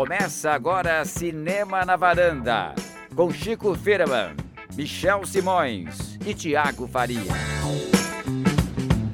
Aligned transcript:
Começa 0.00 0.52
agora 0.52 1.04
Cinema 1.04 1.84
na 1.84 1.94
Varanda, 1.94 2.74
com 3.14 3.30
Chico 3.30 3.74
Firman, 3.74 4.34
Michel 4.74 5.26
Simões 5.26 6.18
e 6.26 6.32
Tiago 6.32 6.88
Faria. 6.88 7.20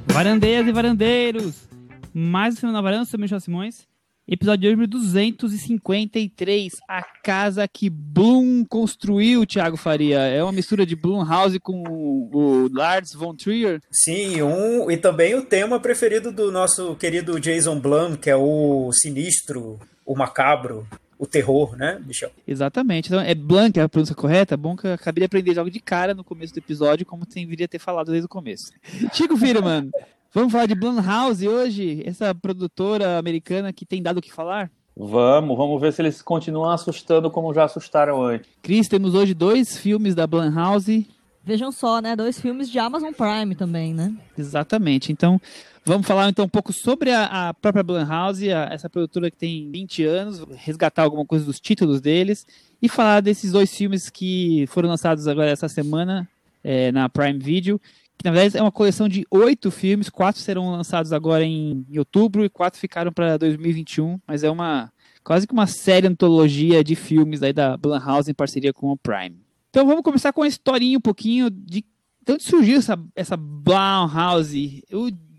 Varandeiras 0.05 0.65
e 0.65 0.71
varandeiros, 0.71 1.67
mais 2.13 2.53
um 2.53 2.57
Cinema 2.57 2.77
na 2.77 2.81
Varanda, 2.81 3.03
sou 3.03 3.19
Michel 3.19 3.41
Simões. 3.41 3.85
Episódio 4.25 4.61
de 4.61 4.67
hoje 4.67 4.87
253, 4.87 6.77
a 6.87 7.03
casa 7.21 7.67
que 7.67 7.89
Bloom 7.89 8.63
construiu, 8.63 9.45
Thiago 9.45 9.75
Faria. 9.75 10.19
É 10.19 10.41
uma 10.41 10.53
mistura 10.53 10.85
de 10.85 10.95
House 11.27 11.57
com 11.61 11.83
o 11.83 12.69
Lars 12.73 13.13
von 13.13 13.35
Trier. 13.35 13.81
Sim, 13.91 14.41
um 14.41 14.89
e 14.89 14.95
também 14.95 15.35
o 15.35 15.43
tema 15.43 15.81
preferido 15.81 16.31
do 16.31 16.49
nosso 16.49 16.95
querido 16.95 17.37
Jason 17.41 17.77
Blum, 17.77 18.15
que 18.15 18.29
é 18.29 18.37
o 18.37 18.89
sinistro, 18.93 19.79
o 20.07 20.15
macabro, 20.15 20.87
o 21.19 21.27
terror, 21.27 21.75
né, 21.75 22.01
Michel? 22.05 22.31
Exatamente. 22.47 23.09
Então, 23.09 23.19
é 23.19 23.35
Blanc 23.35 23.77
é 23.79 23.83
a 23.83 23.89
pronúncia 23.89 24.15
correta. 24.15 24.55
É 24.55 24.57
bom 24.57 24.75
que 24.75 24.87
eu 24.87 24.93
acabei 24.93 25.21
de 25.21 25.25
aprender 25.25 25.53
logo 25.55 25.69
de 25.69 25.79
cara 25.79 26.13
no 26.13 26.23
começo 26.23 26.53
do 26.53 26.59
episódio, 26.59 27.05
como 27.05 27.25
deveria 27.25 27.67
ter 27.67 27.79
falado 27.79 28.11
desde 28.11 28.25
o 28.25 28.29
começo. 28.29 28.71
Chico 29.13 29.37
Firman, 29.37 29.91
Vamos 30.33 30.51
falar 30.51 30.67
de 30.67 30.75
Blumhouse 30.75 31.47
hoje, 31.47 32.03
essa 32.05 32.35
produtora 32.35 33.17
americana 33.17 33.71
que 33.73 33.85
tem 33.85 34.03
dado 34.03 34.17
o 34.17 34.21
que 34.21 34.31
falar? 34.31 34.69
Vamos, 34.95 35.57
vamos 35.57 35.81
ver 35.81 35.93
se 35.93 36.01
eles 36.01 36.21
continuam 36.21 36.69
assustando 36.69 37.31
como 37.31 37.53
já 37.53 37.63
assustaram 37.63 38.21
antes. 38.21 38.49
Cris, 38.61 38.87
temos 38.87 39.15
hoje 39.15 39.33
dois 39.33 39.77
filmes 39.77 40.13
da 40.13 40.27
Blumhouse. 40.27 41.07
Vejam 41.43 41.71
só, 41.71 42.01
né? 42.01 42.15
Dois 42.15 42.39
filmes 42.39 42.69
de 42.69 42.77
Amazon 42.77 43.13
Prime 43.13 43.55
também, 43.55 43.93
né? 43.93 44.13
Exatamente. 44.37 45.11
Então, 45.11 45.39
vamos 45.87 46.05
falar 46.05 46.29
então 46.29 46.45
um 46.45 46.49
pouco 46.49 46.73
sobre 46.73 47.11
a, 47.11 47.49
a 47.49 47.53
própria 47.53 47.81
Blumhouse, 47.81 48.51
a, 48.51 48.65
essa 48.65 48.89
produtora 48.89 49.31
que 49.31 49.37
tem 49.37 49.71
20 49.71 50.03
anos, 50.03 50.45
resgatar 50.57 51.03
alguma 51.03 51.25
coisa 51.25 51.45
dos 51.45 51.59
títulos 51.59 52.01
deles 52.01 52.45
e 52.81 52.89
falar 52.89 53.21
desses 53.21 53.53
dois 53.53 53.73
filmes 53.73 54.09
que 54.09 54.65
foram 54.67 54.89
lançados 54.89 55.27
agora 55.27 55.49
essa 55.49 55.69
semana 55.69 56.27
é, 56.63 56.91
na 56.91 57.07
Prime 57.07 57.39
Video, 57.39 57.79
que 58.17 58.25
na 58.25 58.31
verdade 58.31 58.57
é 58.57 58.61
uma 58.61 58.71
coleção 58.71 59.07
de 59.07 59.25
oito 59.31 59.71
filmes, 59.71 60.09
quatro 60.09 60.41
serão 60.41 60.69
lançados 60.71 61.13
agora 61.13 61.45
em, 61.45 61.85
em 61.89 61.97
outubro 61.97 62.43
e 62.43 62.49
quatro 62.49 62.79
ficaram 62.79 63.11
para 63.11 63.37
2021, 63.37 64.19
mas 64.27 64.43
é 64.43 64.49
uma 64.49 64.91
quase 65.23 65.47
que 65.47 65.53
uma 65.53 65.67
série 65.67 66.07
antologia 66.07 66.83
de 66.83 66.95
filmes 66.95 67.41
aí 67.41 67.53
da 67.53 67.77
Blumhouse 67.77 68.29
em 68.29 68.33
parceria 68.33 68.73
com 68.73 68.91
o 68.91 68.97
Prime. 68.97 69.37
Então 69.69 69.85
vamos 69.85 70.01
começar 70.01 70.33
com 70.33 70.41
uma 70.41 70.47
historinha 70.47 70.97
um 70.97 71.01
pouquinho 71.01 71.49
de, 71.49 71.83
de 72.25 72.33
onde 72.33 72.43
surgiu 72.43 72.77
essa, 72.77 72.99
essa 73.15 73.37
Blumhouse. 73.37 74.83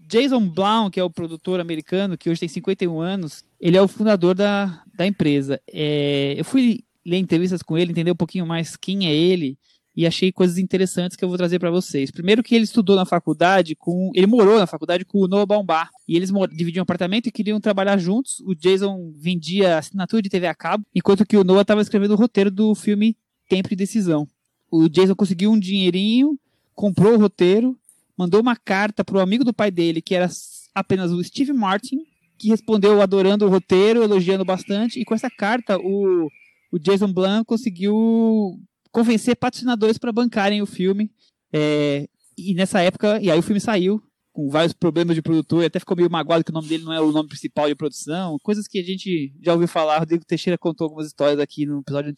Jason 0.08 0.48
Blum, 0.48 0.88
que 0.90 0.98
é 0.98 1.04
o 1.04 1.10
produtor 1.10 1.60
americano, 1.60 2.16
que 2.16 2.30
hoje 2.30 2.40
tem 2.40 2.48
51 2.48 2.98
anos, 2.98 3.44
ele 3.60 3.76
é 3.76 3.82
o 3.82 3.86
fundador 3.86 4.34
da, 4.34 4.82
da 4.96 5.06
empresa. 5.06 5.60
É, 5.70 6.34
eu 6.36 6.44
fui 6.44 6.82
ler 7.04 7.18
entrevistas 7.18 7.62
com 7.62 7.76
ele, 7.76 7.90
entender 7.90 8.10
um 8.10 8.16
pouquinho 8.16 8.46
mais 8.46 8.74
quem 8.74 9.06
é 9.06 9.14
ele 9.14 9.58
e 9.94 10.06
achei 10.06 10.32
coisas 10.32 10.56
interessantes 10.58 11.16
que 11.16 11.24
eu 11.24 11.28
vou 11.28 11.36
trazer 11.36 11.58
para 11.58 11.70
vocês. 11.70 12.10
Primeiro 12.10 12.42
que 12.42 12.54
ele 12.54 12.64
estudou 12.64 12.96
na 12.96 13.04
faculdade 13.04 13.74
com, 13.74 14.10
ele 14.14 14.26
morou 14.26 14.58
na 14.58 14.66
faculdade 14.66 15.04
com 15.04 15.18
o 15.18 15.28
Noah 15.28 15.44
Baumbach 15.44 15.90
e 16.06 16.16
eles 16.16 16.30
dividiam 16.52 16.82
um 16.82 16.84
apartamento 16.84 17.26
e 17.26 17.32
queriam 17.32 17.60
trabalhar 17.60 17.98
juntos. 17.98 18.40
O 18.46 18.54
Jason 18.54 19.12
vendia 19.14 19.76
assinatura 19.76 20.22
de 20.22 20.30
TV 20.30 20.46
a 20.46 20.54
cabo, 20.54 20.86
enquanto 20.94 21.26
que 21.26 21.36
o 21.36 21.44
Noah 21.44 21.62
estava 21.62 21.82
escrevendo 21.82 22.12
o 22.12 22.16
roteiro 22.16 22.50
do 22.50 22.74
filme 22.74 23.16
Tempo 23.48 23.68
de 23.68 23.76
Decisão. 23.76 24.26
O 24.70 24.88
Jason 24.88 25.14
conseguiu 25.14 25.50
um 25.50 25.58
dinheirinho, 25.58 26.38
comprou 26.74 27.14
o 27.14 27.18
roteiro, 27.18 27.76
mandou 28.18 28.40
uma 28.40 28.56
carta 28.56 29.04
para 29.04 29.16
o 29.16 29.20
amigo 29.20 29.44
do 29.44 29.54
pai 29.54 29.70
dele, 29.70 30.02
que 30.02 30.14
era 30.14 30.28
apenas 30.74 31.12
o 31.12 31.22
Steve 31.22 31.52
Martin, 31.52 31.98
que 32.36 32.48
respondeu 32.48 33.00
adorando 33.00 33.46
o 33.46 33.48
roteiro, 33.48 34.02
elogiando 34.02 34.44
bastante, 34.44 35.00
e 35.00 35.04
com 35.04 35.14
essa 35.14 35.30
carta 35.30 35.78
o, 35.78 36.28
o 36.72 36.78
Jason 36.78 37.12
Blum 37.12 37.44
conseguiu 37.44 38.58
convencer 38.90 39.36
patrocinadores 39.36 39.98
para 39.98 40.12
bancarem 40.12 40.60
o 40.60 40.66
filme. 40.66 41.10
É, 41.52 42.08
e 42.36 42.54
nessa 42.54 42.80
época, 42.80 43.20
e 43.22 43.30
aí 43.30 43.38
o 43.38 43.42
filme 43.42 43.60
saiu, 43.60 44.02
com 44.32 44.48
vários 44.48 44.72
problemas 44.72 45.16
de 45.16 45.22
produtor, 45.22 45.62
e 45.62 45.66
até 45.66 45.78
ficou 45.78 45.96
meio 45.96 46.10
magoado 46.10 46.44
que 46.44 46.50
o 46.50 46.54
nome 46.54 46.68
dele 46.68 46.84
não 46.84 46.92
é 46.92 47.00
o 47.00 47.10
nome 47.12 47.28
principal 47.28 47.68
de 47.68 47.74
produção, 47.74 48.38
coisas 48.42 48.68
que 48.68 48.78
a 48.78 48.84
gente 48.84 49.32
já 49.42 49.52
ouviu 49.52 49.66
falar. 49.68 49.96
O 49.96 50.00
Rodrigo 50.00 50.24
Teixeira 50.24 50.58
contou 50.58 50.86
algumas 50.86 51.06
histórias 51.06 51.40
aqui 51.40 51.66
no 51.66 51.80
episódio 51.80 52.14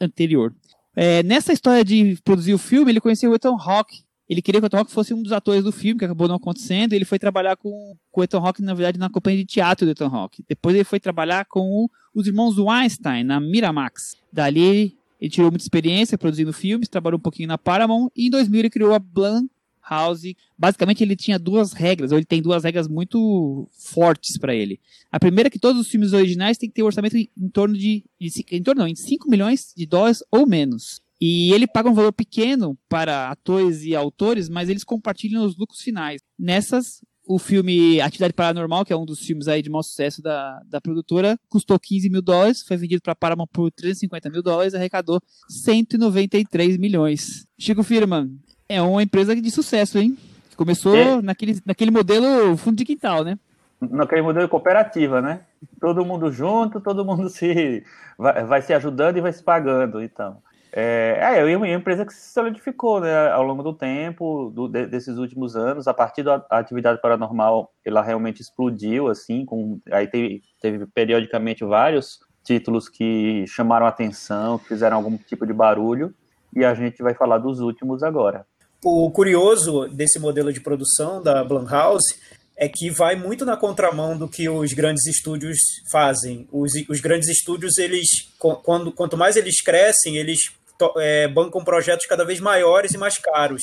anterior. 0.00 0.54
É, 0.96 1.22
nessa 1.22 1.52
história 1.52 1.84
de 1.84 2.18
produzir 2.24 2.54
o 2.54 2.58
filme, 2.58 2.90
ele 2.90 3.00
conheceu 3.00 3.30
o 3.30 3.34
Ethan 3.34 3.56
Hawke. 3.58 4.02
Ele 4.30 4.40
queria 4.40 4.60
que 4.60 4.64
o 4.64 4.68
Ethan 4.68 4.78
Hawke 4.78 4.92
fosse 4.92 5.12
um 5.12 5.20
dos 5.20 5.32
atores 5.32 5.64
do 5.64 5.72
filme, 5.72 5.98
que 5.98 6.04
acabou 6.04 6.28
não 6.28 6.36
acontecendo. 6.36 6.92
Ele 6.92 7.04
foi 7.04 7.18
trabalhar 7.18 7.56
com, 7.56 7.96
com 8.12 8.20
o 8.20 8.24
Ethan 8.24 8.38
Hawke, 8.38 8.62
na 8.62 8.74
verdade, 8.74 8.96
na 8.96 9.10
companhia 9.10 9.40
de 9.40 9.44
teatro 9.44 9.84
do 9.84 9.90
Ethan 9.90 10.06
Hawke. 10.06 10.44
Depois 10.48 10.72
ele 10.76 10.84
foi 10.84 11.00
trabalhar 11.00 11.46
com 11.46 11.68
o, 11.68 11.90
os 12.14 12.28
irmãos 12.28 12.56
Weinstein, 12.56 13.24
na 13.24 13.40
Miramax. 13.40 14.16
Dali 14.32 14.96
ele 15.20 15.30
tirou 15.30 15.50
muita 15.50 15.64
experiência 15.64 16.16
produzindo 16.16 16.52
filmes, 16.52 16.88
trabalhou 16.88 17.18
um 17.18 17.22
pouquinho 17.22 17.48
na 17.48 17.58
Paramount 17.58 18.08
e 18.16 18.28
em 18.28 18.30
2000 18.30 18.60
ele 18.60 18.70
criou 18.70 18.94
a 18.94 19.00
Blumhouse. 19.00 20.36
Basicamente 20.56 21.02
ele 21.02 21.16
tinha 21.16 21.36
duas 21.36 21.72
regras, 21.72 22.12
ou 22.12 22.18
ele 22.18 22.24
tem 22.24 22.40
duas 22.40 22.62
regras 22.62 22.86
muito 22.86 23.68
fortes 23.72 24.38
para 24.38 24.54
ele. 24.54 24.78
A 25.10 25.18
primeira 25.18 25.48
é 25.48 25.50
que 25.50 25.58
todos 25.58 25.80
os 25.80 25.88
filmes 25.88 26.12
originais 26.12 26.56
têm 26.56 26.68
que 26.68 26.76
ter 26.76 26.84
um 26.84 26.86
orçamento 26.86 27.16
em 27.16 27.48
torno 27.52 27.76
de, 27.76 28.04
de 28.20 28.46
em 28.52 28.62
torno 28.62 28.82
não, 28.82 28.88
em 28.88 28.94
5 28.94 29.28
milhões 29.28 29.74
de 29.76 29.84
dólares 29.86 30.22
ou 30.30 30.46
menos. 30.46 31.02
E 31.20 31.52
ele 31.52 31.66
paga 31.66 31.90
um 31.90 31.94
valor 31.94 32.12
pequeno 32.12 32.78
para 32.88 33.28
atores 33.28 33.82
e 33.82 33.94
autores, 33.94 34.48
mas 34.48 34.68
eles 34.70 34.82
compartilham 34.82 35.44
os 35.44 35.56
lucros 35.58 35.82
finais. 35.82 36.22
Nessas, 36.38 37.02
o 37.26 37.38
filme 37.38 38.00
Atividade 38.00 38.32
Paranormal, 38.32 38.84
que 38.84 38.92
é 38.92 38.96
um 38.96 39.04
dos 39.04 39.20
filmes 39.20 39.46
aí 39.46 39.60
de 39.60 39.68
maior 39.68 39.82
sucesso 39.82 40.22
da, 40.22 40.60
da 40.66 40.80
produtora, 40.80 41.38
custou 41.48 41.78
15 41.78 42.08
mil 42.08 42.22
dólares, 42.22 42.62
foi 42.62 42.76
vendido 42.76 43.02
para 43.02 43.14
Paramount 43.14 43.48
por 43.52 43.70
350 43.70 44.30
mil 44.30 44.42
dólares, 44.42 44.74
arrecadou 44.74 45.20
193 45.48 46.78
milhões. 46.78 47.46
Chico 47.58 47.82
Firman, 47.82 48.30
é 48.68 48.80
uma 48.80 49.02
empresa 49.02 49.36
de 49.36 49.50
sucesso, 49.50 49.98
hein? 49.98 50.16
Começou 50.56 50.96
é. 50.96 51.22
naquele, 51.22 51.60
naquele 51.66 51.90
modelo 51.90 52.56
fundo 52.56 52.76
de 52.76 52.84
quintal, 52.84 53.24
né? 53.24 53.38
Naquele 53.80 54.22
modelo 54.22 54.48
cooperativa, 54.48 55.22
né? 55.22 55.40
Todo 55.80 56.04
mundo 56.04 56.32
junto, 56.32 56.80
todo 56.80 57.04
mundo 57.04 57.28
se 57.30 57.82
vai, 58.18 58.44
vai 58.44 58.62
se 58.62 58.72
ajudando 58.72 59.18
e 59.18 59.20
vai 59.20 59.32
se 59.32 59.42
pagando, 59.42 60.02
então. 60.02 60.38
É, 60.72 61.18
é 61.38 61.56
uma 61.56 61.68
empresa 61.68 62.06
que 62.06 62.12
se 62.14 62.32
solidificou 62.32 63.00
né, 63.00 63.28
ao 63.30 63.42
longo 63.42 63.62
do 63.62 63.72
tempo, 63.72 64.50
do, 64.54 64.68
de, 64.68 64.86
desses 64.86 65.16
últimos 65.16 65.56
anos. 65.56 65.88
A 65.88 65.94
partir 65.94 66.22
da 66.22 66.44
atividade 66.50 67.00
paranormal, 67.00 67.72
ela 67.84 68.02
realmente 68.02 68.40
explodiu, 68.40 69.08
assim, 69.08 69.44
com, 69.44 69.80
aí 69.90 70.06
teve, 70.06 70.42
teve 70.60 70.86
periodicamente 70.86 71.64
vários 71.64 72.20
títulos 72.44 72.88
que 72.88 73.44
chamaram 73.48 73.86
atenção, 73.86 74.58
que 74.58 74.68
fizeram 74.68 74.96
algum 74.96 75.16
tipo 75.16 75.46
de 75.46 75.52
barulho, 75.52 76.14
e 76.54 76.64
a 76.64 76.74
gente 76.74 77.02
vai 77.02 77.14
falar 77.14 77.38
dos 77.38 77.60
últimos 77.60 78.02
agora. 78.02 78.46
O 78.84 79.10
curioso 79.10 79.88
desse 79.88 80.18
modelo 80.18 80.52
de 80.52 80.60
produção 80.60 81.22
da 81.22 81.44
Blumhouse 81.44 82.18
é 82.56 82.68
que 82.68 82.90
vai 82.90 83.14
muito 83.16 83.44
na 83.44 83.56
contramão 83.56 84.16
do 84.16 84.28
que 84.28 84.48
os 84.48 84.72
grandes 84.72 85.06
estúdios 85.06 85.58
fazem. 85.90 86.46
Os, 86.52 86.72
os 86.88 87.00
grandes 87.00 87.28
estúdios, 87.28 87.78
eles, 87.78 88.06
quando, 88.38 88.92
quanto 88.92 89.16
mais 89.16 89.36
eles 89.36 89.62
crescem, 89.62 90.16
eles 90.16 90.50
é, 90.98 91.28
bancam 91.28 91.64
projetos 91.64 92.06
cada 92.06 92.24
vez 92.24 92.40
maiores 92.40 92.92
e 92.92 92.98
mais 92.98 93.18
caros. 93.18 93.62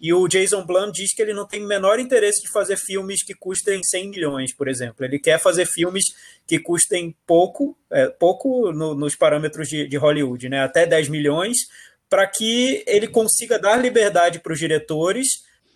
E 0.00 0.12
o 0.12 0.26
Jason 0.28 0.64
Blum 0.66 0.90
diz 0.90 1.14
que 1.14 1.22
ele 1.22 1.32
não 1.32 1.46
tem 1.46 1.64
o 1.64 1.66
menor 1.66 1.98
interesse 1.98 2.42
de 2.42 2.50
fazer 2.50 2.76
filmes 2.76 3.22
que 3.22 3.34
custem 3.34 3.82
100 3.82 4.10
milhões, 4.10 4.54
por 4.54 4.68
exemplo. 4.68 5.04
Ele 5.04 5.18
quer 5.18 5.38
fazer 5.40 5.66
filmes 5.66 6.04
que 6.46 6.58
custem 6.58 7.16
pouco, 7.26 7.76
é, 7.90 8.08
pouco 8.08 8.72
no, 8.72 8.94
nos 8.94 9.16
parâmetros 9.16 9.68
de, 9.68 9.88
de, 9.88 9.96
Hollywood, 9.96 10.48
né? 10.48 10.62
até 10.62 10.84
10 10.84 11.08
milhões, 11.08 11.56
para 12.10 12.26
que 12.26 12.84
ele 12.86 13.08
consiga 13.08 13.58
dar 13.58 13.76
liberdade 13.76 14.40
para 14.40 14.52
os 14.52 14.58
diretores, 14.58 15.26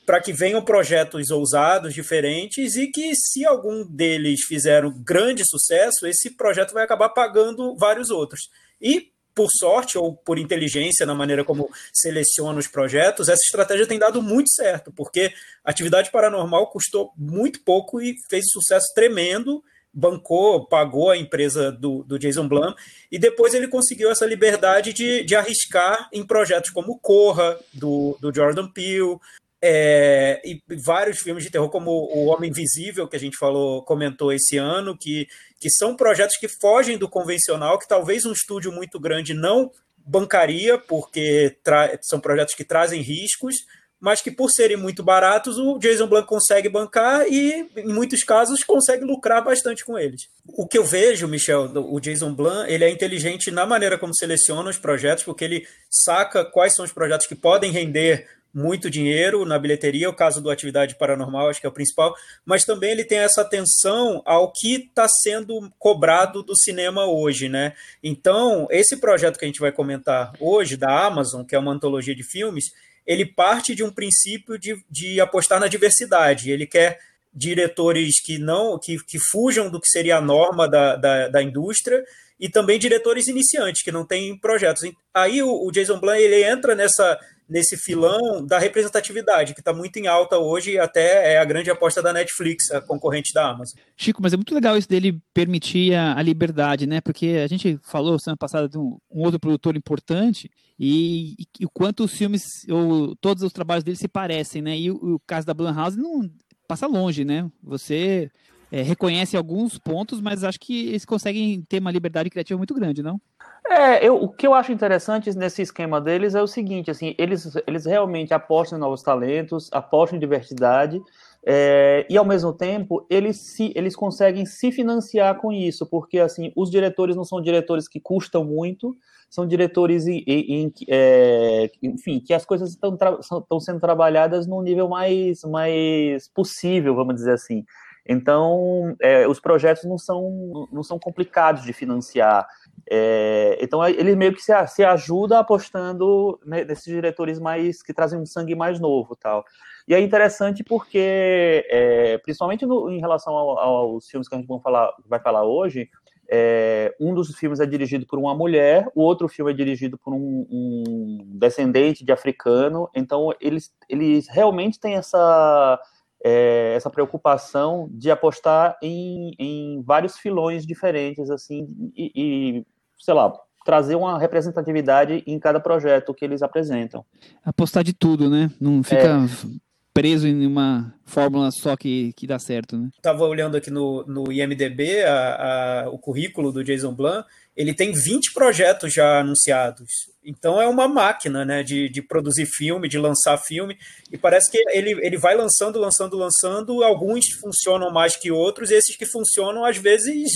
para 0.05 0.21
que 0.21 0.33
venham 0.33 0.65
projetos 0.65 1.31
ousados, 1.31 1.95
diferentes, 1.95 2.77
e 2.77 2.89
que 2.89 3.15
se 3.15 3.47
algum 3.47 3.85
deles 3.85 4.41
fizer 4.47 4.85
um 4.85 5.03
grande 5.03 5.43
sucesso, 5.47 6.07
esse 6.07 6.37
projeto 6.37 6.73
vai 6.73 6.85
acabar 6.85 7.11
pagando 7.11 7.77
vários 7.77 8.11
outros. 8.11 8.49
E 8.81 9.11
por 9.39 9.51
sorte 9.53 9.97
ou 9.97 10.17
por 10.17 10.37
inteligência 10.37 11.07
na 11.07 11.15
maneira 11.15 11.45
como 11.45 11.71
seleciona 11.93 12.59
os 12.59 12.67
projetos, 12.67 13.29
essa 13.29 13.45
estratégia 13.45 13.87
tem 13.87 13.97
dado 13.97 14.21
muito 14.21 14.53
certo, 14.53 14.91
porque 14.91 15.33
atividade 15.65 16.11
paranormal 16.11 16.69
custou 16.73 17.13
muito 17.17 17.63
pouco 17.63 18.03
e 18.03 18.17
fez 18.29 18.47
um 18.47 18.61
sucesso 18.61 18.93
tremendo, 18.97 19.63
bancou, 19.95 20.67
pagou 20.67 21.13
a 21.13 21.17
empresa 21.17 21.71
do, 21.71 22.03
do 22.03 22.19
Jason 22.19 22.49
Blum, 22.49 22.75
e 23.13 23.17
depois 23.17 23.55
ele 23.55 23.69
conseguiu 23.69 24.11
essa 24.11 24.27
liberdade 24.27 24.93
de, 24.93 25.23
de 25.23 25.37
arriscar 25.37 26.09
em 26.13 26.27
projetos 26.27 26.71
como 26.71 26.99
Corra, 26.99 27.57
do, 27.73 28.19
do 28.21 28.35
Jordan 28.35 28.67
Peele, 28.67 29.19
é, 29.63 30.41
e 30.45 30.61
vários 30.77 31.19
filmes 31.19 31.45
de 31.45 31.51
terror, 31.51 31.69
como 31.69 31.91
O 31.91 32.27
Homem 32.27 32.51
Invisível, 32.51 33.07
que 33.07 33.17
a 33.17 33.21
gente 33.21 33.37
falou, 33.37 33.85
comentou 33.85 34.33
esse 34.33 34.57
ano, 34.57 34.97
que, 34.99 35.29
que 35.59 35.71
são 35.71 35.97
projetos 35.97 36.37
que 36.37 36.49
fogem 36.49 36.97
do 36.97 37.09
convencional, 37.09 37.79
que 37.79 37.89
talvez 37.89 38.25
um 38.25 38.33
estúdio 38.33 38.73
muito 38.73 38.99
grande 39.01 39.35
não 39.35 39.71
bancaria, 39.97 40.79
porque 40.79 41.57
são 42.03 42.21
projetos 42.21 42.55
que 42.55 42.65
trazem 42.65 43.03
riscos, 43.03 43.55
mas 44.01 44.23
que 44.23 44.31
por 44.31 44.49
serem 44.49 44.77
muito 44.77 45.03
baratos, 45.03 45.59
o 45.59 45.77
Jason 45.79 46.07
Blum 46.07 46.23
consegue 46.23 46.69
bancar 46.69 47.27
e, 47.29 47.69
em 47.77 47.93
muitos 47.93 48.23
casos, 48.23 48.63
consegue 48.63 49.05
lucrar 49.05 49.45
bastante 49.45 49.85
com 49.85 49.99
eles. 49.99 50.29
O 50.47 50.67
que 50.67 50.79
eu 50.79 50.85
vejo, 50.85 51.27
Michel, 51.27 51.65
o 51.75 51.99
Jason 51.99 52.33
Blum, 52.33 52.65
ele 52.67 52.85
é 52.85 52.91
inteligente 52.91 53.51
na 53.51 53.67
maneira 53.67 53.99
como 53.99 54.15
seleciona 54.15 54.71
os 54.71 54.79
projetos, 54.79 55.25
porque 55.25 55.45
ele 55.45 55.67
saca 55.91 56.45
quais 56.45 56.75
são 56.75 56.85
os 56.85 56.93
projetos 56.93 57.27
que 57.27 57.35
podem 57.35 57.73
render 57.73 58.29
muito 58.53 58.91
dinheiro 58.91 59.45
na 59.45 59.59
bilheteria, 59.59 60.09
o 60.09 60.15
caso 60.15 60.41
do 60.41 60.51
Atividade 60.51 60.97
Paranormal, 60.97 61.49
acho 61.49 61.61
que 61.61 61.67
é 61.67 61.71
o 61.71 61.73
principal, 61.73 62.15
mas 62.45 62.65
também 62.65 62.91
ele 62.91 63.05
tem 63.05 63.19
essa 63.19 63.43
atenção 63.43 64.23
ao 64.25 64.53
que 64.53 64.77
está 64.77 65.07
sendo 65.23 65.71
cobrado 65.79 66.43
do 66.43 66.57
cinema 66.57 67.05
hoje, 67.05 67.49
né? 67.49 67.75
Então, 68.03 68.67
esse 68.71 68.97
projeto 68.97 69.39
que 69.39 69.45
a 69.45 69.49
gente 69.49 69.61
vai 69.61 69.71
comentar 69.71 70.33
hoje, 70.41 70.77
da 70.77 71.07
Amazon, 71.07 71.45
que 71.45 71.55
é 71.55 71.59
uma 71.59 71.73
antologia 71.73 72.15
de 72.15 72.23
filmes, 72.23 72.67
ele 73.07 73.25
parte 73.25 73.75
de 73.75 73.83
um 73.83 73.91
princípio 73.91 74.59
de, 74.59 74.77
de 74.91 75.21
apostar 75.21 75.59
na 75.59 75.67
diversidade. 75.67 76.51
Ele 76.51 76.67
quer 76.67 76.99
diretores 77.33 78.21
que 78.23 78.39
não 78.39 78.79
que, 78.79 79.03
que 79.05 79.19
fujam 79.19 79.71
do 79.71 79.81
que 79.81 79.89
seria 79.89 80.17
a 80.17 80.21
norma 80.21 80.69
da, 80.69 80.97
da, 80.97 81.29
da 81.29 81.43
indústria 81.43 82.05
e 82.39 82.49
também 82.49 82.79
diretores 82.79 83.27
iniciantes 83.27 83.83
que 83.83 83.93
não 83.93 84.05
têm 84.05 84.37
projetos. 84.39 84.83
Aí 85.13 85.43
o, 85.43 85.67
o 85.67 85.71
Jason 85.73 85.99
Blum 85.99 86.15
ele 86.15 86.45
entra 86.45 86.75
nessa 86.75 87.19
nesse 87.49 87.77
filão 87.77 88.45
da 88.45 88.59
representatividade, 88.59 89.55
que 89.55 89.61
está 89.61 89.73
muito 89.73 89.97
em 89.99 90.07
alta 90.07 90.39
hoje 90.39 90.79
até 90.79 91.35
é 91.35 91.39
a 91.39 91.45
grande 91.45 91.71
aposta 91.71 92.03
da 92.03 92.13
Netflix, 92.13 92.71
a 92.71 92.81
concorrente 92.81 93.33
da 93.33 93.51
Amazon. 93.51 93.79
Chico, 93.97 94.21
mas 94.23 94.33
é 94.33 94.37
muito 94.37 94.55
legal 94.55 94.77
isso 94.77 94.89
dele 94.89 95.21
permitir 95.33 95.95
a, 95.95 96.21
liberdade, 96.21 96.87
né? 96.87 97.01
Porque 97.01 97.41
a 97.43 97.47
gente 97.47 97.79
falou 97.83 98.19
semana 98.19 98.37
passada 98.37 98.69
de 98.69 98.77
um, 98.77 98.99
um 99.11 99.23
outro 99.23 99.41
produtor 99.41 99.77
importante 99.77 100.51
e, 100.79 101.33
e, 101.33 101.47
e, 101.61 101.65
o 101.65 101.71
quanto 101.71 102.05
os 102.05 102.13
filmes, 102.13 102.45
ou 102.69 103.17
todos 103.17 103.43
os 103.43 103.53
trabalhos 103.53 103.83
dele 103.83 103.97
se 103.97 104.09
parecem, 104.09 104.61
né? 104.61 104.77
E 104.77 104.91
o, 104.91 105.15
o 105.15 105.21
caso 105.21 105.47
da 105.47 105.55
Blumhouse 105.55 105.97
não 105.97 106.31
passa 106.67 106.87
longe, 106.87 107.25
né? 107.25 107.51
Você 107.63 108.31
é, 108.71 108.83
reconhece 108.83 109.37
alguns 109.37 109.79
pontos, 109.79 110.21
mas 110.21 110.45
acho 110.45 110.61
que 110.61 110.89
eles 110.89 111.05
conseguem 111.05 111.63
ter 111.69 111.81
uma 111.81 111.91
liberdade 111.91 112.31
criativa 112.31 112.59
muito 112.59 112.75
grande, 112.75 113.03
não? 113.03 113.21
É, 113.69 114.07
eu, 114.07 114.17
o 114.17 114.29
que 114.29 114.47
eu 114.47 114.55
acho 114.55 114.73
interessante 114.73 115.37
nesse 115.37 115.61
esquema 115.61 116.01
deles 116.01 116.35
é 116.35 116.43
o 116.43 116.47
seguinte, 116.47 116.91
assim, 116.91 117.15
eles, 117.19 117.55
eles 117.67 117.85
realmente 117.85 118.33
apostam 118.33 118.79
em 118.79 118.81
novos 118.81 119.03
talentos, 119.03 119.69
apostam 119.73 120.17
em 120.17 120.21
diversidade, 120.21 121.01
é, 121.45 122.07
e 122.09 122.17
ao 122.17 122.25
mesmo 122.25 122.53
tempo 122.53 123.07
eles, 123.11 123.37
se, 123.37 123.73
eles 123.77 123.95
conseguem 123.95 124.47
se 124.47 124.73
financiar 124.73 125.39
com 125.39 125.53
isso, 125.53 125.87
porque 125.87 126.19
assim, 126.19 126.53
os 126.57 126.71
diretores 126.71 127.15
não 127.15 127.25
são 127.25 127.41
diretores 127.41 127.87
que 127.87 128.01
custam 128.01 128.45
muito, 128.45 128.97
são 129.29 129.47
diretores 129.47 130.07
em, 130.07 130.25
em, 130.27 130.65
em 130.65 130.73
é, 130.89 131.71
enfim, 131.83 132.21
que 132.21 132.33
as 132.33 132.47
coisas 132.47 132.71
estão, 132.71 132.97
estão 133.21 133.61
sendo 133.61 133.81
trabalhadas 133.81 134.47
num 134.47 134.63
nível 134.63 134.89
mais, 134.89 135.43
mais 135.45 136.29
possível, 136.29 136.95
vamos 136.95 137.15
dizer 137.17 137.33
assim. 137.33 137.65
Então, 138.09 138.97
é, 139.01 139.29
os 139.29 139.39
projetos 139.39 139.85
não 139.85 139.99
são, 139.99 140.67
não 140.73 140.83
são 140.83 140.99
complicados 140.99 141.63
de 141.63 141.75
financiar. 141.75 142.49
É, 142.91 143.59
então 143.61 143.87
ele 143.87 144.17
meio 144.17 144.33
que 144.33 144.41
se, 144.43 144.53
se 144.69 144.83
ajuda 144.83 145.39
apostando 145.39 146.41
nesses 146.47 146.87
diretores 146.87 147.39
mais 147.39 147.83
que 147.83 147.93
trazem 147.93 148.19
um 148.19 148.25
sangue 148.25 148.55
mais 148.55 148.81
novo, 148.81 149.15
tal. 149.15 149.45
E 149.87 149.95
é 149.95 150.01
interessante 150.01 150.65
porque, 150.65 151.67
é, 151.69 152.19
principalmente 152.19 152.65
no, 152.65 152.91
em 152.91 152.99
relação 152.99 153.35
ao, 153.35 153.59
aos 153.59 154.09
filmes 154.09 154.27
que 154.27 154.35
a 154.35 154.39
gente 154.39 154.49
vai 154.49 154.61
falar, 154.61 154.91
vai 155.07 155.21
falar 155.21 155.45
hoje, 155.45 155.91
é, 156.31 156.95
um 157.01 157.15
dos 157.15 157.35
filmes 157.37 157.61
é 157.61 157.67
dirigido 157.67 158.07
por 158.07 158.19
uma 158.19 158.35
mulher, 158.35 158.87
o 158.95 159.03
outro 159.03 159.29
filme 159.29 159.51
é 159.51 159.55
dirigido 159.55 159.97
por 159.99 160.15
um, 160.15 160.47
um 160.51 161.23
descendente 161.39 162.05
de 162.05 162.13
africano. 162.13 162.89
Então 162.95 163.35
eles, 163.41 163.75
eles 163.89 164.29
realmente 164.29 164.79
têm 164.79 164.95
essa 164.95 165.79
é, 166.25 166.75
essa 166.75 166.91
preocupação 166.91 167.89
de 167.91 168.11
apostar 168.11 168.77
em, 168.83 169.33
em 169.39 169.83
vários 169.83 170.19
filões 170.19 170.67
diferentes, 170.67 171.31
assim, 171.31 171.67
e, 171.97 172.13
e, 172.15 172.67
sei 172.99 173.15
lá, 173.15 173.33
trazer 173.65 173.95
uma 173.95 174.19
representatividade 174.19 175.23
em 175.27 175.39
cada 175.39 175.61
projeto 175.61 176.15
que 176.15 176.25
eles 176.25 176.43
apresentam. 176.43 177.05
Apostar 177.45 177.85
de 177.85 177.93
tudo, 177.93 178.31
né? 178.31 178.51
Não 178.61 178.83
fica 178.83 179.03
é. 179.03 179.59
Preso 179.99 180.29
em 180.29 180.47
uma 180.47 180.95
fórmula 181.05 181.51
só 181.51 181.77
que, 181.77 182.13
que 182.13 182.25
dá 182.25 182.39
certo, 182.39 182.77
né? 182.77 182.89
Estava 182.97 183.25
olhando 183.25 183.57
aqui 183.57 183.69
no, 183.69 184.05
no 184.07 184.31
IMDB 184.31 185.03
a, 185.03 185.83
a, 185.87 185.91
o 185.91 185.99
currículo 185.99 186.53
do 186.53 186.63
Jason 186.63 186.95
Blum, 186.95 187.25
ele 187.57 187.75
tem 187.75 187.91
20 187.91 188.33
projetos 188.33 188.95
já 188.95 189.19
anunciados. 189.19 189.89
Então 190.25 190.63
é 190.63 190.69
uma 190.69 190.87
máquina 190.87 191.45
né, 191.45 191.65
de, 191.65 191.89
de 191.89 192.01
produzir 192.01 192.47
filme, 192.47 192.89
de 192.89 192.97
lançar 192.97 193.37
filme. 193.39 193.77
E 194.13 194.17
parece 194.17 194.49
que 194.49 194.59
ele, 194.69 194.93
ele 195.05 195.17
vai 195.17 195.35
lançando, 195.35 195.81
lançando, 195.81 196.17
lançando. 196.17 196.85
Alguns 196.85 197.25
funcionam 197.41 197.91
mais 197.91 198.15
que 198.15 198.31
outros, 198.31 198.71
e 198.71 198.75
esses 198.75 198.97
que 198.97 199.05
funcionam, 199.05 199.65
às 199.65 199.79
vezes, 199.79 200.31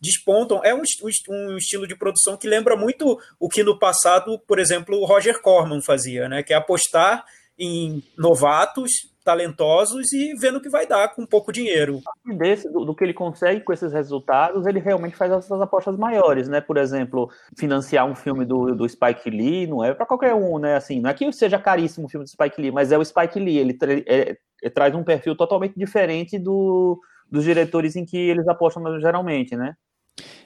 despontam. 0.00 0.60
É 0.62 0.72
um, 0.72 0.82
um 1.28 1.56
estilo 1.56 1.88
de 1.88 1.96
produção 1.96 2.36
que 2.36 2.46
lembra 2.46 2.76
muito 2.76 3.18
o 3.40 3.48
que 3.48 3.64
no 3.64 3.76
passado, 3.76 4.38
por 4.46 4.60
exemplo, 4.60 4.96
o 4.96 5.04
Roger 5.04 5.40
Corman 5.42 5.82
fazia, 5.82 6.28
né? 6.28 6.44
Que 6.44 6.52
é 6.52 6.56
apostar 6.56 7.24
em 7.58 8.02
novatos 8.16 9.12
talentosos 9.28 10.10
e 10.14 10.32
vendo 10.34 10.56
o 10.56 10.60
que 10.60 10.70
vai 10.70 10.86
dar 10.86 11.14
com 11.14 11.26
pouco 11.26 11.52
dinheiro. 11.52 12.00
Desse, 12.38 12.70
do, 12.72 12.82
do, 12.86 12.94
que 12.94 13.04
ele 13.04 13.12
consegue 13.12 13.60
com 13.60 13.74
esses 13.74 13.92
resultados, 13.92 14.66
ele 14.66 14.78
realmente 14.78 15.16
faz 15.16 15.30
essas 15.30 15.60
apostas 15.60 15.98
maiores, 15.98 16.48
né? 16.48 16.62
Por 16.62 16.78
exemplo, 16.78 17.30
financiar 17.54 18.06
um 18.06 18.14
filme 18.14 18.46
do, 18.46 18.74
do 18.74 18.88
Spike 18.88 19.28
Lee 19.28 19.66
não 19.66 19.84
é 19.84 19.92
para 19.92 20.06
qualquer 20.06 20.34
um, 20.34 20.58
né? 20.58 20.76
Assim, 20.76 21.00
não 21.00 21.10
é 21.10 21.14
que 21.14 21.30
seja 21.30 21.58
caríssimo 21.58 22.06
o 22.06 22.08
filme 22.08 22.24
do 22.24 22.30
Spike 22.30 22.58
Lee, 22.58 22.70
mas 22.70 22.90
é 22.90 22.96
o 22.96 23.04
Spike 23.04 23.38
Lee, 23.38 23.58
ele, 23.58 23.74
tra 23.74 23.92
é, 23.92 24.38
é, 24.62 24.70
traz 24.70 24.94
um 24.94 25.04
perfil 25.04 25.36
totalmente 25.36 25.74
diferente 25.76 26.38
do, 26.38 26.98
dos 27.30 27.44
diretores 27.44 27.96
em 27.96 28.06
que 28.06 28.16
eles 28.16 28.48
apostam 28.48 28.98
geralmente, 28.98 29.54
né? 29.54 29.74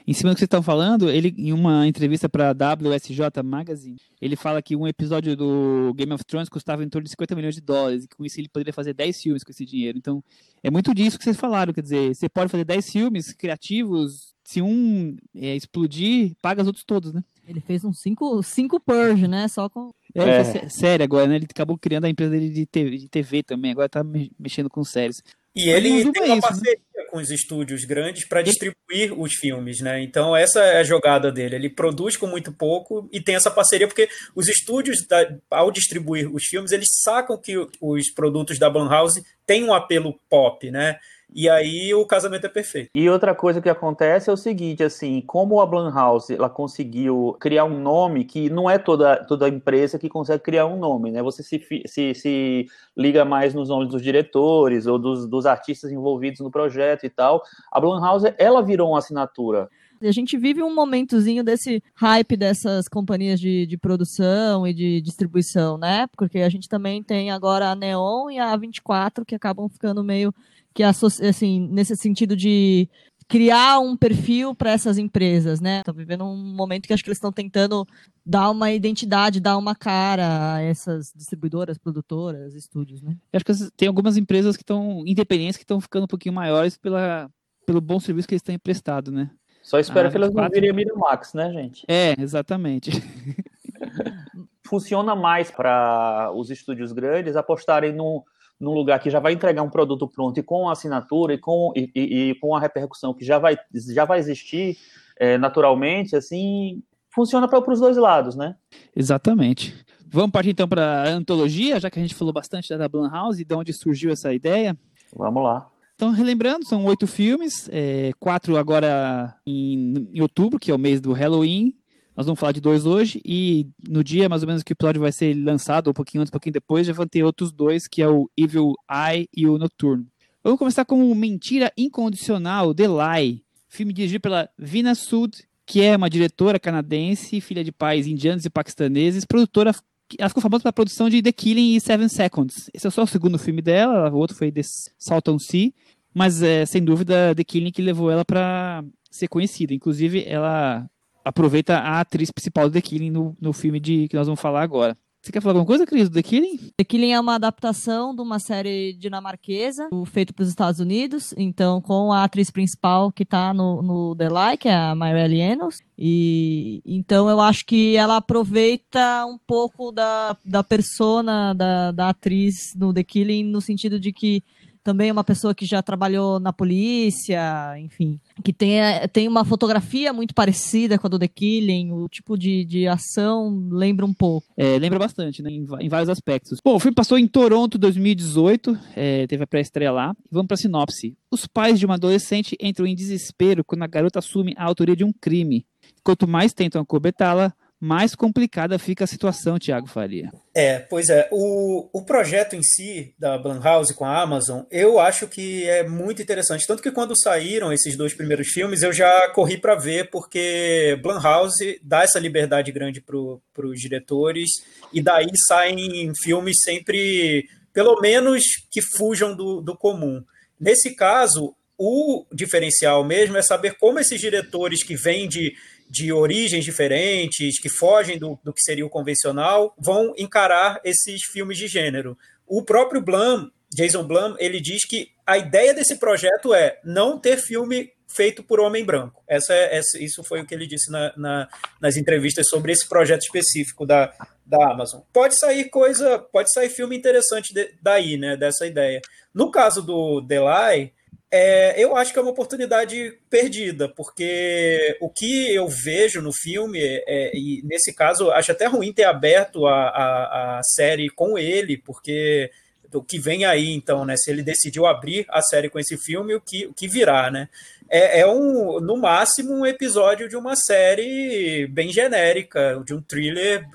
Em 0.05 0.13
cima 0.13 0.31
do 0.31 0.35
que 0.35 0.39
vocês 0.39 0.47
estão 0.47 0.61
falando, 0.61 1.09
ele 1.09 1.33
em 1.37 1.53
uma 1.53 1.87
entrevista 1.87 2.27
para 2.27 2.49
a 2.49 2.73
WSJ 2.73 3.41
Magazine, 3.43 3.97
ele 4.21 4.35
fala 4.35 4.61
que 4.61 4.75
um 4.75 4.87
episódio 4.87 5.35
do 5.35 5.93
Game 5.95 6.11
of 6.13 6.23
Thrones 6.25 6.49
custava 6.49 6.83
em 6.83 6.89
torno 6.89 7.05
de 7.05 7.11
50 7.11 7.35
milhões 7.35 7.55
de 7.55 7.61
dólares, 7.61 8.03
e 8.03 8.07
com 8.07 8.25
isso 8.25 8.39
ele 8.39 8.49
poderia 8.49 8.73
fazer 8.73 8.93
10 8.93 9.21
filmes 9.21 9.43
com 9.43 9.51
esse 9.51 9.65
dinheiro. 9.65 9.97
Então, 9.97 10.23
é 10.61 10.69
muito 10.69 10.93
disso 10.93 11.17
que 11.17 11.23
vocês 11.23 11.37
falaram, 11.37 11.73
quer 11.73 11.81
dizer, 11.81 12.13
você 12.13 12.27
pode 12.27 12.51
fazer 12.51 12.65
10 12.65 12.91
filmes 12.91 13.33
criativos, 13.33 14.33
se 14.43 14.61
um 14.61 15.15
é, 15.35 15.55
explodir, 15.55 16.33
paga 16.41 16.61
os 16.61 16.67
outros 16.67 16.83
todos, 16.83 17.13
né? 17.13 17.23
Ele 17.47 17.59
fez 17.59 17.83
uns 17.83 17.99
5 17.99 18.41
cinco, 18.41 18.79
Purge, 18.79 19.27
né? 19.27 19.47
Só 19.47 19.67
com. 19.69 19.91
É, 20.15 20.39
é. 20.39 20.69
sério 20.69 21.03
agora, 21.03 21.27
né? 21.27 21.35
Ele 21.35 21.47
acabou 21.49 21.77
criando 21.77 22.05
a 22.05 22.09
empresa 22.09 22.31
dele 22.31 22.49
de 22.49 22.65
TV, 22.65 22.97
de 22.97 23.09
TV 23.09 23.43
também, 23.43 23.71
agora 23.71 23.89
tá 23.89 24.03
mexendo 24.39 24.69
com 24.69 24.83
séries. 24.83 25.21
E 25.55 25.69
ele 25.69 26.11
tem 26.11 26.23
uma 26.23 26.35
isso, 26.35 26.35
né? 26.35 26.41
parceria 26.41 26.79
né? 26.95 27.03
com 27.11 27.17
os 27.17 27.29
estúdios 27.29 27.85
grandes 27.85 28.27
para 28.27 28.41
distribuir 28.41 29.13
os 29.15 29.35
filmes, 29.35 29.81
né? 29.81 30.01
Então 30.01 30.35
essa 30.35 30.61
é 30.61 30.79
a 30.79 30.83
jogada 30.83 31.31
dele. 31.31 31.55
Ele 31.55 31.69
produz 31.69 32.17
com 32.17 32.25
muito 32.25 32.51
pouco 32.51 33.07
e 33.11 33.21
tem 33.21 33.35
essa 33.35 33.51
parceria 33.51 33.87
porque 33.87 34.09
os 34.35 34.47
estúdios, 34.47 35.05
ao 35.51 35.71
distribuir 35.71 36.33
os 36.33 36.45
filmes, 36.45 36.71
eles 36.71 36.87
sacam 37.03 37.39
que 37.39 37.55
os 37.79 38.11
produtos 38.11 38.57
da 38.57 38.69
Blumhouse 38.69 39.23
têm 39.45 39.63
um 39.63 39.73
apelo 39.73 40.19
pop, 40.27 40.71
né? 40.71 40.97
E 41.35 41.49
aí 41.49 41.93
o 41.93 42.05
casamento 42.05 42.45
é 42.45 42.49
perfeito. 42.49 42.89
E 42.93 43.09
outra 43.09 43.33
coisa 43.33 43.61
que 43.61 43.69
acontece 43.69 44.29
é 44.29 44.33
o 44.33 44.37
seguinte, 44.37 44.83
assim, 44.83 45.21
como 45.21 45.59
a 45.59 45.65
Blumhouse 45.65 46.33
ela 46.33 46.49
conseguiu 46.49 47.35
criar 47.39 47.65
um 47.65 47.79
nome 47.79 48.23
que 48.23 48.49
não 48.49 48.69
é 48.69 48.77
toda, 48.77 49.23
toda 49.25 49.49
empresa 49.49 49.97
que 49.97 50.07
consegue 50.07 50.43
criar 50.43 50.67
um 50.67 50.77
nome, 50.77 51.11
né? 51.11 51.23
Você 51.23 51.41
se, 51.41 51.59
se, 51.85 52.13
se 52.13 52.67
liga 52.95 53.25
mais 53.25 53.53
nos 53.53 53.69
nomes 53.69 53.89
dos 53.89 54.01
diretores 54.01 54.85
ou 54.85 54.99
dos, 54.99 55.27
dos 55.27 55.45
artistas 55.45 55.91
envolvidos 55.91 56.39
no 56.39 56.51
projeto 56.51 57.05
e 57.05 57.09
tal. 57.09 57.41
A 57.71 57.79
Blumhouse, 57.79 58.33
ela 58.37 58.61
virou 58.61 58.89
uma 58.89 58.99
assinatura. 58.99 59.69
A 60.01 60.11
gente 60.11 60.37
vive 60.37 60.61
um 60.61 60.75
momentozinho 60.75 61.43
desse 61.43 61.81
hype 61.95 62.35
dessas 62.35 62.89
companhias 62.89 63.39
de, 63.39 63.65
de 63.65 63.77
produção 63.77 64.67
e 64.67 64.73
de 64.73 64.99
distribuição, 64.99 65.77
né? 65.77 66.07
Porque 66.17 66.39
a 66.39 66.49
gente 66.49 66.67
também 66.67 67.01
tem 67.01 67.31
agora 67.31 67.69
a 67.69 67.75
Neon 67.75 68.29
e 68.29 68.37
a 68.37 68.55
A24 68.55 69.23
que 69.25 69.33
acabam 69.33 69.69
ficando 69.69 70.03
meio 70.03 70.33
que 70.73 70.83
assim, 70.83 71.67
nesse 71.71 71.95
sentido 71.95 72.35
de 72.35 72.89
criar 73.27 73.79
um 73.79 73.95
perfil 73.95 74.53
para 74.53 74.71
essas 74.71 74.97
empresas, 74.97 75.59
né? 75.59 75.81
Tá 75.83 75.91
vivendo 75.91 76.23
um 76.23 76.35
momento 76.35 76.87
que 76.87 76.93
acho 76.93 77.03
que 77.03 77.09
eles 77.09 77.17
estão 77.17 77.31
tentando 77.31 77.85
dar 78.25 78.49
uma 78.49 78.71
identidade, 78.71 79.39
dar 79.39 79.57
uma 79.57 79.75
cara 79.75 80.55
a 80.55 80.61
essas 80.61 81.11
distribuidoras, 81.15 81.77
produtoras, 81.77 82.53
estúdios, 82.55 83.01
né? 83.01 83.17
Eu 83.31 83.37
acho 83.37 83.45
que 83.45 83.71
tem 83.75 83.87
algumas 83.87 84.17
empresas 84.17 84.55
que 84.55 84.63
estão 84.63 85.03
independentes 85.05 85.57
que 85.57 85.63
estão 85.63 85.81
ficando 85.81 86.03
um 86.03 86.07
pouquinho 86.07 86.35
maiores 86.35 86.77
pela, 86.77 87.29
pelo 87.65 87.81
bom 87.81 87.99
serviço 87.99 88.27
que 88.27 88.33
eles 88.33 88.43
têm 88.43 88.55
emprestado, 88.55 89.11
né? 89.11 89.31
Só 89.61 89.79
espero 89.79 90.09
ah, 90.09 90.11
que 90.11 90.17
elas 90.17 90.33
não 90.33 90.49
virem 90.49 90.69
a 90.69 90.73
Miramax, 90.73 91.33
né, 91.33 91.51
gente? 91.53 91.85
É, 91.87 92.13
exatamente. 92.19 92.91
Funciona 94.67 95.15
mais 95.15 95.49
para 95.49 96.31
os 96.35 96.49
estúdios 96.49 96.91
grandes 96.91 97.35
apostarem 97.35 97.93
no, 97.93 98.25
num 98.63 98.73
lugar 98.73 98.99
que 98.99 99.09
já 99.09 99.19
vai 99.19 99.33
entregar 99.33 99.61
um 99.61 99.69
produto 99.69 100.07
pronto 100.07 100.39
e 100.39 100.43
com 100.43 100.69
assinatura 100.69 101.33
e 101.33 101.37
com, 101.37 101.73
e, 101.75 101.91
e, 101.93 102.29
e 102.29 102.35
com 102.35 102.55
a 102.55 102.59
repercussão 102.59 103.13
que 103.13 103.25
já 103.25 103.37
vai, 103.37 103.57
já 103.93 104.05
vai 104.05 104.19
existir 104.19 104.77
é, 105.17 105.37
naturalmente, 105.37 106.15
assim, 106.15 106.81
funciona 107.13 107.47
para 107.47 107.71
os 107.71 107.79
dois 107.79 107.97
lados, 107.97 108.35
né? 108.35 108.55
Exatamente. 108.95 109.75
Vamos 110.07 110.31
partir 110.31 110.51
então 110.51 110.67
para 110.67 111.03
a 111.03 111.09
antologia, 111.09 111.79
já 111.79 111.89
que 111.89 111.99
a 111.99 112.01
gente 112.01 112.15
falou 112.15 112.33
bastante 112.33 112.75
da 112.77 112.87
Blumhouse 112.87 113.41
e 113.41 113.45
de 113.45 113.53
onde 113.53 113.73
surgiu 113.73 114.11
essa 114.11 114.33
ideia. 114.33 114.77
Vamos 115.15 115.43
lá. 115.43 115.69
Então, 115.95 116.11
relembrando, 116.11 116.65
são 116.65 116.85
oito 116.85 117.05
filmes, 117.05 117.69
é, 117.71 118.11
quatro 118.19 118.57
agora 118.57 119.35
em, 119.45 120.09
em, 120.13 120.21
outubro, 120.21 120.59
que 120.59 120.71
é 120.71 120.75
o 120.75 120.79
mês 120.79 120.99
do 120.99 121.13
Halloween. 121.13 121.75
Nós 122.15 122.27
vamos 122.27 122.39
falar 122.39 122.51
de 122.51 122.61
dois 122.61 122.85
hoje, 122.85 123.19
e 123.25 123.67
no 123.87 124.03
dia 124.03 124.29
mais 124.29 124.43
ou 124.43 124.47
menos 124.47 124.61
que 124.61 124.71
o 124.71 124.75
episódio 124.75 125.01
vai 125.01 125.11
ser 125.11 125.33
lançado, 125.33 125.89
um 125.89 125.93
pouquinho 125.93 126.21
antes, 126.21 126.29
um 126.29 126.33
pouquinho 126.33 126.53
depois, 126.53 126.85
já 126.85 126.93
vão 126.93 127.07
ter 127.07 127.23
outros 127.23 127.51
dois, 127.51 127.87
que 127.87 128.01
é 128.01 128.07
o 128.07 128.29
Evil 128.37 128.73
Eye 128.89 129.27
e 129.35 129.47
o 129.47 129.57
Noturno. 129.57 130.05
Vamos 130.43 130.59
começar 130.59 130.85
com 130.85 131.15
Mentira 131.15 131.71
Incondicional, 131.75 132.73
The 132.73 132.87
Lie, 132.87 133.43
filme 133.67 133.93
dirigido 133.93 134.21
pela 134.21 134.47
Vina 134.59 134.93
Sud, 134.93 135.43
que 135.65 135.81
é 135.81 135.95
uma 135.95 136.09
diretora 136.09 136.59
canadense, 136.59 137.41
filha 137.41 137.63
de 137.63 137.71
pais 137.71 138.05
indianos 138.05 138.45
e 138.45 138.49
paquistaneses, 138.49 139.25
produtora 139.25 139.73
ela 140.19 140.29
ficou 140.29 140.43
famosa 140.43 140.61
pela 140.61 140.73
produção 140.73 141.09
de 141.09 141.21
The 141.21 141.31
Killing 141.31 141.75
e 141.75 141.81
Seven 141.81 142.07
Seconds. 142.07 142.69
Esse 142.73 142.85
é 142.85 142.89
só 142.89 143.03
o 143.03 143.07
segundo 143.07 143.39
filme 143.39 143.61
dela, 143.61 144.11
o 144.11 144.17
outro 144.17 144.35
foi 144.35 144.51
The 144.51 144.61
Salton 144.97 145.39
Sea, 145.39 145.71
mas 146.13 146.43
é 146.43 146.65
sem 146.65 146.83
dúvida 146.83 147.33
The 147.33 147.43
Killing 147.43 147.71
que 147.71 147.81
levou 147.81 148.11
ela 148.11 148.23
para 148.23 148.83
ser 149.09 149.27
conhecida. 149.27 149.73
Inclusive, 149.73 150.23
ela 150.27 150.87
aproveita 151.23 151.77
a 151.77 151.99
atriz 151.99 152.31
principal 152.31 152.69
do 152.69 152.73
The 152.73 152.81
Killing 152.81 153.11
no, 153.11 153.35
no 153.39 153.53
filme 153.53 153.79
de 153.79 154.07
que 154.07 154.15
nós 154.15 154.27
vamos 154.27 154.41
falar 154.41 154.61
agora. 154.61 154.97
Você 155.23 155.31
quer 155.31 155.41
falar 155.41 155.53
alguma 155.53 155.65
coisa, 155.65 155.85
Cris, 155.85 156.09
do 156.09 156.15
The 156.15 156.21
Killing? 156.21 156.57
The 156.75 156.83
Killing 156.83 157.13
é 157.13 157.19
uma 157.19 157.35
adaptação 157.35 158.13
de 158.13 158.21
uma 158.21 158.39
série 158.39 158.91
dinamarquesa, 158.91 159.87
feito 160.05 160.33
para 160.33 160.43
os 160.43 160.49
Estados 160.49 160.81
Unidos, 160.81 161.33
então 161.37 161.79
com 161.79 162.11
a 162.11 162.25
atriz 162.25 162.51
principal 162.51 163.09
que 163.09 163.23
está 163.23 163.53
no, 163.53 163.81
no 163.81 164.15
The 164.17 164.27
Lie, 164.27 164.57
que 164.57 164.67
é 164.67 164.75
a 164.75 164.93
Marielle 164.93 165.39
Enos. 165.39 165.79
E 165.97 166.81
então 166.85 167.29
eu 167.29 167.39
acho 167.39 167.65
que 167.65 167.95
ela 167.95 168.17
aproveita 168.17 169.25
um 169.25 169.37
pouco 169.37 169.93
da, 169.93 170.35
da 170.43 170.61
persona 170.61 171.53
da, 171.53 171.93
da 171.93 172.09
atriz 172.09 172.73
no 172.75 172.93
The 172.93 173.05
Killing, 173.05 173.45
no 173.45 173.61
sentido 173.61 173.97
de 173.97 174.11
que 174.11 174.43
também 174.83 175.11
uma 175.11 175.23
pessoa 175.23 175.55
que 175.55 175.65
já 175.65 175.81
trabalhou 175.81 176.39
na 176.39 176.51
polícia, 176.51 177.79
enfim, 177.79 178.19
que 178.43 178.51
tem, 178.51 178.79
tem 179.11 179.27
uma 179.27 179.45
fotografia 179.45 180.11
muito 180.11 180.33
parecida 180.33 180.97
com 180.97 181.07
a 181.07 181.09
do 181.09 181.17
The 181.17 181.27
Killing, 181.27 181.91
o 181.91 182.09
tipo 182.09 182.37
de, 182.37 182.65
de 182.65 182.87
ação 182.87 183.69
lembra 183.71 184.05
um 184.05 184.13
pouco. 184.13 184.47
É, 184.57 184.77
lembra 184.77 184.99
bastante, 184.99 185.41
né, 185.41 185.49
em, 185.49 185.65
em, 185.79 185.89
vários 185.89 186.09
aspectos. 186.09 186.59
Bom, 186.63 186.75
o 186.75 186.79
filme 186.79 186.95
passou 186.95 187.17
em 187.17 187.27
Toronto 187.27 187.77
2018, 187.77 188.77
é, 188.95 189.25
teve 189.27 189.43
a 189.43 189.47
pré-estreia 189.47 189.91
lá. 189.91 190.13
Vamos 190.29 190.47
para 190.47 190.55
a 190.55 190.57
sinopse. 190.57 191.17
Os 191.31 191.47
pais 191.47 191.79
de 191.79 191.85
uma 191.85 191.95
adolescente 191.95 192.57
entram 192.61 192.85
em 192.85 192.95
desespero 192.95 193.63
quando 193.63 193.83
a 193.83 193.87
garota 193.87 194.19
assume 194.19 194.53
a 194.57 194.65
autoria 194.65 194.95
de 194.95 195.03
um 195.03 195.13
crime. 195.13 195.65
Quanto 196.03 196.27
mais 196.27 196.53
tentam 196.53 196.81
acobertá-la, 196.81 197.53
mais 197.83 198.15
complicada 198.15 198.79
fica 198.79 199.03
a 199.03 199.07
situação, 199.07 199.59
Tiago 199.59 199.87
Faria. 199.87 200.31
É, 200.55 200.79
pois 200.79 201.09
é. 201.09 201.27
O, 201.29 201.89
o 201.91 202.05
projeto 202.05 202.55
em 202.55 202.63
si, 202.63 203.13
da 203.19 203.37
Blumhouse 203.37 203.93
com 203.93 204.05
a 204.05 204.21
Amazon, 204.21 204.61
eu 204.71 205.01
acho 205.01 205.27
que 205.27 205.67
é 205.67 205.85
muito 205.85 206.21
interessante. 206.21 206.65
Tanto 206.65 206.81
que 206.81 206.91
quando 206.91 207.19
saíram 207.19 207.73
esses 207.73 207.97
dois 207.97 208.13
primeiros 208.13 208.47
filmes, 208.47 208.83
eu 208.83 208.93
já 208.93 209.27
corri 209.31 209.57
para 209.57 209.75
ver, 209.75 210.09
porque 210.09 210.97
Blumhouse 211.03 211.77
dá 211.83 212.03
essa 212.03 212.19
liberdade 212.19 212.71
grande 212.71 213.01
para 213.01 213.67
os 213.67 213.79
diretores, 213.81 214.49
e 214.93 215.01
daí 215.01 215.27
saem 215.49 216.13
filmes 216.23 216.61
sempre, 216.63 217.49
pelo 217.73 217.99
menos, 217.99 218.43
que 218.71 218.81
fujam 218.81 219.35
do, 219.35 219.59
do 219.59 219.75
comum. 219.75 220.23
Nesse 220.57 220.95
caso, 220.95 221.53
o 221.77 222.25
diferencial 222.31 223.03
mesmo 223.03 223.35
é 223.35 223.41
saber 223.41 223.75
como 223.77 223.99
esses 223.99 224.21
diretores 224.21 224.83
que 224.83 224.95
vêm 224.95 225.27
de 225.27 225.53
de 225.93 226.11
origens 226.11 226.65
diferentes, 226.65 227.59
que 227.59 227.69
fogem 227.69 228.17
do, 228.17 228.39
do 228.43 228.51
que 228.51 228.63
seria 228.63 228.83
o 228.83 228.89
convencional, 228.89 229.75
vão 229.77 230.11
encarar 230.17 230.81
esses 230.83 231.21
filmes 231.31 231.55
de 231.55 231.67
gênero. 231.67 232.17
O 232.47 232.63
próprio 232.63 232.99
Blum, 232.99 233.51
Jason 233.71 234.03
Blum, 234.03 234.35
ele 234.39 234.59
diz 234.59 234.85
que 234.85 235.11
a 235.23 235.37
ideia 235.37 235.71
desse 235.71 235.97
projeto 235.97 236.51
é 236.51 236.79
não 236.83 237.19
ter 237.19 237.37
filme 237.37 237.91
feito 238.07 238.41
por 238.41 238.59
homem 238.59 238.83
branco. 238.83 239.23
Essa, 239.27 239.53
é, 239.53 239.77
essa 239.77 239.99
isso 240.03 240.23
foi 240.23 240.41
o 240.41 240.47
que 240.47 240.55
ele 240.55 240.65
disse 240.65 240.91
na, 240.91 241.13
na, 241.15 241.47
nas 241.79 241.95
entrevistas 241.95 242.47
sobre 242.49 242.71
esse 242.71 242.89
projeto 242.89 243.21
específico 243.21 243.85
da, 243.85 244.11
da 244.43 244.71
Amazon. 244.71 245.01
Pode 245.13 245.37
sair 245.37 245.65
coisa, 245.65 246.17
pode 246.17 246.51
sair 246.51 246.69
filme 246.69 246.97
interessante 246.97 247.53
de, 247.53 247.71
daí, 247.79 248.17
né, 248.17 248.35
dessa 248.35 248.65
ideia. 248.65 248.99
No 249.31 249.51
caso 249.51 249.83
do 249.83 250.21
Delay, 250.21 250.91
é, 251.35 251.83
eu 251.83 251.95
acho 251.97 252.13
que 252.13 252.19
é 252.19 252.21
uma 252.21 252.29
oportunidade 252.29 253.17
perdida, 253.27 253.89
porque 253.89 254.95
o 255.01 255.09
que 255.09 255.51
eu 255.51 255.67
vejo 255.67 256.21
no 256.21 256.31
filme, 256.31 256.79
é, 256.79 257.35
e 257.35 257.59
nesse 257.63 257.91
caso, 257.91 258.29
acho 258.29 258.51
até 258.51 258.67
ruim 258.67 258.93
ter 258.93 259.05
aberto 259.05 259.65
a, 259.65 259.89
a, 259.89 260.59
a, 260.59 260.63
série 260.63 261.09
com 261.09 261.35
ele, 261.35 261.75
porque 261.75 262.51
o 262.93 263.01
que 263.01 263.17
vem 263.17 263.45
aí, 263.45 263.71
então, 263.71 264.05
né? 264.05 264.15
Se 264.15 264.29
ele 264.29 264.43
decidiu 264.43 264.85
abrir 264.85 265.25
a 265.27 265.41
série 265.41 265.71
com 265.71 265.79
esse 265.79 265.97
filme, 265.97 266.35
o 266.35 266.39
que, 266.39 266.67
o 266.67 266.73
que 266.73 266.87
virá, 266.87 267.31
né? 267.31 267.49
É, 267.89 268.21
é 268.21 268.27
um, 268.27 268.79
no 268.79 268.97
máximo, 268.97 269.53
um 269.53 269.65
episódio 269.65 270.27
de 270.27 270.35
uma 270.35 270.55
série 270.55 271.67
bem 271.67 271.91
genérica, 271.91 272.81
de 272.85 272.93
um 272.93 273.01
thriller 273.01 273.65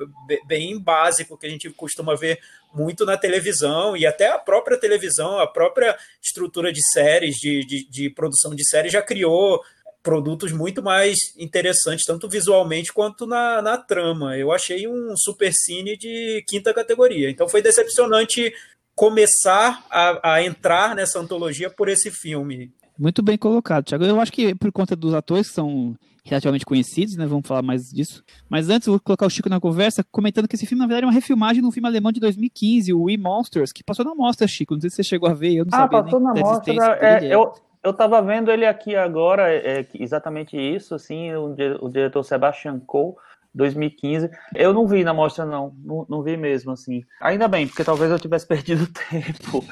bem 0.47 0.79
básico 0.79 1.37
que 1.37 1.47
a 1.47 1.51
gente 1.51 1.71
costuma 1.71 2.15
ver 2.15 2.39
muito 2.73 3.05
na 3.05 3.17
televisão 3.17 3.97
e 3.97 4.07
até 4.07 4.29
a 4.29 4.39
própria 4.39 4.77
televisão, 4.77 5.39
a 5.39 5.47
própria 5.47 5.97
estrutura 6.23 6.73
de 6.73 6.81
séries, 6.93 7.37
de, 7.37 7.65
de, 7.65 7.89
de 7.89 8.11
produção 8.11 8.55
de 8.55 8.69
séries 8.69 8.93
já 8.93 9.03
criou 9.03 9.63
produtos 10.03 10.53
muito 10.53 10.83
mais 10.83 11.17
interessantes, 11.37 12.05
tanto 12.05 12.29
visualmente 12.29 12.93
quanto 12.93 13.27
na, 13.27 13.61
na 13.61 13.77
trama. 13.77 14.37
Eu 14.37 14.53
achei 14.53 14.87
um 14.89 15.15
super 15.17 15.53
cine 15.53 15.97
de 15.97 16.43
quinta 16.47 16.73
categoria. 16.73 17.31
Então 17.31 17.49
foi 17.49 17.61
decepcionante 17.61 18.53
começar 18.95 19.87
a, 19.91 20.35
a 20.35 20.43
entrar 20.43 20.95
nessa 20.95 21.19
antologia 21.19 21.71
por 21.71 21.89
esse 21.89 22.11
filme. 22.11 22.73
Muito 22.99 23.23
bem 23.23 23.39
colocado, 23.39 23.85
Thiago. 23.85 24.05
Eu 24.05 24.21
acho 24.21 24.33
que 24.33 24.55
por 24.55 24.73
conta 24.73 24.97
dos 24.97 25.15
atores 25.15 25.49
que 25.49 25.55
são 25.55 25.95
relativamente 26.25 26.67
conhecidos, 26.67 27.17
né? 27.17 27.27
Vamos 27.27 27.47
falar 27.47 27.63
mais 27.63 27.91
disso. 27.91 28.23
Mas 28.49 28.69
antes, 28.69 28.89
vou 28.89 28.99
colocar 29.01 29.27
o 29.27 29.31
Chico 29.31 29.49
na 29.49 29.61
conversa, 29.61 30.05
comentando 30.11 30.49
que 30.49 30.57
esse 30.57 30.67
filme, 30.67 30.81
na 30.81 30.87
verdade, 30.87 31.05
é 31.05 31.07
uma 31.07 31.13
refilmagem 31.13 31.63
de 31.63 31.69
um 31.69 31.71
filme 31.71 31.89
alemão 31.89 32.13
de 32.13 32.21
2015, 32.21 32.93
o 32.93 33.05
We 33.05 33.17
Monsters, 33.17 33.73
que 33.73 33.85
passou 33.85 34.05
na 34.05 34.15
mostra, 34.15 34.49
Chico. 34.49 34.75
Não 34.75 34.81
sei 34.81 34.91
se 34.91 34.97
você 34.97 35.05
chegou 35.05 35.29
a 35.29 35.35
ver, 35.35 35.55
eu 35.55 35.65
não 35.65 35.71
ah, 35.73 35.83
sabia 35.83 36.03
passou 36.03 36.21
na 36.21 36.35
mostra. 36.35 36.75
É, 37.01 37.25
eu, 37.25 37.53
eu 37.83 37.93
tava 37.93 38.21
vendo 38.21 38.51
ele 38.51 38.67
aqui 38.67 38.97
agora, 38.97 39.51
é, 39.51 39.87
exatamente 39.95 40.57
isso, 40.57 40.95
assim, 40.95 41.33
o, 41.35 41.55
o 41.81 41.89
diretor 41.89 42.23
Sebastian 42.25 42.81
Coe 42.81 43.15
2015. 43.55 44.31
Eu 44.55 44.73
não 44.73 44.87
vi 44.87 45.05
na 45.05 45.13
mostra, 45.15 45.45
não. 45.45 45.75
não. 45.85 46.07
não. 46.09 46.23
vi 46.23 46.37
mesmo, 46.37 46.73
assim. 46.73 47.03
Ainda 47.21 47.49
bem, 47.49 47.67
porque 47.67 47.85
talvez 47.85 48.11
eu 48.11 48.19
tivesse 48.19 48.47
perdido 48.49 48.87
tempo. 48.87 49.65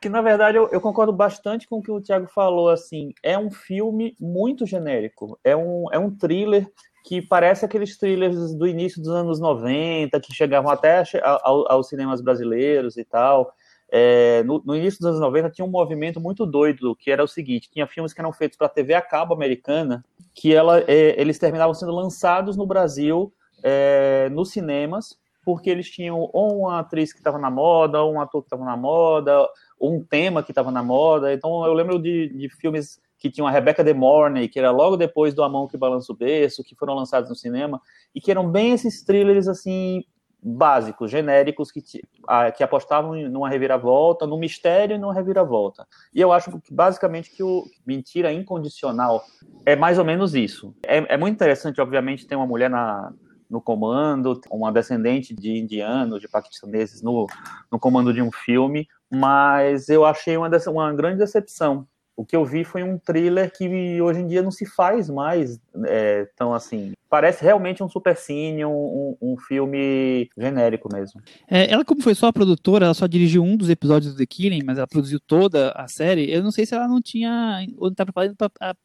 Que, 0.00 0.08
na 0.08 0.22
verdade, 0.22 0.56
eu, 0.56 0.68
eu, 0.68 0.80
concordo 0.80 1.12
bastante 1.12 1.68
com 1.68 1.78
o 1.78 1.82
que 1.82 1.90
o 1.90 2.00
Thiago 2.00 2.26
falou, 2.28 2.68
assim. 2.68 3.12
É 3.22 3.38
um 3.38 3.50
filme 3.50 4.16
muito 4.20 4.66
genérico. 4.66 5.38
É 5.44 5.56
um, 5.56 5.86
é 5.92 5.98
um 5.98 6.10
thriller 6.10 6.66
que 7.04 7.20
parece 7.20 7.64
aqueles 7.64 7.98
thrillers 7.98 8.54
do 8.54 8.66
início 8.66 9.00
dos 9.00 9.10
anos 9.10 9.38
90, 9.38 10.18
que 10.20 10.32
chegavam 10.32 10.70
até 10.70 11.02
ao, 11.22 11.70
aos 11.70 11.88
cinemas 11.88 12.22
brasileiros 12.22 12.96
e 12.96 13.04
tal. 13.04 13.52
É, 13.96 14.42
no, 14.42 14.60
no, 14.66 14.74
início 14.74 14.98
dos 14.98 15.06
anos 15.06 15.20
90 15.20 15.50
tinha 15.50 15.64
um 15.64 15.70
movimento 15.70 16.20
muito 16.20 16.44
doido, 16.44 16.96
que 16.96 17.12
era 17.12 17.22
o 17.22 17.28
seguinte, 17.28 17.70
tinha 17.70 17.86
filmes 17.86 18.12
que 18.12 18.20
eram 18.20 18.32
feitos 18.32 18.58
para 18.58 18.66
a 18.66 18.70
TV 18.70 18.92
a 18.92 19.00
cabo 19.00 19.32
americana, 19.32 20.04
que 20.34 20.52
ela, 20.52 20.80
é, 20.80 21.14
eles 21.16 21.38
terminavam 21.38 21.72
sendo 21.72 21.92
lançados 21.92 22.56
no 22.56 22.66
Brasil, 22.66 23.32
é, 23.62 24.28
nos 24.32 24.50
cinemas, 24.50 25.16
porque 25.44 25.70
eles 25.70 25.88
tinham 25.88 26.28
ou 26.32 26.62
uma 26.62 26.80
atriz 26.80 27.12
que 27.12 27.20
estava 27.20 27.38
na 27.38 27.48
moda, 27.48 28.02
ou 28.02 28.14
um 28.14 28.20
ator 28.20 28.42
que 28.42 28.46
estava 28.48 28.64
na 28.64 28.76
moda, 28.76 29.48
ou 29.78 29.94
um 29.94 30.02
tema 30.02 30.42
que 30.42 30.50
estava 30.50 30.72
na 30.72 30.82
moda. 30.82 31.32
Então 31.32 31.64
eu 31.64 31.72
lembro 31.72 31.96
de, 31.96 32.30
de 32.30 32.48
filmes 32.48 33.00
que 33.16 33.30
tinham 33.30 33.46
a 33.46 33.50
Rebecca 33.52 33.84
De 33.84 33.94
Mornay, 33.94 34.48
que 34.48 34.58
era 34.58 34.72
logo 34.72 34.96
depois 34.96 35.34
do 35.34 35.44
A 35.44 35.48
Mão 35.48 35.68
que 35.68 35.76
Balança 35.76 36.12
o 36.12 36.16
Berço, 36.16 36.64
que 36.64 36.74
foram 36.74 36.94
lançados 36.94 37.30
no 37.30 37.36
cinema, 37.36 37.80
e 38.12 38.20
que 38.20 38.32
eram 38.32 38.50
bem 38.50 38.72
esses 38.72 39.04
thrillers, 39.04 39.46
assim, 39.46 40.04
básicos, 40.44 41.10
genéricos, 41.10 41.72
que, 41.72 41.80
que 41.80 42.62
apostavam 42.62 43.14
numa 43.30 43.48
reviravolta, 43.48 44.26
no 44.26 44.36
mistério 44.36 44.94
e 44.94 44.98
numa 44.98 45.14
reviravolta. 45.14 45.86
E 46.14 46.20
eu 46.20 46.32
acho 46.32 46.60
que, 46.60 46.74
basicamente, 46.74 47.30
que 47.30 47.42
o 47.42 47.64
Mentira 47.86 48.30
Incondicional 48.30 49.24
é 49.64 49.74
mais 49.74 49.98
ou 49.98 50.04
menos 50.04 50.34
isso. 50.34 50.74
É, 50.86 51.14
é 51.14 51.16
muito 51.16 51.34
interessante, 51.34 51.80
obviamente, 51.80 52.26
ter 52.26 52.36
uma 52.36 52.46
mulher 52.46 52.68
na, 52.68 53.10
no 53.48 53.60
comando, 53.60 54.38
uma 54.50 54.70
descendente 54.70 55.32
de 55.34 55.56
indianos, 55.56 56.20
de 56.20 56.28
paquistaneses 56.28 57.00
no, 57.00 57.26
no 57.72 57.78
comando 57.78 58.12
de 58.12 58.20
um 58.20 58.30
filme, 58.30 58.86
mas 59.10 59.88
eu 59.88 60.04
achei 60.04 60.36
uma, 60.36 60.50
uma 60.68 60.92
grande 60.92 61.18
decepção, 61.18 61.86
o 62.16 62.24
que 62.24 62.36
eu 62.36 62.44
vi 62.44 62.64
foi 62.64 62.82
um 62.82 62.98
thriller 62.98 63.52
que 63.52 64.00
hoje 64.00 64.20
em 64.20 64.26
dia 64.26 64.42
não 64.42 64.50
se 64.50 64.64
faz 64.64 65.08
mais 65.10 65.58
é, 65.86 66.28
tão 66.36 66.54
assim. 66.54 66.92
Parece 67.10 67.44
realmente 67.44 67.82
um 67.82 67.88
supercine, 67.88 68.64
um, 68.64 68.70
um, 68.70 69.16
um 69.32 69.36
filme 69.36 70.28
genérico 70.36 70.88
mesmo. 70.92 71.20
É, 71.48 71.70
ela, 71.72 71.84
como 71.84 72.02
foi 72.02 72.14
só 72.14 72.28
a 72.28 72.32
produtora, 72.32 72.86
ela 72.86 72.94
só 72.94 73.06
dirigiu 73.06 73.42
um 73.42 73.56
dos 73.56 73.68
episódios 73.68 74.12
do 74.12 74.18
The 74.18 74.26
Killing, 74.26 74.62
mas 74.64 74.78
ela 74.78 74.86
produziu 74.86 75.20
toda 75.20 75.70
a 75.72 75.86
série. 75.88 76.30
Eu 76.30 76.42
não 76.42 76.50
sei 76.50 76.66
se 76.66 76.74
ela 76.74 76.88
não 76.88 77.00
tinha, 77.00 77.64
ou 77.76 77.86
não 77.86 77.92
estava 77.92 78.12
fazendo 78.12 78.36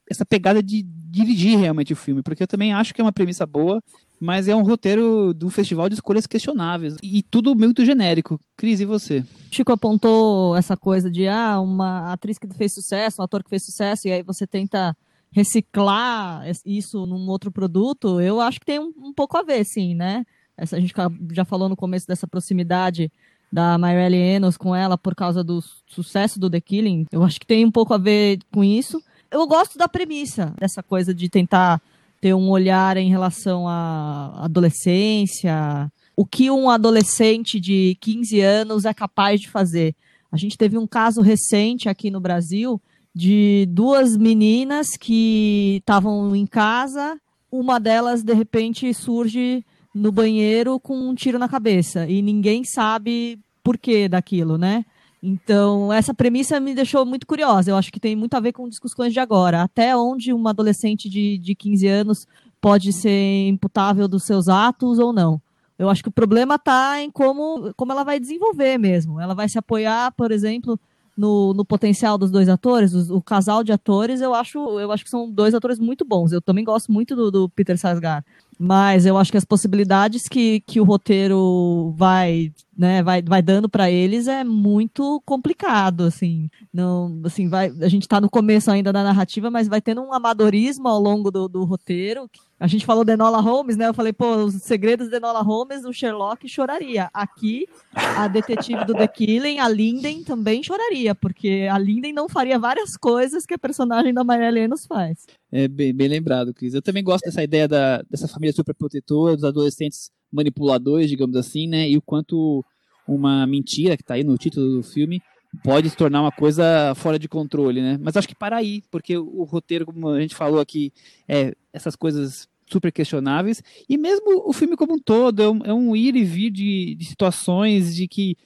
essa 0.10 0.26
pegada 0.26 0.62
de 0.62 0.86
dirigir 1.10 1.58
realmente 1.58 1.94
o 1.94 1.96
filme, 1.96 2.22
porque 2.22 2.44
eu 2.44 2.48
também 2.48 2.74
acho 2.74 2.94
que 2.94 3.02
é 3.02 3.04
uma 3.04 3.12
premissa 3.12 3.46
boa, 3.46 3.82
mas 4.20 4.48
é 4.48 4.56
um 4.56 4.64
roteiro 4.64 5.34
do 5.34 5.50
festival 5.50 5.88
de 5.88 5.96
escolhas 5.96 6.28
questionáveis 6.28 6.98
e 7.02 7.24
tudo 7.24 7.56
muito 7.56 7.86
genérico. 7.86 8.40
Cris, 8.58 8.80
e 8.80 8.86
você? 8.86 9.24
Chico 9.52 9.72
apontou 9.72 10.56
essa 10.56 10.76
coisa 10.76 11.10
de 11.10 11.28
ah, 11.28 11.60
uma 11.60 12.12
atriz 12.12 12.38
que 12.38 12.48
fez 12.54 12.74
sucesso, 12.74 13.22
um 13.22 13.24
ator 13.26 13.44
que 13.44 13.50
fez 13.50 13.66
sucesso, 13.66 14.08
e 14.08 14.12
aí 14.12 14.22
você 14.22 14.46
tenta 14.46 14.96
reciclar 15.32 16.44
isso 16.66 17.06
num 17.06 17.28
outro 17.30 17.52
produto. 17.52 18.20
Eu 18.20 18.42
acho 18.42 18.60
que 18.60 18.66
tem 18.66 18.80
um, 18.80 18.92
um 18.98 19.14
pouco 19.14 19.38
a 19.38 19.44
ver, 19.44 19.64
sim, 19.64 19.96
né? 19.96 20.26
Essa, 20.58 20.76
a 20.76 20.80
gente 20.80 20.94
já 21.32 21.46
falou 21.46 21.70
no 21.70 21.76
começo 21.76 22.06
dessa 22.06 22.28
proximidade 22.28 23.12
da 23.52 23.78
Mayrelle 23.78 24.18
Enos 24.18 24.58
com 24.58 24.76
ela 24.76 24.98
por 24.98 25.16
causa 25.16 25.44
do 25.44 25.62
sucesso 25.88 26.40
do 26.40 26.50
The 26.50 26.62
Killing. 26.62 27.06
Eu 27.12 27.24
acho 27.24 27.40
que 27.40 27.48
tem 27.48 27.66
um 27.66 27.72
pouco 27.72 27.94
a 27.94 27.98
ver 27.98 28.40
com 28.52 28.64
isso. 28.64 29.02
Eu 29.32 29.46
gosto 29.46 29.78
da 29.78 29.88
premissa, 29.88 30.54
dessa 30.60 30.82
coisa 30.82 31.14
de 31.14 31.30
tentar 31.30 31.82
ter 32.20 32.34
um 32.34 32.50
olhar 32.50 32.98
em 32.98 33.10
relação 33.10 33.68
à 33.68 34.44
adolescência, 34.44 35.92
o 36.16 36.26
que 36.26 36.50
um 36.50 36.70
adolescente 36.70 37.60
de 37.60 37.96
15 38.02 38.42
anos 38.42 38.86
é 38.86 38.94
capaz 38.94 39.40
de 39.40 39.50
fazer. 39.50 39.96
A 40.32 40.38
gente 40.38 40.58
teve 40.58 40.78
um 40.78 40.88
caso 40.88 41.22
recente 41.22 41.88
aqui 41.88 42.10
no 42.12 42.20
Brasil 42.20 42.82
de 43.16 43.68
duas 43.70 44.18
meninas 44.18 44.98
que 44.98 45.78
estavam 45.80 46.36
em 46.36 46.46
casa, 46.46 47.20
uma 47.52 47.80
delas 47.80 48.24
de 48.24 48.34
repente 48.34 48.94
surge 48.94 49.66
no 49.94 50.12
banheiro 50.12 50.80
com 50.80 50.96
um 50.96 51.16
tiro 51.16 51.40
na 51.40 51.50
cabeça 51.50 52.08
e 52.08 52.22
ninguém 52.22 52.64
sabe 52.64 53.40
por 53.64 53.78
que 53.78 54.08
daquilo, 54.08 54.58
né? 54.58 54.86
Então, 55.22 55.92
essa 55.92 56.14
premissa 56.14 56.60
me 56.60 56.74
deixou 56.74 57.06
muito 57.06 57.28
curiosa. 57.28 57.70
Eu 57.70 57.76
acho 57.76 57.92
que 57.92 58.00
tem 58.00 58.16
muito 58.16 58.34
a 58.36 58.40
ver 58.40 58.54
com 58.54 58.70
discussões 58.70 59.12
de 59.12 59.20
agora. 59.20 59.62
Até 59.62 59.96
onde 59.96 60.32
uma 60.32 60.52
adolescente 60.52 61.10
de, 61.10 61.38
de 61.38 61.56
15 61.56 61.88
anos 61.88 62.28
pode 62.62 62.94
ser 62.94 63.48
imputável 63.48 64.08
dos 64.08 64.24
seus 64.24 64.48
atos 64.48 65.00
ou 65.00 65.12
não. 65.12 65.42
Eu 65.78 65.90
acho 65.90 66.04
que 66.04 66.10
o 66.10 66.12
problema 66.12 66.56
está 66.56 67.02
em 67.02 67.10
como, 67.10 67.74
como 67.76 67.92
ela 67.92 68.04
vai 68.04 68.20
desenvolver 68.20 68.78
mesmo. 68.78 69.20
Ela 69.20 69.34
vai 69.34 69.48
se 69.48 69.58
apoiar, 69.58 70.12
por 70.14 70.32
exemplo, 70.32 70.80
no, 71.20 71.54
no 71.54 71.66
potencial 71.66 72.18
dos 72.18 72.32
dois 72.32 72.48
atores, 72.48 72.94
o, 72.94 73.22
casal 73.22 73.62
de 73.62 73.74
atores, 73.74 74.22
eu 74.22 74.34
acho, 74.34 74.58
eu 74.80 74.90
acho 74.90 75.04
que 75.04 75.10
são 75.10 75.30
dois 75.30 75.54
atores 75.54 75.78
muito 75.78 76.06
bons. 76.06 76.32
Eu 76.32 76.42
também 76.42 76.64
gosto 76.64 76.90
muito 76.90 77.14
do, 77.14 77.30
do 77.30 77.50
Peter 77.50 77.78
Sarsgaard. 77.78 78.26
Mas 78.58 79.06
eu 79.06 79.18
acho 79.18 79.30
que 79.30 79.38
as 79.38 79.44
possibilidades 79.44 80.30
que, 80.30 80.62
que 80.62 80.80
o 80.80 80.86
roteiro 80.86 81.94
vai, 81.98 82.54
né, 82.78 83.04
vai, 83.04 83.22
vai 83.22 83.42
dando 83.42 83.68
para 83.68 83.92
eles 83.92 84.28
é 84.28 84.46
muito 84.46 85.22
complicado, 85.26 86.04
assim. 86.04 86.50
Não, 86.74 87.22
assim, 87.26 87.50
vai, 87.50 87.70
a 87.82 87.90
gente 87.90 88.04
está 88.04 88.22
no 88.22 88.30
começo 88.30 88.72
ainda 88.72 88.94
da 88.94 89.04
narrativa, 89.04 89.52
mas 89.52 89.68
vai 89.68 89.82
tendo 89.82 90.02
um 90.02 90.14
amadorismo 90.14 90.88
ao 90.88 91.02
longo 91.02 91.30
do, 91.30 91.50
do 91.50 91.66
roteiro. 91.66 92.30
A 92.60 92.68
gente 92.68 92.86
falou 92.86 93.06
de 93.06 93.14
Enola 93.14 93.40
Holmes, 93.40 93.78
né? 93.78 93.88
Eu 93.88 93.94
falei, 93.94 94.12
pô, 94.12 94.36
os 94.36 94.56
segredos 94.56 95.08
de 95.08 95.16
Enola 95.16 95.42
Holmes, 95.42 95.86
o 95.86 95.94
Sherlock 95.94 96.46
choraria. 96.50 97.10
Aqui, 97.14 97.66
a 97.94 98.28
detetive 98.28 98.84
do 98.84 98.94
The 98.94 99.08
Killing, 99.08 99.60
a 99.60 99.70
Linden, 99.70 100.24
também 100.26 100.62
choraria, 100.62 101.16
porque 101.16 101.70
a 101.72 101.78
Linden 101.78 102.12
não 102.12 102.28
faria 102.28 102.60
várias 102.60 102.98
coisas 102.98 103.46
que 103.46 103.54
a 103.54 103.58
personagem 103.58 104.14
da 104.14 104.26
Maria 104.26 104.50
Lenos 104.50 104.86
faz. 104.86 105.26
É 105.50 105.70
bem, 105.70 105.94
bem 105.94 106.10
lembrado, 106.10 106.54
Cris. 106.54 106.74
Eu 106.74 106.82
também 106.82 107.04
gosto 107.04 107.24
dessa 107.24 107.42
ideia 107.42 107.66
da, 107.66 108.02
dessa 108.10 108.28
família 108.28 108.54
superprotetora, 108.54 109.36
dos 109.36 109.46
adolescentes 109.46 110.12
manipuladores, 110.30 111.10
digamos 111.10 111.38
assim, 111.38 111.66
né? 111.66 111.90
E 111.90 111.96
o 111.96 112.02
quanto 112.02 112.64
uma 113.08 113.48
mentira 113.48 113.96
que 113.96 114.04
está 114.04 114.16
aí 114.16 114.24
no 114.24 114.38
título 114.38 114.78
do 114.78 114.84
filme 114.84 115.22
pode 115.64 115.90
se 115.90 115.98
tornar 115.98 116.22
uma 116.22 116.32
coisa 116.32 116.94
fora 116.96 117.18
de 117.18 117.28
controle, 117.28 117.82
né? 117.82 117.98
Mas 118.02 118.18
acho 118.18 118.28
que 118.28 118.36
para 118.36 118.58
aí, 118.58 118.84
porque 118.92 119.18
o, 119.18 119.42
o 119.42 119.44
roteiro, 119.46 119.86
como 119.86 120.10
a 120.10 120.20
gente 120.20 120.36
falou 120.36 120.60
aqui, 120.60 120.92
é 121.26 121.54
essas 121.74 121.96
coisas 121.96 122.49
super 122.70 122.92
questionáveis, 122.92 123.62
e 123.88 123.98
mesmo 123.98 124.48
o 124.48 124.54
filme 124.54 124.76
como 124.76 124.94
um 124.94 125.00
todo, 125.00 125.42
é 125.42 125.50
um, 125.50 125.62
é 125.66 125.74
um 125.74 125.96
ir 125.96 126.16
e 126.16 126.24
vir 126.24 126.52
de, 126.52 126.96
de 126.96 127.06
situações 127.06 127.96
de 127.96 128.08
que 128.08 128.38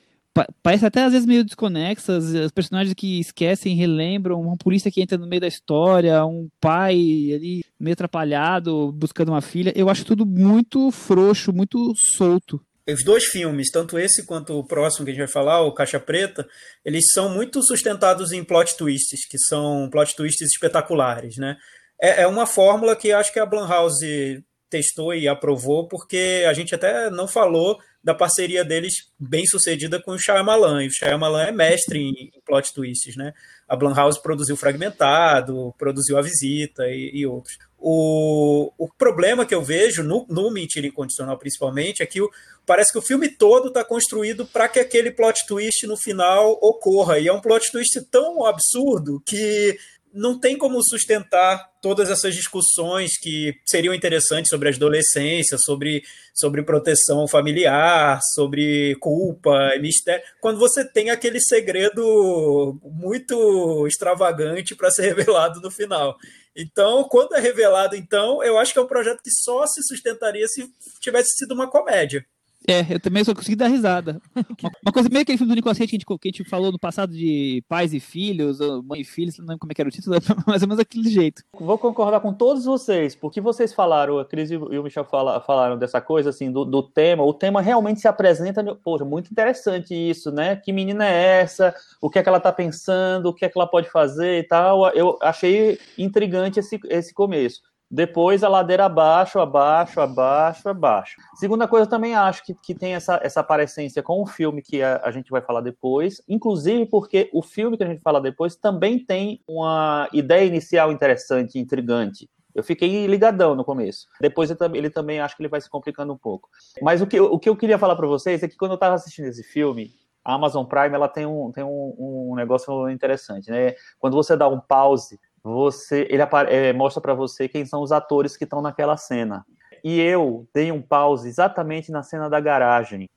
parece 0.63 0.85
até 0.85 1.03
às 1.03 1.11
vezes 1.11 1.27
meio 1.27 1.43
desconexas, 1.43 2.33
os 2.33 2.51
personagens 2.51 2.93
que 2.95 3.19
esquecem, 3.19 3.75
relembram, 3.75 4.41
uma 4.41 4.57
polícia 4.57 4.91
que 4.91 5.01
entra 5.01 5.17
no 5.17 5.27
meio 5.27 5.41
da 5.41 5.47
história, 5.47 6.25
um 6.25 6.49
pai 6.59 6.95
ali 7.33 7.63
meio 7.79 7.93
atrapalhado, 7.93 8.91
buscando 8.91 9.29
uma 9.29 9.41
filha. 9.41 9.71
Eu 9.75 9.89
acho 9.89 10.05
tudo 10.05 10.25
muito 10.25 10.89
frouxo, 10.91 11.53
muito 11.53 11.93
solto. 12.17 12.59
Os 12.87 13.03
dois 13.03 13.25
filmes, 13.25 13.71
tanto 13.71 13.97
esse 13.97 14.25
quanto 14.25 14.57
o 14.57 14.63
próximo 14.63 15.05
que 15.05 15.11
a 15.11 15.13
gente 15.13 15.23
vai 15.23 15.31
falar, 15.31 15.61
o 15.61 15.73
Caixa 15.73 15.99
Preta, 15.99 16.45
eles 16.83 17.05
são 17.13 17.29
muito 17.29 17.63
sustentados 17.63 18.33
em 18.33 18.43
plot 18.43 18.75
twists, 18.75 19.25
que 19.25 19.37
são 19.37 19.87
plot 19.89 20.15
twists 20.15 20.49
espetaculares, 20.51 21.37
né? 21.37 21.55
É, 22.01 22.23
é 22.23 22.27
uma 22.27 22.45
fórmula 22.45 22.95
que 22.95 23.11
acho 23.11 23.31
que 23.31 23.39
a 23.39 23.45
Blumhouse 23.45 24.43
testou 24.69 25.13
e 25.13 25.27
aprovou, 25.27 25.87
porque 25.87 26.43
a 26.49 26.53
gente 26.53 26.73
até 26.73 27.09
não 27.11 27.27
falou 27.27 27.79
da 28.03 28.13
parceria 28.13 28.65
deles 28.65 29.11
bem 29.19 29.45
sucedida 29.45 30.01
com 30.01 30.11
o 30.11 30.19
Shyamalan. 30.19 30.83
E 30.83 30.87
o 30.87 30.91
Shyamalan 30.91 31.43
é 31.43 31.51
mestre 31.51 31.99
em, 31.99 32.09
em 32.09 32.41
plot 32.43 32.73
twists, 32.73 33.15
né? 33.15 33.33
A 33.67 33.75
Blumhouse 33.75 34.21
produziu 34.21 34.57
Fragmentado, 34.57 35.73
produziu 35.77 36.17
A 36.17 36.21
Visita 36.21 36.87
e, 36.87 37.11
e 37.13 37.25
outros. 37.25 37.57
O, 37.77 38.71
o 38.77 38.89
problema 38.97 39.45
que 39.45 39.53
eu 39.53 39.61
vejo 39.61 40.03
no, 40.03 40.25
no 40.29 40.51
Mentira 40.51 40.87
Incondicional, 40.87 41.37
principalmente, 41.37 42.01
é 42.01 42.05
que 42.05 42.21
o, 42.21 42.29
parece 42.65 42.91
que 42.91 42.97
o 42.97 43.01
filme 43.01 43.29
todo 43.29 43.67
está 43.67 43.83
construído 43.83 44.45
para 44.45 44.67
que 44.67 44.79
aquele 44.79 45.11
plot 45.11 45.45
twist 45.45 45.85
no 45.85 45.95
final 45.95 46.57
ocorra. 46.61 47.19
E 47.19 47.27
é 47.27 47.33
um 47.33 47.41
plot 47.41 47.71
twist 47.71 48.01
tão 48.09 48.45
absurdo 48.45 49.21
que 49.25 49.77
não 50.13 50.39
tem 50.39 50.57
como 50.57 50.81
sustentar 50.83 51.67
todas 51.81 52.09
essas 52.09 52.35
discussões 52.35 53.17
que 53.17 53.53
seriam 53.65 53.93
interessantes 53.93 54.49
sobre 54.49 54.69
a 54.69 54.71
adolescência, 54.71 55.57
sobre, 55.57 56.03
sobre 56.33 56.61
proteção 56.61 57.27
familiar, 57.27 58.19
sobre 58.33 58.95
culpa, 58.99 59.71
mistério, 59.81 60.23
quando 60.39 60.59
você 60.59 60.85
tem 60.85 61.09
aquele 61.09 61.41
segredo 61.41 62.79
muito 62.83 63.87
extravagante 63.87 64.75
para 64.75 64.91
ser 64.91 65.07
revelado 65.15 65.59
no 65.59 65.71
final. 65.71 66.15
Então, 66.55 67.03
quando 67.05 67.35
é 67.35 67.39
revelado, 67.39 67.95
então, 67.95 68.43
eu 68.43 68.59
acho 68.59 68.71
que 68.71 68.79
é 68.79 68.81
um 68.81 68.87
projeto 68.87 69.23
que 69.23 69.31
só 69.31 69.65
se 69.65 69.81
sustentaria 69.81 70.47
se 70.47 70.71
tivesse 71.01 71.35
sido 71.35 71.53
uma 71.53 71.69
comédia. 71.69 72.23
É, 72.67 72.93
eu 72.93 72.99
também 72.99 73.23
só 73.23 73.33
consegui 73.33 73.55
dar 73.55 73.67
risada. 73.67 74.21
Uma, 74.63 74.71
uma 74.85 74.93
coisa 74.93 75.09
meio 75.09 75.23
aquele 75.23 75.37
filme 75.37 75.51
do 75.51 75.55
Nicolas 75.55 75.77
Cage 75.77 75.89
que 75.89 75.95
a, 75.95 75.99
gente, 75.99 76.05
que 76.05 76.29
a 76.29 76.31
gente 76.31 76.49
falou 76.49 76.71
no 76.71 76.79
passado 76.79 77.13
de 77.13 77.63
pais 77.67 77.93
e 77.93 77.99
filhos, 77.99 78.59
mãe 78.85 79.01
e 79.01 79.03
filhos, 79.03 79.37
não 79.37 79.45
lembro 79.47 79.59
como 79.59 79.71
é 79.71 79.75
que 79.75 79.81
era 79.81 79.89
o 79.89 79.91
título, 79.91 80.15
mais 80.47 80.61
ou 80.61 80.67
menos 80.67 80.79
aquele 80.79 81.09
jeito. 81.09 81.43
Vou 81.59 81.77
concordar 81.77 82.21
com 82.21 82.33
todos 82.33 82.65
vocês, 82.65 83.15
porque 83.15 83.41
vocês 83.41 83.73
falaram, 83.73 84.19
a 84.19 84.25
Cris 84.25 84.51
e 84.51 84.55
o 84.55 84.83
Michel 84.83 85.03
falaram 85.05 85.77
dessa 85.77 85.99
coisa, 85.99 86.29
assim, 86.29 86.51
do, 86.51 86.63
do 86.63 86.81
tema, 86.81 87.23
o 87.23 87.33
tema 87.33 87.61
realmente 87.61 87.99
se 87.99 88.07
apresenta, 88.07 88.63
poxa, 88.75 89.03
muito 89.03 89.31
interessante 89.31 89.93
isso, 89.93 90.31
né? 90.31 90.55
Que 90.55 90.71
menina 90.71 91.05
é 91.05 91.41
essa? 91.41 91.75
O 92.01 92.09
que 92.09 92.19
é 92.19 92.23
que 92.23 92.29
ela 92.29 92.39
tá 92.39 92.51
pensando? 92.51 93.27
O 93.27 93.33
que 93.33 93.43
é 93.43 93.49
que 93.49 93.57
ela 93.57 93.67
pode 93.67 93.89
fazer 93.89 94.39
e 94.39 94.43
tal? 94.43 94.87
Eu 94.91 95.17
achei 95.21 95.79
intrigante 95.97 96.59
esse, 96.59 96.79
esse 96.89 97.13
começo. 97.13 97.61
Depois 97.95 98.43
a 98.43 98.49
ladeira 98.49 98.85
abaixo, 98.85 99.39
abaixo, 99.39 100.01
abaixo, 100.01 100.67
abaixo. 100.67 101.15
Segunda 101.35 101.67
coisa, 101.67 101.85
também 101.85 102.15
acho 102.15 102.43
que, 102.43 102.55
que 102.55 102.73
tem 102.73 102.95
essa, 102.95 103.19
essa 103.21 103.41
aparência 103.41 104.01
com 104.01 104.19
o 104.19 104.25
filme 104.25 104.63
que 104.63 104.81
a, 104.81 104.99
a, 105.03 105.11
gente 105.11 105.29
vai 105.29 105.43
falar 105.43 105.61
depois, 105.61 106.19
inclusive 106.27 106.87
porque 106.87 107.29
o 107.31 107.43
filme 107.43 107.77
que 107.77 107.83
a 107.83 107.87
gente 107.87 108.01
fala 108.01 108.19
depois 108.19 108.55
também 108.55 108.97
tem 108.97 109.43
uma 109.47 110.09
ideia 110.11 110.43
inicial 110.43 110.91
interessante, 110.91 111.59
intrigante. 111.59 112.27
Eu 112.55 112.63
fiquei 112.63 113.05
ligadão 113.05 113.53
no 113.53 113.63
começo. 113.63 114.07
Depois 114.19 114.49
ele, 114.49 114.57
ele 114.75 114.89
também 114.89 115.19
acho 115.19 115.37
que 115.37 115.43
ele 115.43 115.49
vai 115.49 115.61
se 115.61 115.69
complicando 115.69 116.13
um 116.13 116.17
pouco. 116.17 116.49
Mas 116.81 116.99
o 116.99 117.05
que, 117.05 117.21
o 117.21 117.37
que 117.37 117.47
eu 117.47 117.55
queria 117.55 117.77
falar 117.77 117.95
para 117.95 118.07
vocês 118.07 118.41
é 118.41 118.47
que 118.47 118.57
quando 118.57 118.71
eu 118.71 118.75
estava 118.75 118.95
assistindo 118.95 119.27
esse 119.27 119.43
filme, 119.43 119.91
a 120.25 120.33
Amazon 120.33 120.65
Prime 120.65 120.95
ela 120.95 121.07
tem 121.07 121.27
um, 121.27 121.51
tem 121.51 121.63
um, 121.63 121.95
um 122.31 122.35
negócio 122.35 122.89
interessante, 122.89 123.51
né? 123.51 123.75
Quando 123.99 124.15
você 124.15 124.35
dá 124.35 124.47
um 124.47 124.59
pause 124.59 125.19
você 125.43 126.07
ele 126.09 126.23
é, 126.49 126.71
mostra 126.71 127.01
para 127.01 127.13
você 127.13 127.47
quem 127.49 127.65
são 127.65 127.81
os 127.81 127.91
atores 127.91 128.37
que 128.37 128.45
estão 128.45 128.61
naquela 128.61 128.95
cena. 128.95 129.45
E 129.83 129.99
eu 129.99 130.47
dei 130.53 130.71
um 130.71 130.81
pause 130.81 131.27
exatamente 131.27 131.91
na 131.91 132.01
cena 132.01 132.29
da 132.29 132.39
garagem. 132.39 133.09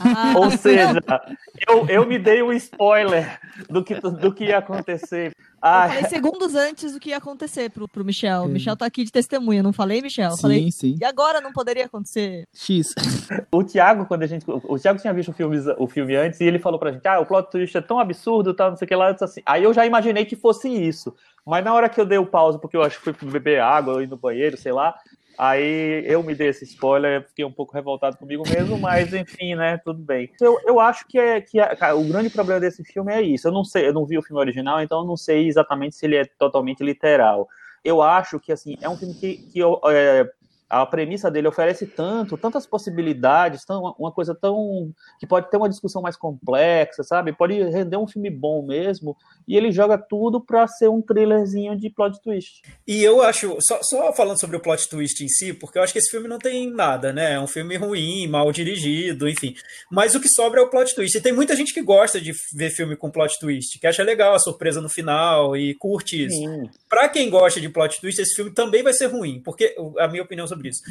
Ah, 0.00 0.32
Ou 0.36 0.50
seja, 0.50 1.02
eu, 1.68 1.86
eu 1.88 2.06
me 2.06 2.18
dei 2.18 2.42
um 2.42 2.52
spoiler 2.52 3.38
do 3.68 3.84
que, 3.84 3.94
do 3.94 4.32
que 4.32 4.46
ia 4.46 4.58
acontecer. 4.58 5.34
Ah, 5.62 5.84
eu 5.84 5.88
falei 5.90 6.04
segundos 6.08 6.54
antes 6.54 6.94
do 6.94 6.98
que 7.00 7.10
ia 7.10 7.18
acontecer 7.18 7.70
pro, 7.70 7.86
pro 7.86 8.04
Michel. 8.04 8.44
O 8.44 8.48
Michel 8.48 8.76
tá 8.76 8.86
aqui 8.86 9.04
de 9.04 9.12
testemunha, 9.12 9.62
não 9.62 9.74
falei, 9.74 10.00
Michel? 10.00 10.30
Sim, 10.30 10.42
falei, 10.42 10.72
sim. 10.72 10.96
E 10.98 11.04
agora 11.04 11.40
não 11.40 11.52
poderia 11.52 11.84
acontecer? 11.84 12.46
X. 12.54 12.94
O 13.52 13.64
Thiago, 13.64 14.06
quando 14.06 14.22
a 14.22 14.26
gente. 14.26 14.44
O 14.48 14.78
Thiago 14.78 15.00
tinha 15.00 15.12
visto 15.12 15.30
o 15.30 15.32
filme, 15.32 15.56
o 15.78 15.86
filme 15.86 16.16
antes 16.16 16.40
e 16.40 16.44
ele 16.44 16.58
falou 16.58 16.78
pra 16.78 16.92
gente: 16.92 17.06
ah, 17.06 17.20
o 17.20 17.26
plot 17.26 17.50
twist 17.50 17.76
é 17.76 17.80
tão 17.80 17.98
absurdo, 17.98 18.54
tal, 18.54 18.70
não 18.70 18.76
sei 18.76 18.86
o 18.86 18.88
que 18.88 18.94
lá. 18.94 19.10
Assim. 19.20 19.42
Aí 19.44 19.64
eu 19.64 19.74
já 19.74 19.84
imaginei 19.84 20.24
que 20.24 20.36
fosse 20.36 20.68
isso. 20.68 21.14
Mas 21.44 21.64
na 21.64 21.74
hora 21.74 21.88
que 21.88 22.00
eu 22.00 22.06
dei 22.06 22.18
o 22.18 22.26
pause, 22.26 22.60
porque 22.60 22.76
eu 22.76 22.82
acho 22.82 23.00
que 23.00 23.12
fui 23.12 23.30
beber 23.30 23.60
água, 23.60 23.94
ou 23.94 24.02
ir 24.02 24.08
no 24.08 24.16
banheiro, 24.16 24.56
sei 24.56 24.72
lá, 24.72 24.94
Aí 25.42 26.04
eu 26.04 26.22
me 26.22 26.34
dei 26.34 26.48
esse 26.48 26.64
spoiler, 26.64 27.26
fiquei 27.26 27.46
um 27.46 27.50
pouco 27.50 27.72
revoltado 27.72 28.14
comigo 28.18 28.42
mesmo, 28.46 28.76
mas 28.76 29.14
enfim, 29.14 29.54
né? 29.54 29.78
Tudo 29.78 29.98
bem. 29.98 30.30
Eu, 30.38 30.60
eu 30.66 30.78
acho 30.78 31.08
que, 31.08 31.18
é, 31.18 31.40
que 31.40 31.58
é, 31.58 31.74
cara, 31.74 31.96
o 31.96 32.04
grande 32.04 32.28
problema 32.28 32.60
desse 32.60 32.84
filme 32.84 33.10
é 33.10 33.22
isso. 33.22 33.48
Eu 33.48 33.52
não 33.52 33.64
sei, 33.64 33.88
eu 33.88 33.94
não 33.94 34.04
vi 34.04 34.18
o 34.18 34.22
filme 34.22 34.38
original, 34.38 34.82
então 34.82 35.00
eu 35.00 35.06
não 35.06 35.16
sei 35.16 35.48
exatamente 35.48 35.96
se 35.96 36.04
ele 36.04 36.16
é 36.16 36.26
totalmente 36.26 36.84
literal. 36.84 37.48
eu 37.82 38.02
acho 38.02 38.38
que 38.38 38.52
assim 38.52 38.76
é 38.82 38.88
um 38.90 38.98
filme 38.98 39.14
que, 39.14 39.38
que 39.50 39.58
eu, 39.58 39.80
é, 39.86 40.30
a 40.70 40.86
premissa 40.86 41.28
dele 41.28 41.48
oferece 41.48 41.84
tanto, 41.84 42.38
tantas 42.38 42.64
possibilidades, 42.64 43.64
tão, 43.64 43.92
uma 43.98 44.12
coisa 44.12 44.34
tão 44.34 44.92
que 45.18 45.26
pode 45.26 45.50
ter 45.50 45.56
uma 45.56 45.68
discussão 45.68 46.00
mais 46.00 46.16
complexa, 46.16 47.02
sabe? 47.02 47.32
Pode 47.32 47.60
render 47.64 47.96
um 47.96 48.06
filme 48.06 48.30
bom 48.30 48.64
mesmo, 48.64 49.16
e 49.48 49.56
ele 49.56 49.72
joga 49.72 49.98
tudo 49.98 50.40
para 50.40 50.68
ser 50.68 50.88
um 50.88 51.02
thrillerzinho 51.02 51.76
de 51.76 51.90
plot 51.90 52.22
twist. 52.22 52.62
E 52.86 53.02
eu 53.02 53.20
acho, 53.20 53.56
só, 53.60 53.80
só, 53.82 54.12
falando 54.12 54.38
sobre 54.38 54.56
o 54.56 54.60
plot 54.60 54.88
twist 54.88 55.24
em 55.24 55.28
si, 55.28 55.52
porque 55.52 55.76
eu 55.76 55.82
acho 55.82 55.92
que 55.92 55.98
esse 55.98 56.10
filme 56.10 56.28
não 56.28 56.38
tem 56.38 56.70
nada, 56.70 57.12
né? 57.12 57.32
É 57.34 57.40
um 57.40 57.48
filme 57.48 57.76
ruim, 57.76 58.28
mal 58.28 58.52
dirigido, 58.52 59.28
enfim. 59.28 59.54
Mas 59.90 60.14
o 60.14 60.20
que 60.20 60.28
sobra 60.28 60.60
é 60.60 60.62
o 60.62 60.70
plot 60.70 60.94
twist. 60.94 61.18
E 61.18 61.20
tem 61.20 61.32
muita 61.32 61.56
gente 61.56 61.74
que 61.74 61.82
gosta 61.82 62.20
de 62.20 62.32
ver 62.54 62.70
filme 62.70 62.96
com 62.96 63.10
plot 63.10 63.40
twist, 63.40 63.76
que 63.80 63.86
acha 63.88 64.04
legal 64.04 64.34
a 64.34 64.38
surpresa 64.38 64.80
no 64.80 64.88
final 64.88 65.56
e 65.56 65.74
curte 65.74 66.26
isso. 66.26 66.70
Para 66.88 67.08
quem 67.08 67.28
gosta 67.28 67.60
de 67.60 67.68
plot 67.68 68.00
twist, 68.00 68.20
esse 68.20 68.36
filme 68.36 68.52
também 68.52 68.84
vai 68.84 68.92
ser 68.92 69.06
ruim, 69.06 69.42
porque 69.42 69.74
a 69.98 70.06
minha 70.06 70.22
opinião 70.22 70.46
sobre 70.46 70.59
sobre 70.60 70.68
isso. 70.68 70.82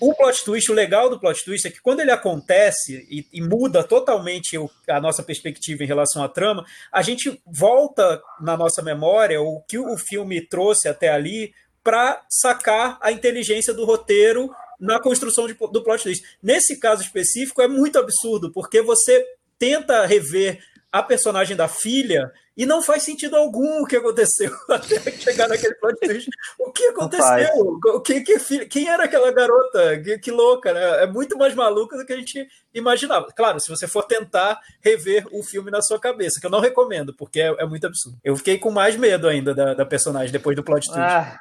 O 0.00 0.14
plot 0.14 0.44
twist, 0.44 0.70
o 0.70 0.74
legal 0.74 1.08
do 1.08 1.18
plot 1.18 1.44
twist 1.44 1.66
é 1.66 1.70
que 1.70 1.80
quando 1.80 2.00
ele 2.00 2.10
acontece 2.10 3.06
e, 3.08 3.26
e 3.32 3.40
muda 3.40 3.84
totalmente 3.84 4.58
o, 4.58 4.68
a 4.88 5.00
nossa 5.00 5.22
perspectiva 5.22 5.84
em 5.84 5.86
relação 5.86 6.22
à 6.22 6.28
trama, 6.28 6.64
a 6.92 7.00
gente 7.02 7.40
volta 7.46 8.20
na 8.40 8.56
nossa 8.56 8.82
memória 8.82 9.40
o 9.40 9.60
que 9.62 9.78
o 9.78 9.96
filme 9.96 10.40
trouxe 10.40 10.88
até 10.88 11.10
ali 11.10 11.54
para 11.82 12.22
sacar 12.28 12.98
a 13.00 13.12
inteligência 13.12 13.72
do 13.72 13.84
roteiro 13.84 14.50
na 14.80 14.98
construção 14.98 15.46
de, 15.46 15.54
do 15.54 15.82
plot 15.82 16.02
twist. 16.02 16.24
Nesse 16.42 16.78
caso 16.78 17.02
específico, 17.02 17.62
é 17.62 17.68
muito 17.68 17.98
absurdo, 17.98 18.50
porque 18.52 18.82
você 18.82 19.24
tenta 19.58 20.04
rever 20.04 20.58
a 20.94 21.02
personagem 21.02 21.56
da 21.56 21.66
filha 21.66 22.30
e 22.56 22.64
não 22.64 22.80
faz 22.80 23.02
sentido 23.02 23.34
algum 23.34 23.82
o 23.82 23.84
que 23.84 23.96
aconteceu 23.96 24.54
até 24.70 25.10
chegar 25.10 25.48
naquele 25.48 25.74
plot 25.74 25.98
twist. 25.98 26.30
O 26.56 26.70
que 26.70 26.84
aconteceu? 26.84 27.80
O 27.84 28.00
que, 28.00 28.20
que, 28.20 28.66
quem 28.66 28.88
era 28.88 29.02
aquela 29.02 29.32
garota? 29.32 30.00
Que, 30.00 30.18
que, 30.20 30.30
louca, 30.30 30.72
né? 30.72 31.02
É 31.02 31.06
muito 31.08 31.36
mais 31.36 31.52
maluca 31.52 31.96
do 31.96 32.06
que 32.06 32.12
a 32.12 32.16
gente 32.16 32.46
imaginava. 32.72 33.26
Claro, 33.34 33.58
se 33.58 33.68
você 33.68 33.88
for 33.88 34.04
tentar 34.04 34.60
rever 34.80 35.26
o 35.32 35.42
filme 35.42 35.68
na 35.68 35.82
sua 35.82 35.98
cabeça, 35.98 36.38
que 36.38 36.46
eu 36.46 36.50
não 36.50 36.60
recomendo, 36.60 37.12
porque 37.12 37.40
é, 37.40 37.52
é 37.58 37.66
muito 37.66 37.88
absurdo. 37.88 38.16
Eu 38.22 38.36
fiquei 38.36 38.56
com 38.56 38.70
mais 38.70 38.94
medo 38.94 39.26
ainda 39.26 39.52
da, 39.52 39.74
da 39.74 39.84
personagem 39.84 40.30
depois 40.30 40.54
do 40.54 40.62
plot 40.62 40.86
twist. 40.86 40.96
Ah, 40.96 41.40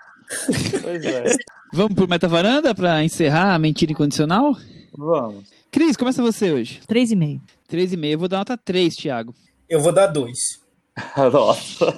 pois 0.81 1.05
é. 1.05 1.25
Vamos 1.71 1.93
pro 1.93 2.07
Meta 2.07 2.27
Varanda 2.27 2.73
para 2.73 3.03
encerrar 3.03 3.53
a 3.53 3.59
mentira 3.59 3.91
incondicional? 3.91 4.57
Vamos. 4.97 5.45
Cris, 5.71 5.95
começa 5.95 6.23
você 6.23 6.51
hoje. 6.51 6.81
3,5. 6.87 7.39
3,5. 7.73 8.11
Eu 8.11 8.19
vou 8.19 8.27
dar 8.27 8.37
nota 8.37 8.55
3, 8.57 8.95
Thiago. 8.95 9.33
Eu 9.67 9.79
vou 9.79 9.91
dar 9.91 10.07
2. 10.07 10.37
Nossa. 11.33 11.97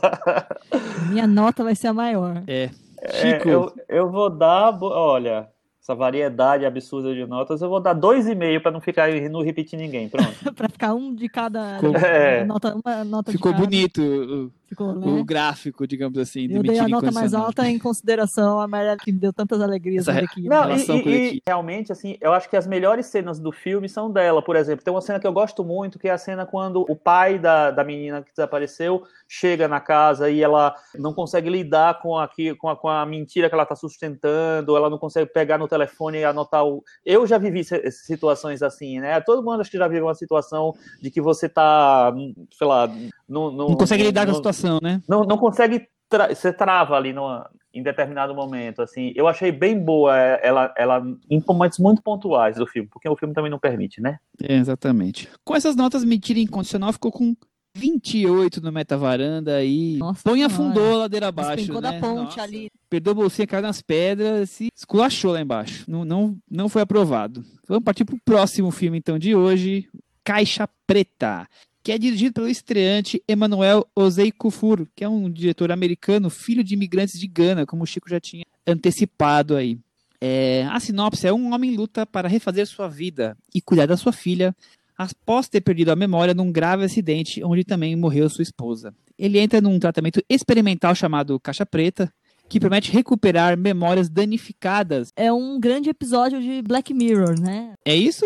Minha 1.10 1.28
nota 1.28 1.64
vai 1.64 1.76
ser 1.76 1.88
a 1.88 1.94
maior. 1.94 2.42
É. 2.48 2.70
Chico. 3.12 3.50
É, 3.50 3.54
eu, 3.54 3.74
eu 3.90 4.10
vou 4.10 4.30
dar, 4.30 4.78
olha, 4.82 5.50
essa 5.82 5.94
variedade 5.94 6.66
absurda 6.66 7.14
de 7.14 7.26
notas, 7.28 7.62
eu 7.62 7.70
vou 7.70 7.80
dar 7.80 7.94
dois 7.94 8.26
e 8.26 8.34
meio 8.34 8.60
para 8.62 8.72
não 8.72 8.82
ficar 8.82 9.08
não 9.30 9.44
repetir 9.44 9.78
ninguém, 9.78 10.10
pronto. 10.10 10.34
para 10.56 10.70
ficar 10.70 10.96
um 10.96 11.14
de 11.14 11.30
cada 11.30 11.76
Ficou, 11.76 11.96
é. 11.98 12.46
nota, 12.46 12.76
uma 12.84 13.04
nota 13.04 13.32
Ficou 13.32 13.52
de 13.52 13.58
cada. 13.58 13.70
bonito 13.70 14.52
Ficou, 14.68 14.96
né? 14.96 15.06
o 15.06 15.24
gráfico, 15.24 15.86
digamos 15.86 16.18
assim. 16.18 16.48
Eu 16.50 16.64
dei 16.64 16.80
a 16.80 16.88
nota 16.88 17.12
mais 17.12 17.34
alta 17.34 17.68
em 17.70 17.78
consideração 17.78 18.60
a 18.60 18.68
Maria 18.68 18.98
que 18.98 19.12
me 19.12 19.20
deu 19.20 19.32
tantas 19.32 19.62
alegrias 19.62 20.08
Essa 20.08 20.20
aqui. 20.20 20.42
Não, 20.44 20.70
e, 20.72 21.36
e, 21.36 21.42
realmente, 21.46 21.92
assim, 21.92 22.18
eu 22.20 22.34
acho 22.34 22.50
que 22.50 22.58
as 22.58 22.66
melhores 22.66 23.06
cenas 23.06 23.40
do 23.40 23.52
filme 23.52 23.88
são 23.88 24.12
dela. 24.12 24.42
Por 24.42 24.56
exemplo, 24.56 24.84
tem 24.84 24.94
uma 24.94 25.02
cena 25.02 25.20
que 25.20 25.28
eu 25.28 25.34
gosto 25.34 25.64
muito, 25.64 26.00
que 26.00 26.08
é 26.08 26.12
a 26.12 26.18
cena 26.18 26.46
quando 26.46 26.86
o 26.90 26.96
pai 26.96 27.38
da, 27.38 27.70
da 27.70 27.84
menina 27.84 28.24
que 28.24 28.32
desapareceu 28.32 29.04
chega 29.28 29.68
na 29.68 29.80
casa 29.80 30.30
e 30.30 30.42
ela 30.42 30.76
não 30.98 31.14
consegue 31.14 31.50
lidar 31.50 32.00
com, 32.00 32.18
aqui, 32.18 32.56
com, 32.56 32.70
a, 32.70 32.76
com 32.76 32.88
a 32.88 33.06
mentira 33.06 33.50
que 33.50 33.56
ela 33.56 33.64
está 33.64 33.76
sustentando, 33.76 34.76
ela 34.76 34.90
não 34.90 34.98
consegue 34.98 35.32
pegar 35.32 35.58
no 35.58 35.68
telefone 35.68 36.20
e 36.20 36.24
anotar 36.24 36.66
o. 36.66 36.84
Eu 37.06 37.28
já 37.28 37.38
vivi 37.38 37.64
situações 37.92 38.62
assim, 38.62 39.00
né? 39.00 39.20
Todo 39.22 39.44
mundo 39.44 39.62
acho 39.62 39.72
que 39.72 39.78
já 39.78 39.88
viveu 39.88 40.06
uma 40.06 40.16
situação 40.16 40.74
de 41.02 41.12
que 41.12 41.22
você 41.22 41.48
tá, 41.48 42.14
sei 42.58 42.68
lá, 42.68 42.88
no, 43.28 43.52
no, 43.52 43.70
não 43.70 43.76
consegue 43.76 44.04
lidar 44.04 44.22
no, 44.22 44.28
com 44.28 44.32
a 44.34 44.36
situação, 44.36 44.55
né? 44.82 45.02
Não, 45.08 45.24
não 45.24 45.38
consegue, 45.38 45.88
tra 46.10 46.34
você 46.34 46.52
trava 46.52 46.96
ali 46.96 47.14
no, 47.14 47.44
em 47.74 47.84
determinado 47.84 48.34
momento, 48.34 48.82
assim. 48.82 49.12
Eu 49.16 49.28
achei 49.28 49.52
bem 49.52 49.78
boa 49.78 50.18
é, 50.18 50.40
ela, 50.42 50.74
ela 50.78 51.04
em 51.30 51.44
momentos 51.46 51.78
muito 51.78 52.02
pontuais 52.02 52.56
do 52.56 52.66
filme, 52.66 52.88
porque 52.92 53.10
o 53.10 53.16
filme 53.18 53.34
também 53.34 53.52
não 53.52 53.60
permite, 53.60 54.02
né? 54.02 54.18
É, 54.42 54.56
exatamente. 54.56 55.30
Com 55.44 55.56
essas 55.56 55.76
notas, 55.76 56.04
Mentira 56.06 56.40
Incondicional 56.40 56.94
ficou 56.94 57.12
com 57.12 57.36
28 57.76 58.62
no 58.62 58.72
Meta 58.72 58.98
Varanda 58.98 59.62
e 59.64 59.98
Nossa, 59.98 60.22
põe 60.24 60.44
afundou 60.44 60.94
a 60.94 60.98
ladeira 61.00 61.28
abaixo. 61.28 61.74
né? 61.74 61.82
da 61.82 61.94
ponte 62.00 62.38
Nossa. 62.38 62.42
ali. 62.42 62.70
Perdeu 62.90 63.12
a 63.12 63.16
bolsinha, 63.16 63.46
caiu 63.46 63.62
nas 63.62 63.82
pedras 63.82 64.62
e 64.62 64.70
esculachou 64.74 65.34
lá 65.34 65.42
embaixo. 65.42 65.84
Não, 65.90 66.06
não, 66.06 66.38
não 66.50 66.70
foi 66.70 66.82
aprovado. 66.82 67.44
Vamos 67.68 67.84
partir 67.84 68.06
pro 68.06 68.18
próximo 68.24 68.72
filme, 68.72 68.98
então, 68.98 69.20
de 69.20 69.36
hoje. 69.36 69.90
Caixa 70.24 70.68
Preta 70.88 71.48
que 71.86 71.92
é 71.92 72.00
dirigido 72.00 72.34
pelo 72.34 72.48
estreante 72.48 73.22
Emmanuel 73.30 73.86
Ozei 73.96 74.32
Kufur, 74.32 74.88
que 74.96 75.04
é 75.04 75.08
um 75.08 75.30
diretor 75.30 75.72
americano, 75.72 76.32
filho 76.32 76.64
de 76.64 76.74
imigrantes 76.74 77.20
de 77.20 77.28
Gana, 77.28 77.64
como 77.64 77.84
o 77.84 77.86
Chico 77.86 78.10
já 78.10 78.20
tinha 78.20 78.44
antecipado 78.66 79.56
aí. 79.56 79.78
É, 80.20 80.68
a 80.72 80.80
sinopse 80.80 81.28
é 81.28 81.32
um 81.32 81.54
homem 81.54 81.76
luta 81.76 82.04
para 82.04 82.28
refazer 82.28 82.66
sua 82.66 82.88
vida 82.88 83.38
e 83.54 83.62
cuidar 83.62 83.86
da 83.86 83.96
sua 83.96 84.12
filha 84.12 84.56
após 84.98 85.48
ter 85.48 85.62
perdido 85.62 85.92
a 85.92 85.96
memória 85.96 86.34
num 86.34 86.52
grave 86.52 86.84
acidente 86.84 87.44
onde 87.44 87.64
também 87.64 87.96
morreu 87.96 88.28
sua 88.32 88.42
esposa. 88.42 88.92
Ele 89.16 89.38
entra 89.38 89.62
num 89.62 89.78
tratamento 89.78 90.24
experimental 90.28 90.96
chamado 90.96 91.40
Caixa 91.40 91.68
Preta, 91.68 92.12
que 92.48 92.60
promete 92.60 92.92
recuperar 92.92 93.58
memórias 93.58 94.10
danificadas. 94.10 95.10
É 95.16 95.32
um 95.32 95.60
grande 95.60 95.90
episódio 95.90 96.42
de 96.42 96.62
Black 96.62 96.94
Mirror, 96.94 97.40
né? 97.40 97.74
É 97.84 97.96
isso, 97.96 98.26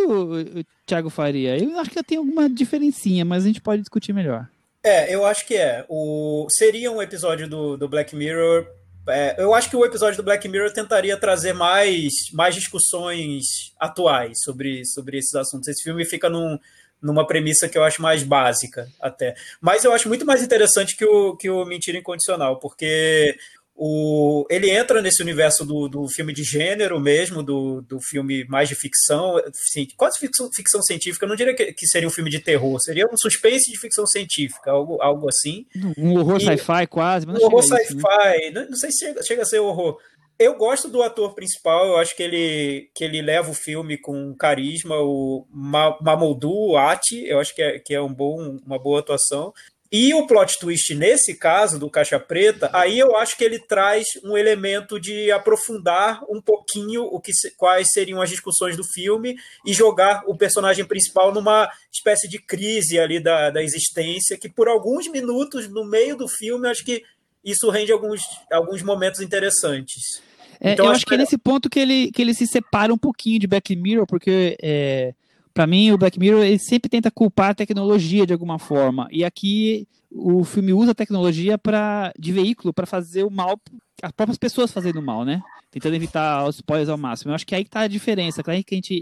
Thiago 0.86 1.10
Faria? 1.10 1.58
Eu 1.58 1.80
acho 1.80 1.90
que 1.90 2.04
tem 2.04 2.18
alguma 2.18 2.50
diferencinha, 2.50 3.24
mas 3.24 3.44
a 3.44 3.48
gente 3.48 3.62
pode 3.62 3.82
discutir 3.82 4.14
melhor. 4.14 4.48
É, 4.84 5.14
eu 5.14 5.26
acho 5.26 5.46
que 5.46 5.56
é. 5.56 5.86
O... 5.90 6.48
Seria 6.50 6.92
um 6.92 7.02
episódio 7.02 7.48
do, 7.50 7.78
do 7.78 7.88
Black 7.88 8.16
Mirror. 8.16 8.66
É, 9.08 9.36
eu 9.38 9.54
acho 9.54 9.70
que 9.70 9.76
o 9.76 9.86
episódio 9.86 10.18
do 10.18 10.24
Black 10.24 10.48
Mirror 10.48 10.72
tentaria 10.72 11.18
trazer 11.18 11.54
mais, 11.54 12.12
mais 12.32 12.54
discussões 12.56 13.44
atuais 13.80 14.38
sobre, 14.44 14.86
sobre 14.86 15.18
esses 15.18 15.34
assuntos. 15.34 15.68
Esse 15.68 15.84
filme 15.84 16.06
fica 16.06 16.30
num, 16.30 16.58
numa 17.02 17.26
premissa 17.26 17.68
que 17.68 17.78
eu 17.78 17.84
acho 17.84 18.02
mais 18.02 18.24
básica 18.24 18.88
até. 19.02 19.36
Mas 19.60 19.84
eu 19.84 19.94
acho 19.94 20.08
muito 20.08 20.26
mais 20.26 20.44
interessante 20.44 20.96
que 20.96 21.06
o, 21.06 21.36
que 21.36 21.50
o 21.50 21.66
Mentira 21.66 21.98
Incondicional, 21.98 22.60
porque 22.60 23.36
o, 23.82 24.46
ele 24.50 24.70
entra 24.70 25.02
nesse 25.02 25.24
universo 25.24 25.64
do, 25.64 25.88
do 25.88 26.06
filme 26.10 26.34
de 26.34 26.44
gênero 26.44 27.00
mesmo, 27.00 27.42
do, 27.42 27.82
do 27.82 28.02
filme 28.02 28.44
mais 28.50 28.68
de 28.68 28.76
ficção, 28.76 29.42
sim, 29.54 29.88
quase 29.96 30.20
ficção, 30.20 30.50
ficção 30.54 30.82
científica. 30.82 31.24
Eu 31.24 31.30
não 31.30 31.36
diria 31.38 31.56
que, 31.56 31.72
que, 31.72 31.88
seria 31.88 32.06
um 32.06 32.12
filme 32.12 32.30
de 32.30 32.40
terror, 32.40 32.78
seria 32.82 33.06
um 33.06 33.18
suspense 33.18 33.72
de 33.72 33.80
ficção 33.80 34.06
científica, 34.06 34.72
algo, 34.72 35.02
algo 35.02 35.30
assim. 35.30 35.66
Um 35.98 36.18
horror 36.20 36.42
sci-fi 36.42 36.88
quase. 36.88 37.26
um 37.26 37.32
horror 37.42 37.64
sci-fi, 37.64 38.52
né? 38.52 38.52
não, 38.54 38.70
não, 38.72 38.76
sei 38.76 38.92
se 38.92 39.06
chega, 39.06 39.24
chega 39.24 39.42
a 39.44 39.46
ser 39.46 39.60
horror. 39.60 39.98
Eu 40.38 40.56
gosto 40.56 40.90
do 40.90 41.02
ator 41.02 41.34
principal, 41.34 41.88
eu 41.88 41.98
acho 41.98 42.14
que 42.18 42.24
ele, 42.24 42.90
que 42.94 43.06
ele 43.06 43.22
leva 43.22 43.50
o 43.50 43.54
filme 43.54 43.98
com 43.98 44.36
carisma, 44.36 44.98
o 44.98 45.48
Mamoudou 45.54 46.78
Ati, 46.78 47.26
eu 47.26 47.40
acho 47.40 47.56
que 47.56 47.62
é, 47.62 47.80
que 47.80 47.94
é 47.94 48.02
um 48.02 48.14
bom, 48.14 48.58
uma 48.66 48.78
boa 48.78 49.00
atuação. 49.00 49.54
E 49.92 50.14
o 50.14 50.28
plot 50.28 50.60
twist, 50.60 50.94
nesse 50.94 51.34
caso 51.34 51.80
do 51.80 51.90
Caixa 51.90 52.20
Preta, 52.20 52.70
aí 52.72 53.00
eu 53.00 53.18
acho 53.18 53.36
que 53.36 53.44
ele 53.44 53.58
traz 53.58 54.06
um 54.24 54.38
elemento 54.38 55.00
de 55.00 55.32
aprofundar 55.32 56.22
um 56.30 56.40
pouquinho 56.40 57.04
o 57.06 57.20
que, 57.20 57.32
quais 57.58 57.88
seriam 57.92 58.22
as 58.22 58.30
discussões 58.30 58.78
do 58.78 58.84
filme 58.84 59.36
e 59.66 59.74
jogar 59.74 60.22
o 60.28 60.38
personagem 60.38 60.86
principal 60.86 61.34
numa 61.34 61.68
espécie 61.92 62.30
de 62.30 62.38
crise 62.38 63.00
ali 63.00 63.20
da, 63.20 63.50
da 63.50 63.64
existência, 63.64 64.38
que 64.38 64.48
por 64.48 64.68
alguns 64.68 65.08
minutos 65.08 65.68
no 65.68 65.84
meio 65.84 66.16
do 66.16 66.28
filme, 66.28 66.70
acho 66.70 66.86
que 66.86 67.02
isso 67.44 67.68
rende 67.72 67.92
alguns, 67.92 68.22
alguns 68.52 68.84
momentos 68.84 69.22
interessantes. 69.22 70.22
É, 70.62 70.74
então, 70.74 70.86
eu 70.86 70.92
acho 70.92 71.06
que 71.06 71.16
é 71.16 71.18
nesse 71.18 71.38
ponto 71.38 71.68
que 71.68 71.80
ele, 71.80 72.12
que 72.12 72.22
ele 72.22 72.36
se 72.36 72.46
separa 72.46 72.94
um 72.94 72.98
pouquinho 72.98 73.40
de 73.40 73.48
Black 73.48 73.76
Mirror, 73.76 74.06
porque 74.06 74.56
é, 74.62 75.16
para 75.54 75.68
mim, 75.68 75.92
o 75.92 75.98
Black 75.98 76.20
Mirror 76.20 76.44
ele 76.44 76.60
sempre 76.60 76.90
tenta 76.90 77.12
culpar 77.12 77.52
a 77.52 77.56
tecnologia 77.56 78.26
de 78.26 78.34
alguma 78.34 78.60
forma. 78.60 79.08
E 79.12 79.24
aqui 79.24 79.88
o 80.12 80.44
filme 80.44 80.74
usa 80.74 80.92
a 80.92 80.96
tecnologia 80.96 81.58
para 81.58 82.12
de 82.18 82.32
veículo 82.32 82.74
para 82.74 82.86
fazer 82.86 83.24
o 83.24 83.30
mal, 83.30 83.60
as 84.02 84.12
próprias 84.12 84.38
pessoas 84.38 84.72
fazendo 84.72 85.02
mal, 85.02 85.24
né? 85.24 85.42
Tentando 85.72 85.96
evitar 85.96 86.48
os 86.48 86.56
spoilers 86.56 86.90
ao 86.90 86.98
máximo. 86.98 87.32
Eu 87.32 87.36
acho 87.36 87.46
que 87.46 87.54
aí 87.54 87.64
que 87.64 87.70
tá 87.70 87.82
a 87.82 87.88
diferença. 87.88 88.42
Claro 88.42 88.64
que 88.64 88.74
a 88.74 88.78
gente 88.78 88.94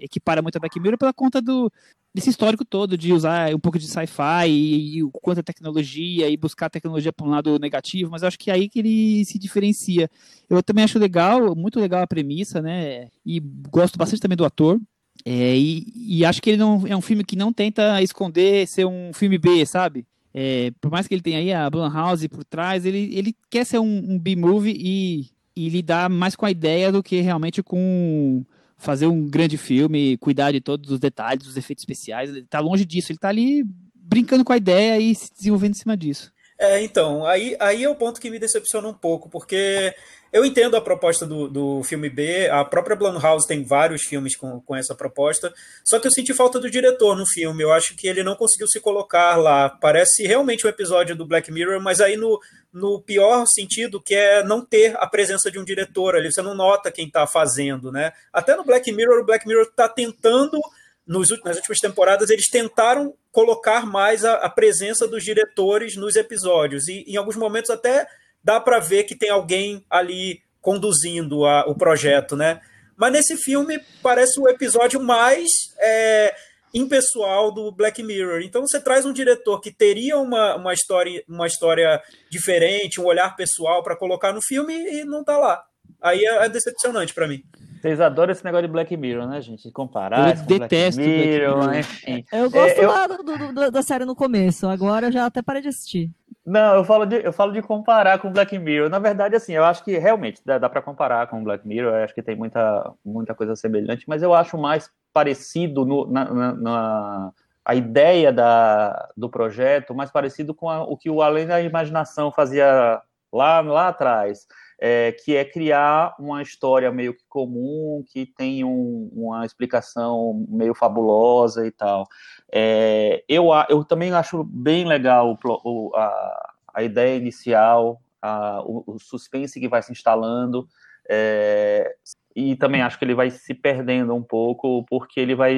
equipara 0.00 0.40
muito 0.40 0.56
a 0.56 0.60
Black 0.60 0.78
Mirror 0.80 0.98
pela 0.98 1.12
conta 1.12 1.42
do, 1.42 1.70
desse 2.14 2.30
histórico 2.30 2.64
todo 2.64 2.96
de 2.96 3.12
usar 3.12 3.52
um 3.52 3.58
pouco 3.58 3.78
de 3.78 3.88
sci-fi 3.88 4.48
e, 4.48 4.98
e 4.98 5.02
o 5.02 5.10
quanto 5.10 5.40
a 5.40 5.42
tecnologia 5.42 6.30
e 6.30 6.36
buscar 6.36 6.66
a 6.66 6.70
tecnologia 6.70 7.12
para 7.12 7.26
um 7.26 7.30
lado 7.30 7.58
negativo, 7.58 8.10
mas 8.10 8.22
eu 8.22 8.28
acho 8.28 8.38
que 8.38 8.50
é 8.50 8.54
aí 8.54 8.68
que 8.68 8.78
ele 8.78 9.24
se 9.24 9.38
diferencia. 9.38 10.08
Eu 10.48 10.62
também 10.62 10.84
acho 10.84 10.98
legal, 10.98 11.56
muito 11.56 11.80
legal 11.80 12.02
a 12.02 12.06
premissa, 12.06 12.62
né? 12.62 13.08
E 13.26 13.40
gosto 13.68 13.98
bastante 13.98 14.22
também 14.22 14.36
do 14.36 14.44
ator. 14.44 14.80
É, 15.24 15.56
e, 15.56 15.86
e, 15.96 16.24
acho 16.24 16.42
que 16.42 16.50
ele 16.50 16.58
não 16.58 16.86
é 16.86 16.94
um 16.94 17.00
filme 17.00 17.24
que 17.24 17.34
não 17.34 17.50
tenta 17.50 18.02
esconder 18.02 18.66
ser 18.68 18.84
um 18.84 19.10
filme 19.14 19.38
B, 19.38 19.64
sabe? 19.64 20.06
é, 20.34 20.72
por 20.80 20.90
mais 20.90 21.06
que 21.06 21.14
ele 21.14 21.22
tenha 21.22 21.38
aí 21.38 21.52
a 21.52 21.70
Blumhouse 21.70 22.28
por 22.28 22.44
trás, 22.44 22.84
ele, 22.84 23.08
ele 23.14 23.36
quer 23.48 23.64
ser 23.64 23.78
um, 23.78 24.14
um 24.14 24.18
B-movie 24.18 24.76
e, 24.76 25.26
e 25.54 25.68
lidar 25.68 26.10
mais 26.10 26.34
com 26.34 26.44
a 26.44 26.50
ideia 26.50 26.90
do 26.90 27.04
que 27.04 27.20
realmente 27.20 27.62
com 27.62 28.44
fazer 28.76 29.06
um 29.06 29.24
grande 29.28 29.56
filme, 29.56 30.18
cuidar 30.18 30.50
de 30.50 30.60
todos 30.60 30.90
os 30.90 30.98
detalhes, 30.98 31.44
dos 31.44 31.56
efeitos 31.56 31.82
especiais. 31.82 32.30
Ele 32.30 32.44
tá 32.44 32.58
longe 32.58 32.84
disso, 32.84 33.12
ele 33.12 33.18
tá 33.18 33.28
ali 33.28 33.64
brincando 33.94 34.44
com 34.44 34.52
a 34.52 34.56
ideia 34.56 34.98
e 34.98 35.14
se 35.14 35.32
desenvolvendo 35.32 35.76
em 35.76 35.78
cima 35.78 35.96
disso. 35.96 36.32
É, 36.58 36.80
então, 36.80 37.26
aí, 37.26 37.56
aí 37.58 37.82
é 37.82 37.88
o 37.88 37.96
ponto 37.96 38.20
que 38.20 38.30
me 38.30 38.38
decepciona 38.38 38.86
um 38.86 38.94
pouco, 38.94 39.28
porque 39.28 39.92
eu 40.32 40.44
entendo 40.44 40.76
a 40.76 40.80
proposta 40.80 41.26
do, 41.26 41.48
do 41.48 41.82
filme 41.82 42.08
B, 42.08 42.48
a 42.48 42.64
própria 42.64 42.94
Blumhouse 42.94 43.46
tem 43.46 43.64
vários 43.64 44.02
filmes 44.02 44.36
com, 44.36 44.60
com 44.60 44.76
essa 44.76 44.94
proposta, 44.94 45.52
só 45.84 45.98
que 45.98 46.06
eu 46.06 46.12
senti 46.12 46.32
falta 46.32 46.60
do 46.60 46.70
diretor 46.70 47.16
no 47.16 47.26
filme, 47.26 47.62
eu 47.62 47.72
acho 47.72 47.96
que 47.96 48.06
ele 48.06 48.22
não 48.22 48.36
conseguiu 48.36 48.68
se 48.68 48.80
colocar 48.80 49.36
lá, 49.36 49.68
parece 49.68 50.26
realmente 50.26 50.64
um 50.64 50.70
episódio 50.70 51.16
do 51.16 51.26
Black 51.26 51.50
Mirror, 51.50 51.80
mas 51.80 52.00
aí 52.00 52.16
no, 52.16 52.40
no 52.72 53.00
pior 53.00 53.46
sentido, 53.46 54.00
que 54.00 54.14
é 54.14 54.44
não 54.44 54.64
ter 54.64 54.96
a 54.96 55.08
presença 55.08 55.50
de 55.50 55.58
um 55.58 55.64
diretor 55.64 56.14
ali, 56.14 56.32
você 56.32 56.40
não 56.40 56.54
nota 56.54 56.90
quem 56.90 57.08
está 57.08 57.26
fazendo, 57.26 57.90
né? 57.90 58.12
Até 58.32 58.54
no 58.54 58.64
Black 58.64 58.90
Mirror, 58.92 59.20
o 59.20 59.26
Black 59.26 59.46
Mirror 59.46 59.66
está 59.66 59.88
tentando 59.88 60.60
nos, 61.04 61.28
nas 61.44 61.56
últimas 61.56 61.78
temporadas, 61.78 62.30
eles 62.30 62.48
tentaram 62.48 63.14
colocar 63.34 63.84
mais 63.84 64.24
a, 64.24 64.34
a, 64.34 64.48
presença 64.48 65.08
dos 65.08 65.24
diretores 65.24 65.96
nos 65.96 66.14
episódios. 66.14 66.86
E 66.86 67.04
em 67.08 67.16
alguns 67.16 67.34
momentos 67.34 67.68
até 67.68 68.06
dá 68.44 68.60
para 68.60 68.78
ver 68.78 69.02
que 69.02 69.16
tem 69.16 69.28
alguém 69.28 69.84
ali 69.90 70.40
conduzindo 70.60 71.44
a, 71.44 71.66
o 71.66 71.74
projeto, 71.74 72.36
né? 72.36 72.60
Mas 72.96 73.12
nesse 73.12 73.36
filme 73.36 73.80
parece 74.00 74.38
o 74.38 74.48
episódio 74.48 75.00
mais 75.02 75.50
é, 75.80 76.32
impessoal 76.72 77.52
do 77.52 77.72
Black 77.72 78.04
Mirror. 78.04 78.40
Então 78.42 78.62
você 78.62 78.78
traz 78.78 79.04
um 79.04 79.12
diretor 79.12 79.60
que 79.60 79.72
teria 79.72 80.16
uma, 80.16 80.54
uma, 80.54 80.72
história, 80.72 81.24
uma 81.28 81.48
história 81.48 82.00
diferente, 82.30 83.00
um 83.00 83.06
olhar 83.06 83.34
pessoal 83.34 83.82
para 83.82 83.96
colocar 83.96 84.32
no 84.32 84.40
filme 84.40 84.74
e 84.74 85.04
não 85.04 85.24
tá 85.24 85.36
lá. 85.36 85.60
Aí 86.00 86.24
é, 86.24 86.44
é 86.44 86.48
decepcionante 86.48 87.12
para 87.12 87.26
mim. 87.26 87.42
Vocês 87.84 88.00
adoram 88.00 88.32
esse 88.32 88.42
negócio 88.42 88.66
de 88.66 88.72
Black 88.72 88.96
Mirror, 88.96 89.26
né, 89.26 89.42
gente? 89.42 89.70
Comparar. 89.70 90.30
Eu 90.30 90.46
detesto 90.46 91.02
Black 91.02 91.18
Mirror, 91.18 91.54
Black 91.56 91.68
Mirror. 91.68 91.78
Enfim. 91.80 92.24
Eu 92.32 92.50
gosto 92.50 92.80
é, 92.80 92.82
eu... 92.82 93.22
Do, 93.22 93.52
do, 93.52 93.70
da 93.70 93.82
série 93.82 94.06
no 94.06 94.16
começo, 94.16 94.66
agora 94.66 95.08
eu 95.08 95.12
já 95.12 95.26
até 95.26 95.42
parei 95.42 95.60
de 95.60 95.68
assistir. 95.68 96.10
Não, 96.46 96.76
eu 96.76 96.84
falo 96.84 97.04
de, 97.04 97.16
eu 97.22 97.30
falo 97.30 97.52
de 97.52 97.60
comparar 97.60 98.18
com 98.20 98.32
Black 98.32 98.58
Mirror. 98.58 98.88
Na 98.88 98.98
verdade, 98.98 99.36
assim, 99.36 99.52
eu 99.52 99.66
acho 99.66 99.84
que 99.84 99.98
realmente 99.98 100.40
dá, 100.42 100.56
dá 100.56 100.66
para 100.70 100.80
comparar 100.80 101.26
com 101.26 101.44
Black 101.44 101.68
Mirror. 101.68 101.92
Eu 101.92 102.04
acho 102.04 102.14
que 102.14 102.22
tem 102.22 102.34
muita, 102.34 102.90
muita 103.04 103.34
coisa 103.34 103.54
semelhante, 103.54 104.08
mas 104.08 104.22
eu 104.22 104.32
acho 104.32 104.56
mais 104.56 104.90
parecido 105.12 105.84
no, 105.84 106.10
na, 106.10 106.24
na, 106.24 106.52
na 106.54 107.32
a 107.62 107.74
ideia 107.74 108.32
da, 108.32 109.10
do 109.14 109.28
projeto, 109.28 109.94
mais 109.94 110.10
parecido 110.10 110.54
com 110.54 110.70
a, 110.70 110.82
o 110.82 110.96
que 110.96 111.10
o 111.10 111.20
Além 111.20 111.46
da 111.46 111.60
Imaginação 111.60 112.32
fazia 112.32 113.02
lá, 113.30 113.60
lá 113.60 113.88
atrás 113.88 114.46
é, 114.78 115.12
que 115.12 115.36
é 115.36 115.44
criar 115.44 116.14
uma 116.18 116.42
história 116.42 116.90
meio 116.90 117.14
que 117.14 117.24
comum, 117.28 118.04
que 118.06 118.26
tem 118.26 118.64
um, 118.64 119.10
uma 119.12 119.44
explicação 119.46 120.44
meio 120.48 120.74
fabulosa 120.74 121.66
e 121.66 121.70
tal. 121.70 122.06
É, 122.52 123.24
eu, 123.28 123.46
eu 123.68 123.84
também 123.84 124.12
acho 124.12 124.44
bem 124.44 124.86
legal 124.86 125.38
o, 125.44 125.92
a, 125.94 126.52
a 126.74 126.82
ideia 126.82 127.16
inicial, 127.16 128.00
a, 128.20 128.60
o, 128.62 128.84
o, 128.86 128.98
suspense 128.98 129.60
que 129.60 129.68
vai 129.68 129.82
se 129.82 129.92
instalando, 129.92 130.66
é, 131.08 131.94
e 132.34 132.56
também 132.56 132.82
acho 132.82 132.98
que 132.98 133.04
ele 133.04 133.14
vai 133.14 133.30
se 133.30 133.54
perdendo 133.54 134.14
um 134.14 134.22
pouco, 134.22 134.84
porque 134.88 135.20
ele 135.20 135.34
vai. 135.34 135.54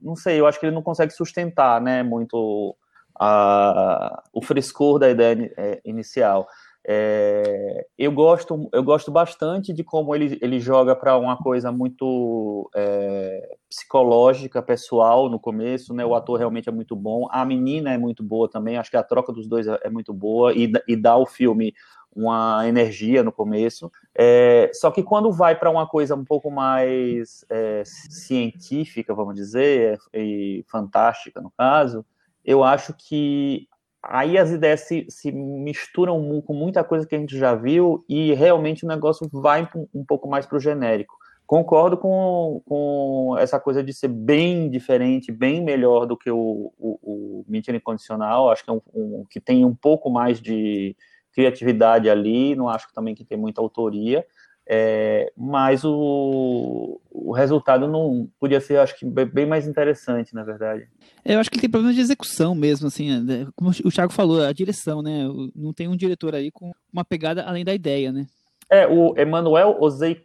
Não 0.00 0.14
sei, 0.14 0.38
eu 0.38 0.46
acho 0.46 0.60
que 0.60 0.66
ele 0.66 0.74
não 0.74 0.82
consegue 0.82 1.12
sustentar 1.12 1.80
né, 1.80 2.02
muito 2.02 2.76
a, 3.18 4.22
o 4.32 4.40
frescor 4.40 4.98
da 4.98 5.10
ideia 5.10 5.52
é, 5.56 5.80
inicial. 5.84 6.46
É, 6.90 7.86
eu 7.98 8.10
gosto 8.10 8.66
eu 8.72 8.82
gosto 8.82 9.10
bastante 9.10 9.74
de 9.74 9.84
como 9.84 10.14
ele, 10.14 10.38
ele 10.40 10.58
joga 10.58 10.96
para 10.96 11.18
uma 11.18 11.36
coisa 11.36 11.70
muito 11.70 12.70
é, 12.74 13.58
psicológica 13.68 14.62
pessoal 14.62 15.28
no 15.28 15.38
começo 15.38 15.92
né? 15.92 16.02
O 16.06 16.14
ator 16.14 16.38
realmente 16.38 16.66
é 16.66 16.72
muito 16.72 16.96
bom. 16.96 17.28
A 17.30 17.44
menina 17.44 17.92
é 17.92 17.98
muito 17.98 18.22
boa 18.22 18.48
também. 18.48 18.78
Acho 18.78 18.90
que 18.90 18.96
a 18.96 19.02
troca 19.02 19.30
dos 19.30 19.46
dois 19.46 19.66
é, 19.68 19.78
é 19.84 19.90
muito 19.90 20.14
boa 20.14 20.54
e, 20.54 20.72
e 20.88 20.96
dá 20.96 21.10
ao 21.10 21.26
filme 21.26 21.74
uma 22.16 22.66
energia 22.66 23.22
no 23.22 23.32
começo. 23.32 23.92
É, 24.14 24.70
só 24.72 24.90
que 24.90 25.02
quando 25.02 25.30
vai 25.30 25.54
para 25.58 25.70
uma 25.70 25.86
coisa 25.86 26.14
um 26.14 26.24
pouco 26.24 26.50
mais 26.50 27.44
é, 27.50 27.82
científica 27.84 29.14
vamos 29.14 29.34
dizer 29.34 29.98
e 30.14 30.64
fantástica 30.66 31.38
no 31.40 31.50
caso 31.50 32.02
eu 32.42 32.64
acho 32.64 32.94
que 32.94 33.68
aí 34.02 34.38
as 34.38 34.50
ideias 34.50 34.80
se, 34.80 35.06
se, 35.08 35.32
misturam 35.32 36.40
com 36.42 36.54
muita 36.54 36.84
coisa 36.84 37.06
que 37.06 37.14
a 37.14 37.18
gente 37.18 37.36
já 37.36 37.54
viu 37.54 38.04
e 38.08 38.32
realmente 38.34 38.84
o 38.84 38.88
negócio 38.88 39.28
vai 39.32 39.68
um, 39.94 40.04
pouco 40.04 40.28
mais 40.28 40.46
para 40.46 40.56
o 40.56 40.60
genérico. 40.60 41.16
Concordo 41.46 41.96
com, 41.96 42.60
com 42.66 43.36
essa 43.38 43.58
coisa 43.58 43.82
de 43.82 43.92
ser 43.92 44.08
bem 44.08 44.68
diferente, 44.68 45.32
bem 45.32 45.64
melhor 45.64 46.04
do 46.06 46.16
que 46.16 46.30
o, 46.30 46.72
o, 46.78 46.98
o 47.02 47.44
Incondicional. 47.48 48.50
Acho 48.50 48.64
que 48.64 48.70
é 48.70 48.72
um, 48.74 48.80
um, 48.94 49.24
que 49.28 49.40
tem 49.40 49.64
um 49.64 49.74
pouco 49.74 50.10
mais 50.10 50.40
de 50.40 50.94
criatividade 51.32 52.10
ali. 52.10 52.54
Não 52.54 52.68
acho 52.68 52.86
que 52.86 52.94
também 52.94 53.14
que 53.14 53.24
tem 53.24 53.38
muita 53.38 53.62
autoria. 53.62 54.26
É, 54.70 55.32
mas 55.34 55.82
o, 55.82 57.00
o 57.10 57.32
resultado 57.32 57.88
não 57.88 58.28
podia 58.38 58.60
ser, 58.60 58.78
acho 58.78 58.98
que, 58.98 59.06
bem 59.06 59.46
mais 59.46 59.66
interessante, 59.66 60.34
na 60.34 60.44
verdade. 60.44 60.86
É, 61.24 61.34
eu 61.34 61.40
acho 61.40 61.50
que 61.50 61.56
ele 61.56 61.62
tem 61.62 61.70
problema 61.70 61.94
de 61.94 62.00
execução 62.02 62.54
mesmo, 62.54 62.86
assim, 62.86 63.18
né, 63.22 63.46
como 63.56 63.70
o 63.70 63.90
Thiago 63.90 64.12
falou, 64.12 64.44
a 64.44 64.52
direção, 64.52 65.00
né? 65.00 65.26
Não 65.56 65.72
tem 65.72 65.88
um 65.88 65.96
diretor 65.96 66.34
aí 66.34 66.50
com 66.50 66.70
uma 66.92 67.02
pegada 67.02 67.44
além 67.44 67.64
da 67.64 67.74
ideia, 67.74 68.12
né? 68.12 68.26
É, 68.68 68.86
o 68.86 69.14
Emanuel 69.16 69.78
Ozei 69.80 70.22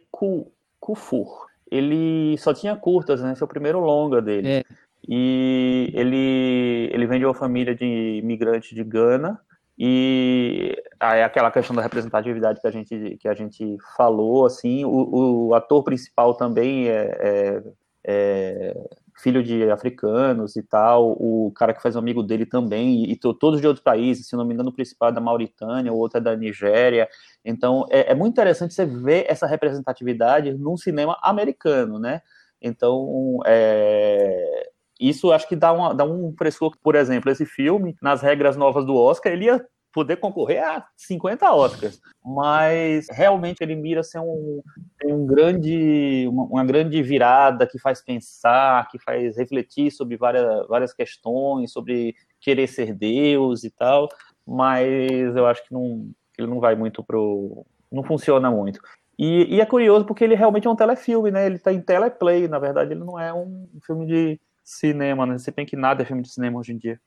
Kufur, 0.78 1.46
ele 1.70 2.36
só 2.36 2.52
tinha 2.52 2.76
curtas, 2.76 3.22
né? 3.22 3.32
Esse 3.32 3.42
é 3.42 3.46
o 3.46 3.48
primeiro 3.48 3.80
longa 3.80 4.20
dele. 4.20 4.46
É. 4.46 4.64
E 5.08 5.90
ele, 5.94 6.90
ele 6.92 7.06
vem 7.06 7.18
de 7.18 7.24
uma 7.24 7.34
família 7.34 7.74
de 7.74 7.84
imigrantes 8.22 8.74
de 8.74 8.84
Gana, 8.84 9.40
e 9.78 10.76
aí 11.00 11.22
aquela 11.22 11.50
questão 11.50 11.74
da 11.74 11.82
representatividade 11.82 12.60
que 12.60 12.66
a 12.66 12.70
gente, 12.70 13.16
que 13.20 13.28
a 13.28 13.34
gente 13.34 13.76
falou, 13.96 14.46
assim, 14.46 14.84
o, 14.84 15.48
o 15.48 15.54
ator 15.54 15.82
principal 15.82 16.34
também 16.34 16.88
é, 16.88 17.10
é, 17.20 17.62
é, 18.06 18.88
filho 19.16 19.42
de 19.42 19.68
africanos 19.70 20.54
e 20.54 20.62
tal, 20.62 21.12
o 21.12 21.52
cara 21.56 21.74
que 21.74 21.82
faz 21.82 21.96
um 21.96 21.98
amigo 21.98 22.22
dele 22.22 22.46
também, 22.46 23.04
e, 23.04 23.12
e 23.12 23.16
todos 23.16 23.60
de 23.60 23.66
outros 23.66 23.82
países, 23.82 24.28
se 24.28 24.36
não 24.36 24.44
me 24.44 24.54
engano, 24.54 24.70
o 24.70 24.74
principal 24.74 25.08
é 25.08 25.12
da 25.12 25.20
Mauritânia, 25.20 25.92
o 25.92 25.98
outro 25.98 26.18
é 26.18 26.20
da 26.20 26.36
Nigéria, 26.36 27.08
então 27.44 27.84
é, 27.90 28.12
é 28.12 28.14
muito 28.14 28.32
interessante 28.32 28.74
você 28.74 28.86
ver 28.86 29.26
essa 29.28 29.46
representatividade 29.46 30.52
num 30.52 30.76
cinema 30.76 31.18
americano, 31.22 31.98
né? 31.98 32.22
Então, 32.62 33.40
é, 33.44 34.70
isso 35.00 35.32
acho 35.32 35.48
que 35.48 35.56
dá, 35.56 35.72
uma, 35.72 35.94
dá 35.94 36.04
um 36.04 36.34
frescor. 36.36 36.76
Por 36.82 36.94
exemplo, 36.94 37.30
esse 37.30 37.44
filme, 37.44 37.96
nas 38.00 38.22
regras 38.22 38.56
novas 38.56 38.84
do 38.84 38.94
Oscar, 38.94 39.32
ele 39.32 39.46
ia 39.46 39.64
poder 39.94 40.16
concorrer 40.16 40.62
a 40.62 40.84
50 40.96 41.52
Oscars, 41.54 42.00
mas 42.22 43.06
realmente 43.08 43.62
ele 43.62 43.76
mira 43.76 44.02
ser 44.02 44.18
um, 44.18 44.60
um 45.04 45.24
grande, 45.24 46.26
uma, 46.28 46.44
uma, 46.46 46.64
grande 46.64 47.00
virada 47.00 47.64
que 47.64 47.78
faz 47.78 48.02
pensar, 48.02 48.88
que 48.88 48.98
faz 48.98 49.36
refletir 49.36 49.92
sobre 49.92 50.16
várias, 50.16 50.66
várias 50.66 50.92
questões, 50.92 51.70
sobre 51.70 52.16
querer 52.40 52.66
ser 52.66 52.92
Deus 52.92 53.62
e 53.62 53.70
tal, 53.70 54.08
mas 54.44 54.90
eu 55.36 55.46
acho 55.46 55.64
que 55.64 55.72
não, 55.72 56.10
ele 56.36 56.48
não 56.48 56.58
vai 56.58 56.74
muito 56.74 57.04
pro, 57.04 57.64
não 57.90 58.02
funciona 58.02 58.50
muito. 58.50 58.80
E, 59.16 59.54
e 59.54 59.60
é 59.60 59.66
curioso 59.66 60.04
porque 60.04 60.24
ele 60.24 60.34
realmente 60.34 60.66
é 60.66 60.70
um 60.70 60.74
telefilme, 60.74 61.30
né? 61.30 61.46
Ele 61.46 61.54
está 61.54 61.72
em 61.72 61.80
teleplay, 61.80 62.48
na 62.48 62.58
verdade 62.58 62.92
ele 62.92 63.04
não 63.04 63.18
é 63.18 63.32
um 63.32 63.68
filme 63.86 64.06
de 64.06 64.40
cinema, 64.64 65.26
né? 65.26 65.38
Você 65.38 65.52
pensa 65.52 65.70
que 65.70 65.76
nada 65.76 66.02
é 66.02 66.06
filme 66.06 66.22
de 66.22 66.32
cinema 66.32 66.58
hoje 66.58 66.72
em 66.72 66.78
dia. 66.78 66.98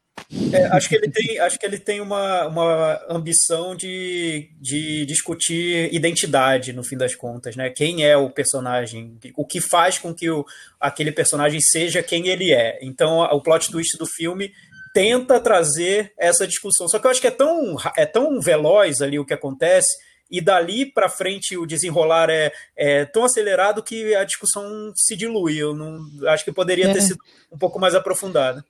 É, 0.52 0.66
acho 0.68 0.90
que 0.90 0.96
ele 0.96 1.10
tem, 1.10 1.40
acho 1.40 1.58
que 1.58 1.66
ele 1.66 1.78
tem 1.78 2.02
uma, 2.02 2.48
uma 2.48 3.00
ambição 3.10 3.76
de, 3.76 4.50
de 4.60 5.06
discutir 5.06 5.94
identidade, 5.94 6.74
no 6.74 6.84
fim 6.84 6.98
das 6.98 7.16
contas, 7.16 7.56
né? 7.56 7.70
Quem 7.70 8.04
é 8.04 8.18
o 8.18 8.30
personagem, 8.30 9.18
o 9.36 9.46
que 9.46 9.62
faz 9.62 9.98
com 9.98 10.14
que 10.14 10.30
o, 10.30 10.46
aquele 10.80 11.12
personagem 11.12 11.60
seja 11.62 12.04
quem 12.04 12.28
ele 12.28 12.54
é. 12.54 12.78
Então, 12.82 13.20
o 13.20 13.42
plot 13.42 13.72
twist 13.72 13.98
do 13.98 14.06
filme 14.06 14.52
tenta 14.94 15.40
trazer 15.40 16.12
essa 16.18 16.48
discussão. 16.48 16.88
Só 16.88 17.00
que 17.00 17.08
eu 17.08 17.12
acho 17.12 17.22
que 17.22 17.28
é 17.28 17.32
tão, 17.32 17.78
é 17.96 18.06
tão 18.06 18.42
veloz 18.42 19.02
ali 19.02 19.20
o 19.20 19.26
que 19.26 19.34
acontece 19.34 19.96
e 20.30 20.42
dali 20.42 20.86
para 20.86 21.10
frente 21.10 21.58
o 21.58 21.66
desenrolar 21.66 22.30
é, 22.30 22.52
é, 22.76 23.06
tão 23.06 23.24
acelerado 23.26 23.84
que 23.84 24.16
a 24.16 24.24
discussão 24.24 24.92
se 24.96 25.16
dilui. 25.16 25.58
Eu 25.58 25.76
não 25.76 26.00
acho 26.28 26.44
que 26.44 26.52
poderia 26.52 26.90
é. 26.90 26.94
ter 26.94 27.02
sido 27.02 27.20
um 27.52 27.58
pouco 27.58 27.80
mais 27.80 27.96
aprofundada. 27.96 28.64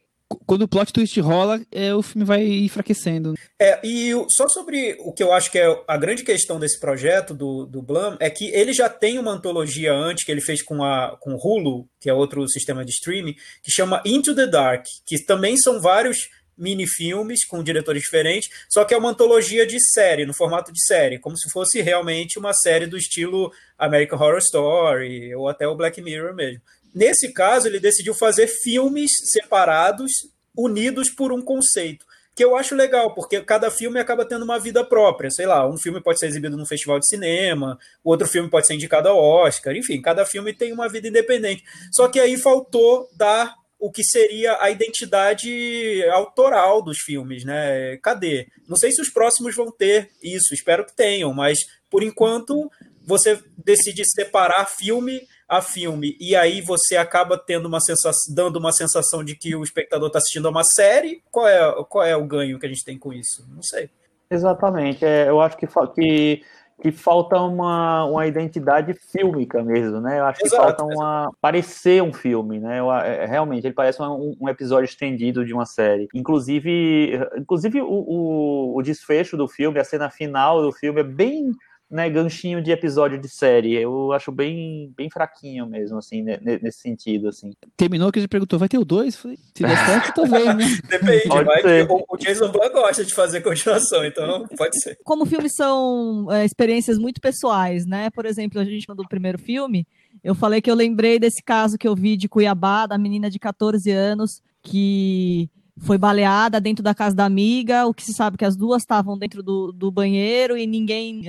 Quando 0.46 0.64
o 0.64 0.68
plot 0.68 0.92
twist 0.92 1.20
rola, 1.22 1.62
é, 1.72 1.94
o 1.96 2.02
filme 2.02 2.26
vai 2.26 2.46
enfraquecendo. 2.46 3.34
É, 3.60 3.80
e 3.82 4.12
só 4.30 4.48
sobre 4.50 4.98
o 5.00 5.14
que 5.14 5.24
eu 5.24 5.32
acho 5.32 5.50
que 5.50 5.58
é 5.58 5.84
a 5.88 5.98
grande 5.98 6.24
questão 6.24 6.60
desse 6.60 6.80
projeto 6.80 7.34
do, 7.34 7.66
do 7.66 7.82
Blum 7.82 8.18
é 8.20 8.30
que 8.30 8.50
ele 8.50 8.74
já 8.74 8.90
tem 8.90 9.18
uma 9.20 9.32
antologia 9.32 9.94
antes 9.94 10.26
que 10.26 10.32
ele 10.32 10.42
fez 10.42 10.62
com 10.62 10.84
a 10.84 11.18
com 11.20 11.36
Hulu, 11.36 11.88
que 12.00 12.10
é 12.10 12.14
outro 12.14 12.48
sistema 12.50 12.84
de 12.84 12.92
streaming, 12.92 13.36
que 13.64 13.72
chama 13.72 14.02
Into 14.06 14.36
the 14.36 14.48
Dark, 14.48 14.86
que 15.06 15.18
também 15.24 15.56
são 15.58 15.80
vários 15.80 16.30
mini-filmes 16.58 17.46
com 17.46 17.64
diretores 17.64 18.02
diferentes, 18.02 18.50
só 18.70 18.84
que 18.84 18.94
é 18.94 18.98
uma 18.98 19.10
antologia 19.10 19.66
de 19.66 19.80
série, 19.80 20.26
no 20.26 20.34
formato 20.34 20.72
de 20.72 20.84
série, 20.84 21.20
como 21.20 21.38
se 21.38 21.50
fosse 21.52 21.82
realmente 21.82 22.40
uma 22.40 22.54
série 22.54 22.88
do 22.88 22.98
estilo 22.98 23.52
American 23.78 24.20
Horror 24.20 24.40
Story 24.40 25.36
ou 25.36 25.48
até 25.48 25.68
o 25.68 25.76
Black 25.76 26.02
Mirror 26.02 26.34
mesmo. 26.34 26.62
Nesse 26.94 27.32
caso, 27.32 27.68
ele 27.68 27.80
decidiu 27.80 28.16
fazer 28.16 28.48
filmes 28.48 29.12
separados, 29.32 30.12
unidos 30.56 31.12
por 31.12 31.32
um 31.32 31.42
conceito 31.42 32.06
que 32.38 32.46
eu 32.46 32.56
acho 32.56 32.76
legal, 32.76 33.16
porque 33.16 33.42
cada 33.42 33.72
filme 33.72 34.00
acaba 34.00 34.24
tendo 34.24 34.44
uma 34.44 34.60
vida 34.60 34.86
própria. 34.86 35.32
Sei 35.32 35.48
lá, 35.48 35.68
um 35.68 35.76
filme 35.76 36.00
pode 36.00 36.20
ser 36.20 36.28
exibido 36.28 36.56
num 36.56 36.68
festival 36.68 37.00
de 37.00 37.08
cinema, 37.08 37.80
o 38.04 38.12
outro 38.12 38.28
filme 38.28 38.48
pode 38.48 38.68
ser 38.68 38.76
indicado 38.76 39.10
ao 39.10 39.18
Oscar, 39.18 39.76
enfim, 39.76 40.00
cada 40.00 40.24
filme 40.24 40.54
tem 40.54 40.72
uma 40.72 40.88
vida 40.88 41.08
independente. 41.08 41.64
Só 41.92 42.08
que 42.08 42.20
aí 42.20 42.38
faltou 42.38 43.10
dar 43.18 43.56
o 43.80 43.92
que 43.92 44.04
seria 44.04 44.62
a 44.62 44.72
identidade 44.72 46.04
autoral 46.12 46.82
dos 46.82 46.98
filmes, 47.00 47.44
né? 47.44 47.98
Cadê? 47.98 48.48
Não 48.68 48.76
sei 48.76 48.92
se 48.92 49.02
os 49.02 49.10
próximos 49.10 49.56
vão 49.56 49.72
ter 49.72 50.10
isso, 50.22 50.54
espero 50.54 50.86
que 50.86 50.96
tenham, 50.96 51.34
mas 51.34 51.60
por 51.90 52.04
enquanto 52.04 52.70
você 53.06 53.40
decide 53.58 54.04
separar 54.06 54.66
filme 54.66 55.22
a 55.48 55.62
filme 55.62 56.18
e 56.20 56.36
aí 56.36 56.60
você 56.60 56.98
acaba 56.98 57.38
tendo 57.38 57.68
uma 57.68 57.80
sensação, 57.80 58.36
dando 58.36 58.60
uma 58.60 58.74
sensação 58.74 59.24
de 59.24 59.36
que 59.36 59.56
o 59.56 59.64
espectador 59.64 60.08
está 60.08 60.20
assistindo 60.20 60.48
a 60.48 60.52
uma 60.52 60.64
série, 60.64 61.24
qual 61.32 61.48
é, 61.48 61.86
qual 61.88 62.04
é 62.04 62.18
o 62.18 62.26
ganho 62.26 62.60
que 62.60 62.66
a 62.66 62.70
gente 62.70 62.84
tem 62.84 62.98
com 62.98 63.14
isso? 63.14 63.48
Não 63.50 63.64
sei. 63.64 63.90
Exatamente. 64.30 65.06
É, 65.06 65.30
eu 65.30 65.40
acho 65.40 65.56
que, 65.56 65.66
que, 65.96 66.44
que 66.82 66.92
falta 66.92 67.40
uma, 67.42 68.06
uma 68.06 68.28
identidade 68.28 68.94
fílmica 68.94 69.64
mesmo, 69.64 70.00
né? 70.00 70.20
Eu 70.20 70.26
acho 70.26 70.46
Exato, 70.46 70.62
que 70.62 70.68
falta 70.68 70.84
uma 70.84 71.32
parecer 71.42 72.04
um 72.04 72.14
filme, 72.14 72.60
né? 72.60 72.80
Eu, 72.80 72.92
é, 72.92 73.26
realmente, 73.26 73.66
ele 73.66 73.74
parece 73.74 74.02
um, 74.02 74.36
um, 74.40 74.48
episódio 74.48 74.86
estendido 74.86 75.44
de 75.44 75.54
uma 75.54 75.66
série. 75.66 76.08
Inclusive, 76.14 77.20
inclusive 77.36 77.82
o, 77.82 77.88
o, 77.88 78.78
o 78.78 78.82
desfecho 78.84 79.36
do 79.36 79.48
filme, 79.48 79.80
a 79.80 79.84
cena 79.84 80.10
final 80.10 80.62
do 80.62 80.72
filme 80.72 81.02
é 81.02 81.04
bem 81.04 81.52
né, 81.90 82.10
ganchinho 82.10 82.62
de 82.62 82.72
episódio 82.72 83.20
de 83.20 83.30
série. 83.30 83.74
Eu 83.76 84.12
acho 84.12 84.32
bem, 84.32 84.94
bem 84.96 85.10
fraquinho 85.10 85.66
mesmo, 85.66 85.98
assim, 85.98 86.22
nesse 86.22 86.80
sentido, 86.80 87.30
assim. 87.30 87.54
Terminou 87.76 88.12
que 88.12 88.20
a 88.20 88.22
gente 88.22 88.30
perguntou, 88.30 88.60
vai 88.60 88.68
ter 88.68 88.78
o 88.78 88.86
2? 88.86 89.16
Se 89.16 89.38
der 89.60 89.86
certo, 89.86 90.24
vendo, 90.24 90.58
né? 90.58 90.66
Depende, 90.90 91.28
vai, 91.28 91.84
o, 91.84 92.06
o 92.10 92.18
Jason 92.18 92.52
Blum 92.52 92.70
gosta 92.72 93.06
de 93.06 93.14
fazer 93.14 93.42
continuação, 93.42 94.06
então 94.06 94.46
pode 94.58 94.80
ser. 94.82 94.98
Como 95.04 95.26
filmes 95.26 95.54
são 95.56 96.28
é, 96.32 96.44
experiências 96.44 96.98
muito 96.98 97.22
pessoais, 97.22 97.86
né? 97.86 98.10
Por 98.10 98.26
exemplo, 98.26 98.60
a 98.60 98.66
gente 98.66 98.88
mandou 98.88 99.06
o 99.06 99.10
primeiro 99.10 99.40
filme, 99.40 99.88
eu 100.24 100.36
falei 100.36 100.62
que 100.62 100.70
eu 100.70 100.76
lembrei 100.76 101.18
desse 101.20 101.42
caso 101.42 101.78
que 101.78 101.88
eu 101.88 101.96
vi 101.96 102.18
de 102.18 102.28
Cuiabá, 102.28 102.86
da 102.86 102.98
menina 102.98 103.30
de 103.30 103.40
14 103.40 103.90
anos, 103.92 104.42
que 104.62 105.50
foi 105.80 105.98
baleada 105.98 106.60
dentro 106.60 106.84
da 106.84 106.94
casa 106.94 107.16
da 107.16 107.26
amiga. 107.26 107.86
O 107.86 107.94
que 107.94 108.04
se 108.04 108.14
sabe 108.14 108.36
é 108.36 108.38
que 108.38 108.46
as 108.46 108.56
duas 108.56 108.82
estavam 108.82 109.18
dentro 109.18 109.44
do, 109.44 109.72
do 109.72 109.92
banheiro 109.92 110.58
e 110.58 110.66
ninguém. 110.66 111.24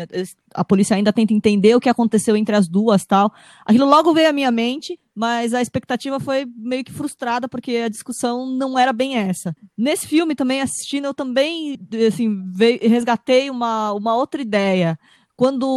A 0.54 0.64
polícia 0.64 0.96
ainda 0.96 1.12
tenta 1.12 1.32
entender 1.32 1.74
o 1.74 1.80
que 1.80 1.88
aconteceu 1.88 2.37
entre 2.37 2.56
as 2.56 2.68
duas 2.68 3.04
tal. 3.04 3.32
Aquilo 3.64 3.87
logo 3.87 4.12
veio 4.12 4.30
à 4.30 4.32
minha 4.32 4.50
mente, 4.50 4.98
mas 5.14 5.52
a 5.52 5.61
expectativa 5.61 6.18
foi 6.18 6.46
meio 6.56 6.84
que 6.84 6.92
frustrada 6.92 7.48
porque 7.48 7.76
a 7.76 7.88
discussão 7.88 8.46
não 8.46 8.78
era 8.78 8.92
bem 8.92 9.16
essa. 9.16 9.54
Nesse 9.76 10.06
filme 10.06 10.34
também 10.34 10.61
assistindo, 10.61 11.06
eu 11.06 11.14
também 11.14 11.78
assim, 12.06 12.42
veio, 12.50 12.78
resgatei 12.82 13.50
uma, 13.50 13.92
uma 13.92 14.16
outra 14.16 14.40
ideia 14.40 14.98
quando 15.38 15.68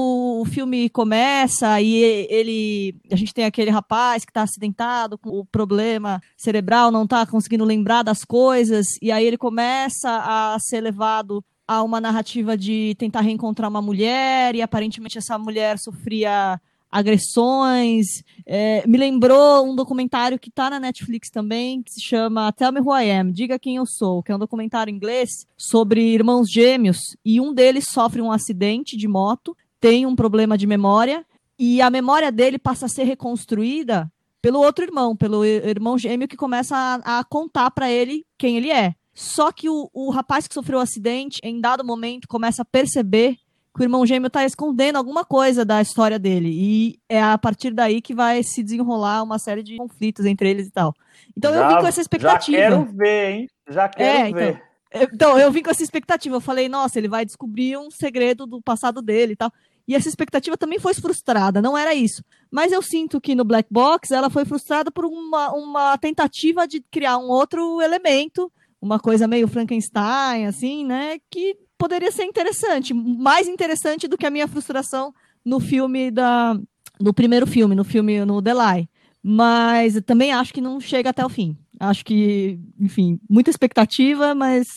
o 0.41 0.43
filme 0.43 0.89
começa 0.89 1.79
e 1.79 2.01
ele 2.31 2.95
a 3.11 3.15
gente 3.15 3.31
tem 3.31 3.45
aquele 3.45 3.69
rapaz 3.69 4.25
que 4.25 4.31
está 4.31 4.41
acidentado 4.41 5.19
com 5.19 5.29
o 5.29 5.45
problema 5.45 6.19
cerebral 6.35 6.89
não 6.89 7.03
está 7.03 7.27
conseguindo 7.27 7.63
lembrar 7.63 8.01
das 8.01 8.25
coisas 8.25 8.87
e 8.99 9.11
aí 9.11 9.23
ele 9.23 9.37
começa 9.37 10.09
a 10.09 10.57
ser 10.59 10.81
levado 10.81 11.45
a 11.67 11.83
uma 11.83 12.01
narrativa 12.01 12.57
de 12.57 12.95
tentar 12.97 13.21
reencontrar 13.21 13.69
uma 13.69 13.83
mulher 13.83 14.55
e 14.55 14.63
aparentemente 14.63 15.19
essa 15.19 15.37
mulher 15.37 15.77
sofria 15.77 16.59
agressões. 16.91 18.07
É, 18.45 18.85
me 18.85 18.97
lembrou 18.97 19.65
um 19.65 19.75
documentário 19.75 20.37
que 20.37 20.49
está 20.49 20.69
na 20.69 20.79
Netflix 20.79 21.29
também, 21.29 21.81
que 21.81 21.93
se 21.93 22.01
chama 22.01 22.51
Tell 22.51 22.71
Me 22.71 22.81
Who 22.81 22.97
I 22.97 23.11
Am, 23.11 23.31
Diga 23.31 23.57
Quem 23.57 23.77
Eu 23.77 23.85
Sou, 23.85 24.21
que 24.21 24.31
é 24.31 24.35
um 24.35 24.39
documentário 24.39 24.93
inglês 24.93 25.29
sobre 25.57 26.01
irmãos 26.01 26.49
gêmeos, 26.49 26.99
e 27.23 27.39
um 27.39 27.53
deles 27.53 27.85
sofre 27.89 28.21
um 28.21 28.31
acidente 28.31 28.97
de 28.97 29.07
moto, 29.07 29.55
tem 29.79 30.05
um 30.05 30.15
problema 30.15 30.57
de 30.57 30.67
memória, 30.67 31.25
e 31.57 31.81
a 31.81 31.89
memória 31.89 32.31
dele 32.31 32.57
passa 32.57 32.87
a 32.87 32.89
ser 32.89 33.03
reconstruída 33.03 34.11
pelo 34.41 34.59
outro 34.59 34.83
irmão, 34.83 35.15
pelo 35.15 35.45
irmão 35.45 35.97
gêmeo 35.97 36.27
que 36.27 36.35
começa 36.35 36.75
a, 36.75 37.19
a 37.19 37.23
contar 37.23 37.69
para 37.71 37.89
ele 37.91 38.25
quem 38.37 38.57
ele 38.57 38.71
é. 38.71 38.95
Só 39.13 39.51
que 39.51 39.69
o, 39.69 39.89
o 39.93 40.09
rapaz 40.09 40.47
que 40.47 40.53
sofreu 40.53 40.79
o 40.79 40.81
acidente, 40.81 41.39
em 41.43 41.61
dado 41.61 41.85
momento, 41.85 42.27
começa 42.27 42.63
a 42.63 42.65
perceber 42.65 43.37
que 43.73 43.81
o 43.81 43.83
irmão 43.83 44.05
gêmeo 44.05 44.27
está 44.27 44.43
escondendo 44.45 44.97
alguma 44.97 45.23
coisa 45.23 45.63
da 45.63 45.81
história 45.81 46.19
dele. 46.19 46.49
E 46.51 46.99
é 47.07 47.21
a 47.21 47.37
partir 47.37 47.73
daí 47.73 48.01
que 48.01 48.13
vai 48.13 48.43
se 48.43 48.61
desenrolar 48.61 49.23
uma 49.23 49.39
série 49.39 49.63
de 49.63 49.77
conflitos 49.77 50.25
entre 50.25 50.49
eles 50.49 50.67
e 50.67 50.71
tal. 50.71 50.93
Então 51.35 51.53
já, 51.53 51.61
eu 51.61 51.67
vim 51.69 51.81
com 51.81 51.87
essa 51.87 52.01
expectativa. 52.01 52.57
Já 52.57 52.69
quero 52.69 52.85
ver, 52.85 53.31
hein? 53.31 53.47
Já 53.69 53.89
quero 53.89 54.27
é, 54.27 54.31
ver. 54.33 54.63
Então, 54.93 55.07
então, 55.13 55.39
eu 55.39 55.51
vim 55.51 55.63
com 55.63 55.71
essa 55.71 55.83
expectativa. 55.83 56.35
Eu 56.35 56.41
falei, 56.41 56.67
nossa, 56.67 56.99
ele 56.99 57.07
vai 57.07 57.25
descobrir 57.25 57.77
um 57.77 57.89
segredo 57.89 58.45
do 58.45 58.61
passado 58.61 59.01
dele 59.01 59.33
e 59.33 59.35
tal. 59.37 59.51
E 59.87 59.95
essa 59.95 60.07
expectativa 60.07 60.57
também 60.57 60.79
foi 60.79 60.93
frustrada, 60.93 61.61
não 61.61 61.77
era 61.77 61.93
isso. 61.93 62.23
Mas 62.51 62.71
eu 62.71 62.81
sinto 62.81 63.19
que 63.19 63.35
no 63.35 63.43
Black 63.43 63.67
Box 63.71 64.11
ela 64.11 64.29
foi 64.29 64.45
frustrada 64.45 64.91
por 64.91 65.05
uma, 65.05 65.51
uma 65.53 65.97
tentativa 65.97 66.67
de 66.67 66.81
criar 66.91 67.17
um 67.17 67.29
outro 67.29 67.81
elemento, 67.81 68.51
uma 68.81 68.99
coisa 68.99 69.27
meio 69.27 69.47
Frankenstein, 69.47 70.45
assim, 70.45 70.85
né? 70.85 71.17
Que 71.29 71.57
poderia 71.81 72.11
ser 72.11 72.25
interessante, 72.25 72.93
mais 72.93 73.47
interessante 73.47 74.07
do 74.07 74.15
que 74.15 74.27
a 74.27 74.29
minha 74.29 74.47
frustração 74.47 75.11
no 75.43 75.59
filme 75.59 76.11
da 76.11 76.55
no 76.99 77.11
primeiro 77.11 77.47
filme, 77.47 77.73
no 77.73 77.83
filme 77.83 78.23
no 78.23 78.39
Delay. 78.39 78.87
Mas 79.23 79.99
também 80.05 80.31
acho 80.31 80.53
que 80.53 80.61
não 80.61 80.79
chega 80.79 81.09
até 81.09 81.25
o 81.25 81.29
fim. 81.29 81.57
Acho 81.79 82.05
que, 82.05 82.59
enfim, 82.79 83.19
muita 83.27 83.49
expectativa, 83.49 84.35
mas 84.35 84.67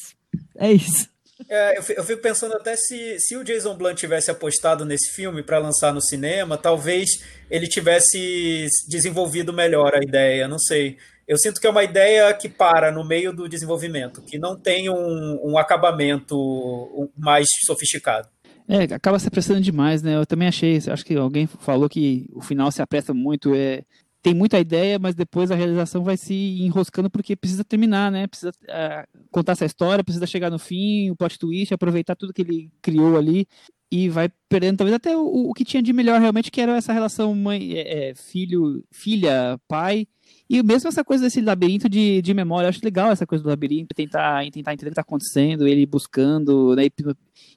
é 0.57 0.73
isso. 0.73 1.11
É, 1.47 1.77
eu, 1.77 1.83
fico 1.83 2.23
pensando 2.23 2.55
até 2.55 2.75
se, 2.75 3.19
se 3.19 3.37
o 3.37 3.45
Jason 3.45 3.77
Blum 3.77 3.95
tivesse 3.95 4.31
apostado 4.31 4.85
nesse 4.87 5.13
filme 5.13 5.43
para 5.43 5.59
lançar 5.59 5.93
no 5.93 6.01
cinema, 6.01 6.57
talvez 6.57 7.23
ele 7.51 7.67
tivesse 7.67 8.67
desenvolvido 8.89 9.53
melhor 9.53 9.95
a 9.95 10.03
ideia, 10.03 10.49
não 10.49 10.59
sei. 10.59 10.97
Eu 11.27 11.39
sinto 11.39 11.61
que 11.61 11.67
é 11.67 11.71
uma 11.71 11.83
ideia 11.85 12.33
que 12.35 12.49
para 12.49 12.93
no 12.93 13.05
meio 13.05 13.33
do 13.33 13.49
desenvolvimento, 13.49 14.23
que 14.23 14.39
não 14.39 14.59
tem 14.59 14.91
um, 14.91 15.41
um 15.43 15.59
acabamento 15.59 17.11
mais 17.17 17.47
sofisticado. 17.67 18.29
É, 18.69 18.83
acaba 18.95 19.19
se 19.19 19.29
apressando 19.29 19.61
demais, 19.61 20.03
né? 20.03 20.17
Eu 20.17 20.27
também 20.27 20.49
achei, 20.49 20.77
acho 20.77 21.05
que 21.05 21.15
alguém 21.15 21.47
falou 21.47 21.89
que 21.89 22.27
o 22.33 22.41
final 22.41 22.71
se 22.71 22.81
apressa 22.81 23.13
muito, 23.13 23.55
é, 23.55 23.85
tem 24.23 24.33
muita 24.33 24.59
ideia, 24.59 24.99
mas 24.99 25.15
depois 25.15 25.51
a 25.51 25.55
realização 25.55 26.03
vai 26.03 26.17
se 26.17 26.35
enroscando 26.63 27.11
porque 27.11 27.37
precisa 27.37 27.63
terminar, 27.63 28.11
né? 28.11 28.27
Precisa 28.27 28.53
é, 28.67 29.07
contar 29.31 29.53
essa 29.53 29.67
história, 29.67 30.03
precisa 30.03 30.27
chegar 30.27 30.51
no 30.51 30.59
fim, 30.59 31.11
o 31.11 31.17
plot 31.17 31.39
twist, 31.39 31.75
aproveitar 31.75 32.17
tudo 32.17 32.33
que 32.33 32.41
ele 32.41 32.71
criou 32.81 33.19
ali 33.19 33.47
e 33.91 34.09
vai 34.09 34.31
perdendo 34.49 34.79
talvez 34.79 34.95
até 34.95 35.15
o, 35.15 35.51
o 35.51 35.53
que 35.53 35.65
tinha 35.65 35.83
de 35.83 35.93
melhor 35.93 36.19
realmente, 36.21 36.51
que 36.51 36.61
era 36.61 36.75
essa 36.75 36.93
relação 36.93 37.35
mãe, 37.35 37.75
é, 37.75 38.11
é 38.11 38.15
filho, 38.15 38.83
filha, 38.91 39.61
pai, 39.69 40.09
e 40.49 40.63
mesmo 40.63 40.89
essa 40.89 41.03
coisa 41.03 41.25
desse 41.25 41.41
labirinto 41.41 41.89
de, 41.89 42.21
de 42.21 42.35
memória, 42.35 42.67
eu 42.67 42.69
acho 42.69 42.85
legal 42.85 43.11
essa 43.11 43.27
coisa 43.27 43.43
do 43.43 43.49
labirinto, 43.49 43.95
tentar, 43.95 44.43
tentar 44.51 44.75
entender 44.75 44.89
o 44.89 44.91
que 44.91 45.01
está 45.01 45.01
acontecendo, 45.01 45.67
ele 45.67 45.87
buscando 45.87 46.77
né, 46.77 46.85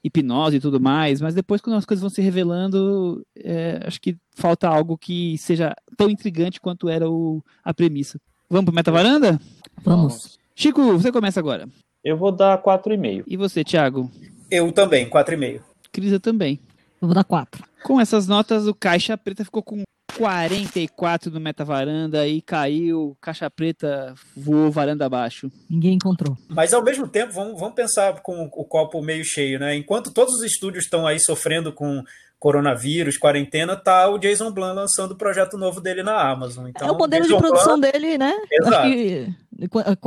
hipnose 0.02 0.56
e 0.56 0.60
tudo 0.60 0.80
mais, 0.80 1.20
mas 1.20 1.34
depois 1.34 1.60
quando 1.60 1.76
as 1.76 1.84
coisas 1.84 2.00
vão 2.00 2.10
se 2.10 2.22
revelando, 2.22 3.24
é, 3.36 3.80
acho 3.84 4.00
que 4.00 4.16
falta 4.34 4.68
algo 4.68 4.96
que 4.96 5.36
seja 5.36 5.74
tão 5.96 6.08
intrigante 6.08 6.60
quanto 6.60 6.88
era 6.88 7.08
o, 7.08 7.42
a 7.62 7.74
premissa. 7.74 8.18
Vamos 8.48 8.66
para 8.66 8.74
Meta 8.74 8.90
Varanda? 8.90 9.38
Vamos. 9.84 10.38
Chico, 10.54 10.82
você 10.98 11.12
começa 11.12 11.38
agora. 11.38 11.68
Eu 12.02 12.16
vou 12.16 12.32
dar 12.32 12.62
4,5. 12.62 13.24
E 13.26 13.36
você, 13.36 13.62
Thiago? 13.62 14.10
Eu 14.50 14.72
também, 14.72 15.08
4,5. 15.08 15.60
Crisa 15.92 16.18
também. 16.18 16.58
Eu 17.00 17.08
vou 17.08 17.14
dar 17.14 17.24
4. 17.24 17.62
Com 17.84 18.00
essas 18.00 18.26
notas, 18.26 18.66
o 18.66 18.74
Caixa 18.74 19.16
Preta 19.18 19.44
ficou 19.44 19.62
com 19.62 19.82
44 20.18 21.30
no 21.30 21.38
Meta 21.38 21.64
Varanda 21.64 22.26
e 22.26 22.42
caiu, 22.42 23.16
caixa 23.20 23.48
preta 23.48 24.14
voou 24.36 24.70
varanda 24.70 25.06
abaixo. 25.06 25.50
Ninguém 25.70 25.94
encontrou. 25.94 26.36
Mas 26.48 26.74
ao 26.74 26.82
mesmo 26.82 27.06
tempo, 27.06 27.32
vamos, 27.32 27.58
vamos 27.58 27.74
pensar 27.74 28.20
com 28.20 28.50
o 28.52 28.64
copo 28.64 29.00
meio 29.00 29.24
cheio, 29.24 29.60
né? 29.60 29.76
Enquanto 29.76 30.12
todos 30.12 30.34
os 30.34 30.42
estúdios 30.42 30.84
estão 30.84 31.06
aí 31.06 31.20
sofrendo 31.20 31.72
com 31.72 32.02
coronavírus, 32.38 33.16
quarentena, 33.16 33.76
tá 33.76 34.08
o 34.08 34.18
Jason 34.18 34.50
Blum 34.50 34.72
lançando 34.72 35.12
o 35.12 35.16
projeto 35.16 35.58
novo 35.58 35.80
dele 35.80 36.02
na 36.02 36.30
Amazon. 36.30 36.68
Então, 36.68 36.88
é 36.88 36.92
o 36.92 36.96
modelo 36.96 37.24
Jason 37.24 37.36
de 37.36 37.42
produção 37.42 37.80
Blum... 37.80 37.90
dele, 37.90 38.16
né? 38.16 38.34
Exato. 38.50 38.76
Acho 38.76 38.88
que, 38.88 39.34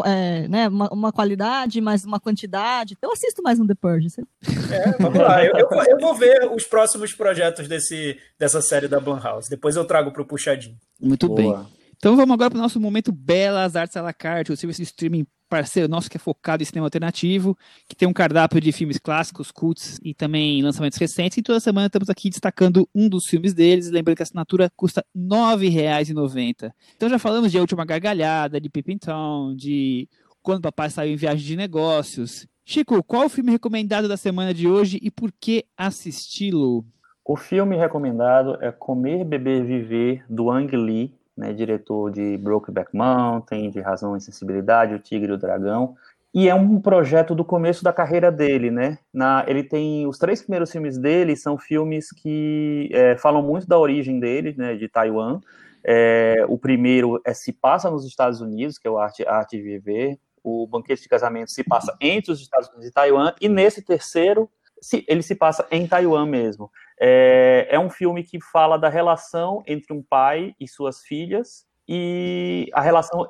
é, 0.05 0.47
né, 0.47 0.67
uma, 0.69 0.87
uma, 0.93 1.11
qualidade, 1.11 1.81
mais 1.81 2.05
uma 2.05 2.19
quantidade. 2.19 2.97
Eu 3.01 3.11
assisto 3.11 3.43
mais 3.43 3.59
um 3.59 3.67
The 3.67 3.75
Purge. 3.75 4.07
É, 4.71 4.91
vamos 4.97 5.19
lá. 5.19 5.43
Eu, 5.43 5.57
eu, 5.57 5.67
eu, 5.89 5.99
vou 5.99 6.15
ver 6.15 6.49
os 6.53 6.63
próximos 6.63 7.13
projetos 7.13 7.67
desse, 7.67 8.17
dessa 8.39 8.61
série 8.61 8.87
da 8.87 8.99
Blumhouse. 8.99 9.49
Depois 9.49 9.75
eu 9.75 9.83
trago 9.83 10.11
para 10.11 10.21
o 10.21 10.25
Puxadinho. 10.25 10.77
Muito 11.01 11.27
Boa. 11.27 11.57
bem. 11.57 11.80
Então 12.01 12.15
vamos 12.15 12.33
agora 12.33 12.49
para 12.49 12.57
o 12.57 12.61
nosso 12.63 12.79
momento 12.79 13.11
Belas 13.11 13.75
Artes 13.75 13.95
à 13.95 14.01
la 14.01 14.11
carte, 14.11 14.51
o 14.51 14.57
serviço 14.57 14.81
de 14.81 14.85
streaming 14.85 15.23
parceiro 15.47 15.87
nosso 15.87 16.09
que 16.09 16.17
é 16.17 16.19
focado 16.19 16.63
em 16.63 16.65
cinema 16.65 16.87
alternativo, 16.87 17.55
que 17.87 17.95
tem 17.95 18.07
um 18.07 18.13
cardápio 18.13 18.59
de 18.59 18.71
filmes 18.71 18.97
clássicos, 18.97 19.51
cults 19.51 19.99
e 20.03 20.11
também 20.11 20.63
lançamentos 20.63 20.97
recentes. 20.97 21.37
E 21.37 21.43
toda 21.43 21.59
semana 21.59 21.85
estamos 21.85 22.09
aqui 22.09 22.31
destacando 22.31 22.89
um 22.95 23.07
dos 23.07 23.27
filmes 23.27 23.53
deles. 23.53 23.91
Lembrando 23.91 24.15
que 24.15 24.23
a 24.23 24.25
assinatura 24.25 24.71
custa 24.75 25.05
R$ 25.13 25.21
9,90. 25.21 26.71
Então 26.95 27.07
já 27.07 27.19
falamos 27.19 27.51
de 27.51 27.59
A 27.59 27.61
Última 27.61 27.85
Gargalhada, 27.85 28.59
de 28.59 28.67
Pippin 28.67 28.97
Town, 28.97 29.55
de 29.55 30.09
Quando 30.41 30.57
o 30.57 30.63
Papai 30.63 30.89
Saiu 30.89 31.13
em 31.13 31.17
Viagem 31.17 31.45
de 31.45 31.55
Negócios. 31.55 32.47
Chico, 32.65 33.03
qual 33.03 33.27
o 33.27 33.29
filme 33.29 33.51
recomendado 33.51 34.07
da 34.07 34.17
semana 34.17 34.55
de 34.55 34.67
hoje 34.67 34.97
e 35.03 35.11
por 35.11 35.31
que 35.39 35.65
assisti-lo? 35.77 36.83
O 37.23 37.37
filme 37.37 37.77
recomendado 37.77 38.57
é 38.59 38.71
Comer, 38.71 39.23
Beber, 39.23 39.63
Viver, 39.63 40.25
do 40.27 40.49
Ang 40.49 40.75
Lee, 40.75 41.13
né, 41.35 41.53
diretor 41.53 42.11
de 42.11 42.37
Brokeback 42.37 42.95
Mountain, 42.95 43.69
de 43.69 43.79
Razão 43.79 44.15
e 44.15 44.21
Sensibilidade, 44.21 44.93
O 44.93 44.99
Tigre 44.99 45.31
e 45.31 45.35
o 45.35 45.37
Dragão. 45.37 45.95
E 46.33 46.47
é 46.47 46.55
um 46.55 46.79
projeto 46.79 47.35
do 47.35 47.43
começo 47.43 47.83
da 47.83 47.91
carreira 47.91 48.31
dele, 48.31 48.71
né? 48.71 48.99
Na, 49.13 49.43
ele 49.47 49.63
tem 49.63 50.07
os 50.07 50.17
três 50.17 50.41
primeiros 50.41 50.71
filmes 50.71 50.97
dele 50.97 51.35
são 51.35 51.57
filmes 51.57 52.09
que 52.09 52.89
é, 52.93 53.17
falam 53.17 53.43
muito 53.43 53.67
da 53.67 53.77
origem 53.77 54.17
dele, 54.17 54.55
né? 54.57 54.75
De 54.75 54.87
Taiwan. 54.87 55.41
É, 55.83 56.45
o 56.47 56.57
primeiro 56.57 57.19
é 57.25 57.33
se 57.33 57.51
passa 57.51 57.91
nos 57.91 58.05
Estados 58.05 58.39
Unidos, 58.39 58.77
que 58.77 58.87
é 58.87 58.91
o 58.91 58.97
Arte, 58.97 59.27
Arte 59.27 59.57
de 59.57 59.63
Viver. 59.63 60.17
O 60.41 60.65
Banquete 60.65 61.03
de 61.03 61.09
Casamento 61.09 61.51
se 61.51 61.63
passa 61.65 61.95
entre 61.99 62.31
os 62.31 62.39
Estados 62.41 62.69
Unidos 62.69 62.87
e 62.87 62.93
Taiwan. 62.93 63.33
E 63.41 63.49
nesse 63.49 63.81
terceiro 63.81 64.49
se, 64.81 65.05
ele 65.07 65.21
se 65.21 65.35
passa 65.35 65.65
em 65.69 65.87
Taiwan 65.87 66.25
mesmo. 66.25 66.71
É, 66.99 67.67
é 67.69 67.79
um 67.79 67.89
filme 67.89 68.23
que 68.23 68.39
fala 68.41 68.77
da 68.77 68.89
relação 68.89 69.63
entre 69.67 69.93
um 69.93 70.01
pai 70.01 70.55
e 70.59 70.67
suas 70.67 71.01
filhas 71.01 71.65
e 71.87 72.69
a 72.73 72.81
relação 72.81 73.29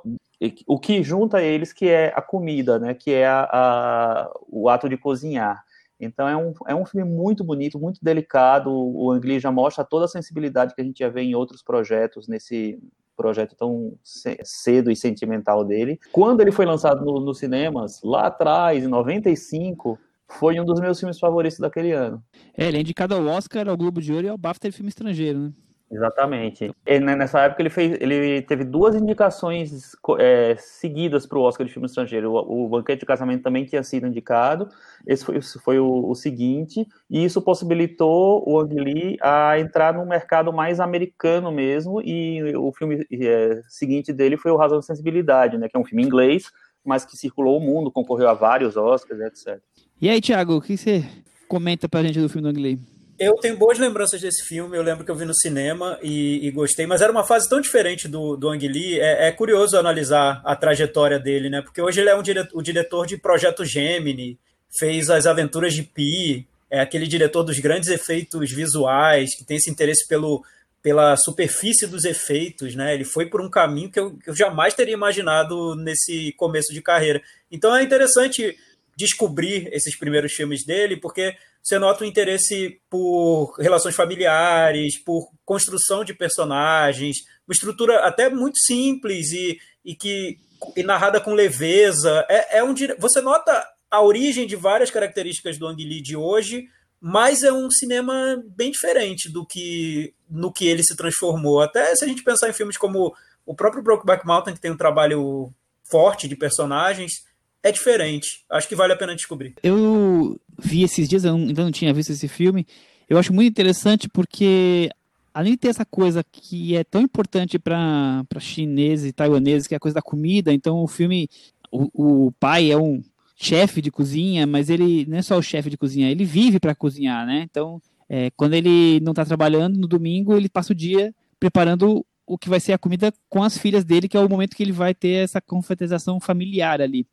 o 0.65 0.79
que 0.79 1.03
junta 1.03 1.41
eles 1.41 1.71
que 1.71 1.87
é 1.87 2.11
a 2.15 2.21
comida, 2.21 2.79
né? 2.79 2.95
Que 2.95 3.13
é 3.13 3.27
a, 3.27 3.47
a, 3.51 4.31
o 4.47 4.69
ato 4.69 4.89
de 4.89 4.97
cozinhar. 4.97 5.63
Então 5.99 6.27
é 6.27 6.35
um, 6.35 6.53
é 6.67 6.73
um 6.73 6.83
filme 6.83 7.07
muito 7.07 7.43
bonito, 7.43 7.79
muito 7.79 8.03
delicado. 8.03 8.71
O 8.71 9.11
Ang 9.11 9.25
Lee 9.27 9.39
já 9.39 9.51
mostra 9.51 9.83
toda 9.83 10.05
a 10.05 10.07
sensibilidade 10.07 10.73
que 10.73 10.81
a 10.81 10.83
gente 10.83 10.99
já 10.99 11.09
vê 11.09 11.21
em 11.21 11.35
outros 11.35 11.61
projetos 11.61 12.27
nesse 12.27 12.79
projeto 13.15 13.55
tão 13.55 13.93
cedo 14.03 14.89
e 14.89 14.95
sentimental 14.95 15.63
dele. 15.63 15.99
Quando 16.11 16.41
ele 16.41 16.51
foi 16.51 16.65
lançado 16.65 17.05
nos 17.05 17.23
no 17.23 17.33
cinemas, 17.35 18.01
lá 18.03 18.27
atrás, 18.27 18.83
em 18.83 18.87
95, 18.87 19.99
foi 20.39 20.59
um 20.59 20.65
dos 20.65 20.79
meus 20.79 20.99
filmes 20.99 21.19
favoritos 21.19 21.59
daquele 21.59 21.91
ano. 21.91 22.23
É, 22.57 22.67
ele 22.67 22.77
é 22.77 22.81
indicado 22.81 23.15
ao 23.15 23.25
Oscar, 23.25 23.67
ao 23.67 23.77
Globo 23.77 24.01
de 24.01 24.13
Ouro 24.13 24.25
e 24.27 24.29
ao 24.29 24.37
BAFTA 24.37 24.69
de 24.69 24.75
filme 24.75 24.89
estrangeiro, 24.89 25.39
né? 25.39 25.51
Exatamente. 25.91 26.71
Nessa 27.01 27.41
época 27.41 27.61
ele 27.61 27.69
fez, 27.69 27.97
ele 27.99 28.41
teve 28.43 28.63
duas 28.63 28.95
indicações 28.95 29.91
é, 30.19 30.55
seguidas 30.57 31.25
para 31.25 31.37
o 31.37 31.41
Oscar 31.41 31.67
de 31.67 31.73
filme 31.73 31.85
estrangeiro. 31.85 32.31
O, 32.31 32.65
o, 32.65 32.69
Banquete 32.69 33.01
de 33.01 33.05
Casamento 33.05 33.43
também 33.43 33.65
tinha 33.65 33.83
sido 33.83 34.07
indicado. 34.07 34.69
Esse 35.05 35.25
foi, 35.25 35.41
foi 35.41 35.79
o, 35.79 36.09
o, 36.09 36.15
seguinte, 36.15 36.87
e 37.09 37.25
isso 37.25 37.41
possibilitou 37.41 38.41
o 38.47 38.57
Ang 38.61 38.73
Lee 38.73 39.17
a 39.21 39.59
entrar 39.59 39.93
no 39.93 40.05
mercado 40.05 40.53
mais 40.53 40.79
americano 40.79 41.51
mesmo. 41.51 42.01
E 42.01 42.55
o 42.55 42.71
filme 42.71 43.05
é, 43.11 43.61
seguinte 43.67 44.13
dele 44.13 44.37
foi 44.37 44.51
o 44.51 44.57
Razão 44.57 44.79
de 44.79 44.85
Sensibilidade, 44.85 45.57
né, 45.57 45.67
que 45.67 45.75
é 45.75 45.79
um 45.79 45.85
filme 45.85 46.03
inglês, 46.05 46.49
mas 46.85 47.03
que 47.03 47.17
circulou 47.17 47.57
o 47.57 47.61
mundo, 47.61 47.91
concorreu 47.91 48.29
a 48.29 48.33
vários 48.33 48.77
Oscars, 48.77 49.19
etc. 49.19 49.61
E 50.01 50.09
aí, 50.09 50.19
Thiago, 50.19 50.55
o 50.55 50.61
que 50.61 50.75
você 50.75 51.05
comenta 51.47 51.87
pra 51.87 52.01
gente 52.01 52.19
do 52.19 52.27
filme 52.27 52.41
do 52.41 52.49
Ang 52.49 52.59
Lee? 52.59 52.79
Eu 53.19 53.35
tenho 53.35 53.55
boas 53.55 53.77
lembranças 53.77 54.19
desse 54.19 54.43
filme, 54.43 54.75
eu 54.75 54.81
lembro 54.81 55.05
que 55.05 55.11
eu 55.11 55.15
vi 55.15 55.25
no 55.25 55.35
cinema 55.35 55.99
e, 56.01 56.47
e 56.47 56.49
gostei, 56.49 56.87
mas 56.87 57.01
era 57.01 57.11
uma 57.11 57.23
fase 57.23 57.47
tão 57.47 57.61
diferente 57.61 58.07
do, 58.07 58.35
do 58.35 58.49
Ang 58.49 58.67
Lee, 58.67 58.99
é, 58.99 59.27
é, 59.27 59.31
curioso 59.31 59.77
analisar 59.77 60.41
a 60.43 60.55
trajetória 60.55 61.19
dele, 61.19 61.51
né? 61.51 61.61
Porque 61.61 61.79
hoje 61.79 62.01
ele 62.01 62.09
é 62.09 62.15
um 62.15 62.23
o 62.53 62.63
diretor 62.63 63.05
de 63.05 63.15
Projeto 63.15 63.63
Gemini, 63.63 64.39
fez 64.75 65.07
As 65.11 65.27
Aventuras 65.27 65.71
de 65.71 65.83
Pi, 65.83 66.47
é 66.67 66.79
aquele 66.79 67.05
diretor 67.05 67.43
dos 67.43 67.59
grandes 67.59 67.89
efeitos 67.89 68.51
visuais, 68.51 69.35
que 69.37 69.45
tem 69.45 69.57
esse 69.57 69.69
interesse 69.69 70.07
pelo, 70.07 70.43
pela 70.81 71.15
superfície 71.15 71.85
dos 71.85 72.05
efeitos, 72.05 72.73
né? 72.73 72.95
Ele 72.95 73.05
foi 73.05 73.27
por 73.27 73.39
um 73.39 73.49
caminho 73.51 73.91
que 73.91 73.99
eu, 73.99 74.17
que 74.17 74.31
eu 74.31 74.35
jamais 74.35 74.73
teria 74.73 74.95
imaginado 74.95 75.75
nesse 75.75 76.33
começo 76.37 76.73
de 76.73 76.81
carreira. 76.81 77.21
Então 77.51 77.75
é 77.75 77.83
interessante 77.83 78.57
descobrir 79.01 79.67
esses 79.73 79.97
primeiros 79.97 80.33
filmes 80.33 80.65
dele, 80.65 80.97
porque 80.97 81.35
você 81.61 81.77
nota 81.77 82.03
o 82.03 82.07
interesse 82.07 82.79
por 82.89 83.55
relações 83.59 83.95
familiares, 83.95 85.01
por 85.03 85.29
construção 85.43 86.03
de 86.03 86.13
personagens, 86.13 87.17
uma 87.47 87.53
estrutura 87.53 87.99
até 87.99 88.29
muito 88.29 88.57
simples 88.59 89.31
e, 89.31 89.59
e 89.83 89.95
que 89.95 90.37
e 90.75 90.83
narrada 90.83 91.19
com 91.19 91.33
leveza. 91.33 92.25
É, 92.29 92.59
é 92.59 92.63
um 92.63 92.73
você 92.99 93.21
nota 93.21 93.67
a 93.89 94.01
origem 94.01 94.45
de 94.45 94.55
várias 94.55 94.91
características 94.91 95.57
do 95.57 95.67
Ang 95.67 95.83
Lee 95.83 96.01
de 96.01 96.15
hoje, 96.15 96.67
mas 96.99 97.41
é 97.41 97.51
um 97.51 97.69
cinema 97.69 98.41
bem 98.55 98.71
diferente 98.71 99.29
do 99.29 99.45
que 99.45 100.13
no 100.29 100.53
que 100.53 100.67
ele 100.67 100.83
se 100.83 100.95
transformou. 100.95 101.61
Até 101.61 101.95
se 101.95 102.05
a 102.05 102.07
gente 102.07 102.23
pensar 102.23 102.47
em 102.49 102.53
filmes 102.53 102.77
como 102.77 103.13
o 103.45 103.55
próprio 103.55 103.83
Brokeback 103.83 104.25
Mountain, 104.25 104.53
que 104.53 104.61
tem 104.61 104.71
um 104.71 104.77
trabalho 104.77 105.51
forte 105.89 106.27
de 106.27 106.35
personagens, 106.35 107.25
é 107.63 107.71
diferente. 107.71 108.43
Acho 108.49 108.67
que 108.67 108.75
vale 108.75 108.93
a 108.93 108.95
pena 108.95 109.15
descobrir. 109.15 109.55
Eu 109.61 110.39
vi 110.59 110.83
esses 110.83 111.07
dias, 111.07 111.23
eu 111.23 111.35
ainda 111.35 111.63
não 111.63 111.71
tinha 111.71 111.93
visto 111.93 112.11
esse 112.11 112.27
filme. 112.27 112.65
Eu 113.09 113.17
acho 113.17 113.33
muito 113.33 113.49
interessante 113.49 114.09
porque, 114.09 114.89
além 115.33 115.53
de 115.53 115.57
ter 115.57 115.67
essa 115.67 115.85
coisa 115.85 116.23
que 116.23 116.75
é 116.75 116.83
tão 116.83 117.01
importante 117.01 117.59
para 117.59 118.23
chineses 118.39 119.09
e 119.09 119.13
taiwaneses, 119.13 119.67
que 119.67 119.73
é 119.73 119.77
a 119.77 119.81
coisa 119.81 119.95
da 119.95 120.01
comida, 120.01 120.53
então 120.53 120.81
o 120.81 120.87
filme, 120.87 121.29
o, 121.71 122.27
o 122.27 122.31
pai 122.33 122.71
é 122.71 122.77
um 122.77 123.03
chefe 123.35 123.81
de 123.81 123.91
cozinha, 123.91 124.45
mas 124.45 124.69
ele 124.69 125.05
não 125.07 125.17
é 125.17 125.21
só 125.21 125.37
o 125.37 125.41
chefe 125.41 125.69
de 125.69 125.77
cozinha, 125.77 126.09
ele 126.09 126.23
vive 126.23 126.59
para 126.59 126.75
cozinhar, 126.75 127.25
né? 127.25 127.45
Então, 127.49 127.81
é, 128.07 128.29
quando 128.31 128.53
ele 128.53 128.99
não 129.01 129.11
está 129.11 129.25
trabalhando 129.25 129.77
no 129.77 129.87
domingo, 129.87 130.35
ele 130.35 130.47
passa 130.47 130.73
o 130.73 130.75
dia 130.75 131.13
preparando 131.39 132.05
o 132.25 132.37
que 132.37 132.49
vai 132.49 132.59
ser 132.59 132.71
a 132.71 132.77
comida 132.77 133.11
com 133.27 133.43
as 133.43 133.57
filhas 133.57 133.83
dele, 133.83 134.07
que 134.07 134.15
é 134.15 134.19
o 134.19 134.29
momento 134.29 134.55
que 134.55 134.63
ele 134.63 134.71
vai 134.71 134.93
ter 134.93 135.23
essa 135.23 135.41
confraternização 135.41 136.19
familiar 136.19 136.81
ali. 136.81 137.05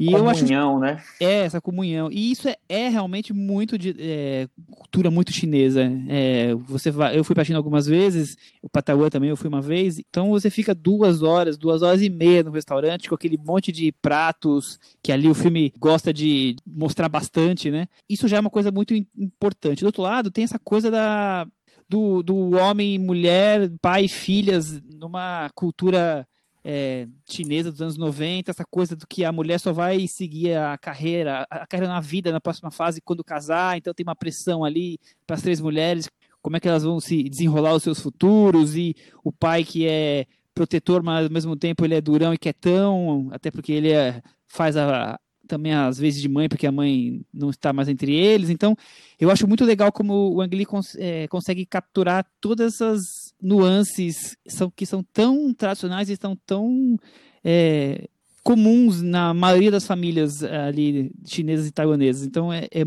E 0.00 0.12
comunhão, 0.12 0.28
acho, 0.28 0.78
né? 0.78 1.02
É, 1.20 1.40
essa 1.40 1.60
comunhão. 1.60 2.10
E 2.10 2.30
isso 2.30 2.48
é, 2.48 2.56
é 2.68 2.88
realmente 2.88 3.32
muito 3.32 3.78
de 3.78 3.94
é, 3.98 4.48
cultura 4.70 5.10
muito 5.10 5.32
chinesa. 5.32 5.90
É, 6.08 6.54
você 6.54 6.90
vai, 6.90 7.18
eu 7.18 7.24
fui 7.24 7.34
para 7.34 7.44
China 7.44 7.58
algumas 7.58 7.86
vezes, 7.86 8.36
o 8.62 8.68
Pataguá 8.68 9.10
também 9.10 9.30
eu 9.30 9.36
fui 9.36 9.48
uma 9.48 9.62
vez. 9.62 9.98
Então 9.98 10.30
você 10.30 10.50
fica 10.50 10.74
duas 10.74 11.22
horas, 11.22 11.56
duas 11.56 11.82
horas 11.82 12.02
e 12.02 12.10
meia 12.10 12.42
no 12.42 12.50
restaurante 12.50 13.08
com 13.08 13.14
aquele 13.14 13.38
monte 13.38 13.72
de 13.72 13.92
pratos 13.92 14.78
que 15.02 15.12
ali 15.12 15.28
o 15.28 15.34
filme 15.34 15.72
gosta 15.78 16.12
de 16.12 16.56
mostrar 16.66 17.08
bastante, 17.08 17.70
né? 17.70 17.86
Isso 18.08 18.28
já 18.28 18.36
é 18.36 18.40
uma 18.40 18.50
coisa 18.50 18.70
muito 18.70 18.94
importante. 18.94 19.80
Do 19.80 19.86
outro 19.86 20.02
lado, 20.02 20.30
tem 20.30 20.44
essa 20.44 20.58
coisa 20.58 20.90
da 20.90 21.46
do, 21.88 22.22
do 22.22 22.50
homem, 22.56 22.98
mulher, 22.98 23.70
pai 23.80 24.04
e 24.04 24.08
filhas 24.08 24.80
numa 24.82 25.48
cultura 25.54 26.28
é, 26.64 27.06
chinesa 27.28 27.70
dos 27.70 27.80
anos 27.80 27.96
90, 27.96 28.50
essa 28.50 28.64
coisa 28.64 28.96
do 28.96 29.06
que 29.06 29.24
a 29.24 29.32
mulher 29.32 29.58
só 29.58 29.72
vai 29.72 30.06
seguir 30.06 30.54
a 30.54 30.76
carreira, 30.76 31.46
a 31.50 31.66
carreira 31.66 31.92
na 31.92 32.00
vida, 32.00 32.32
na 32.32 32.40
próxima 32.40 32.70
fase, 32.70 33.00
quando 33.00 33.24
casar, 33.24 33.76
então 33.76 33.94
tem 33.94 34.04
uma 34.04 34.16
pressão 34.16 34.64
ali 34.64 34.98
para 35.26 35.36
as 35.36 35.42
três 35.42 35.60
mulheres, 35.60 36.08
como 36.42 36.56
é 36.56 36.60
que 36.60 36.68
elas 36.68 36.84
vão 36.84 37.00
se 37.00 37.22
desenrolar 37.24 37.74
os 37.74 37.82
seus 37.82 38.00
futuros, 38.00 38.76
e 38.76 38.94
o 39.24 39.32
pai 39.32 39.64
que 39.64 39.86
é 39.86 40.26
protetor, 40.54 41.02
mas 41.02 41.26
ao 41.26 41.32
mesmo 41.32 41.56
tempo 41.56 41.84
ele 41.84 41.94
é 41.94 42.00
durão 42.00 42.34
e 42.34 42.38
quietão, 42.38 43.28
até 43.32 43.50
porque 43.50 43.72
ele 43.72 43.92
é, 43.92 44.20
faz 44.46 44.76
a, 44.76 45.18
também 45.48 45.72
às 45.72 45.98
vezes 45.98 46.20
de 46.20 46.28
mãe, 46.28 46.48
porque 46.48 46.66
a 46.66 46.72
mãe 46.72 47.22
não 47.32 47.50
está 47.50 47.72
mais 47.72 47.88
entre 47.88 48.14
eles. 48.14 48.50
Então, 48.50 48.76
eu 49.18 49.30
acho 49.30 49.48
muito 49.48 49.64
legal 49.64 49.90
como 49.90 50.34
o 50.34 50.40
Ang 50.40 50.64
cons 50.66 50.94
é, 50.96 51.26
consegue 51.28 51.64
capturar 51.64 52.26
todas 52.40 52.74
essas 52.74 53.27
nuances 53.40 54.36
são, 54.46 54.70
que 54.70 54.86
são 54.86 55.02
tão 55.02 55.52
tradicionais 55.54 56.08
e 56.08 56.14
estão 56.14 56.36
tão 56.46 56.96
é, 57.44 58.08
comuns 58.42 59.02
na 59.02 59.32
maioria 59.34 59.70
das 59.70 59.86
famílias 59.86 60.42
ali 60.42 61.10
chinesas 61.26 61.66
e 61.66 61.72
taiwanesas. 61.72 62.26
Então, 62.26 62.52
é, 62.52 62.66
é 62.72 62.84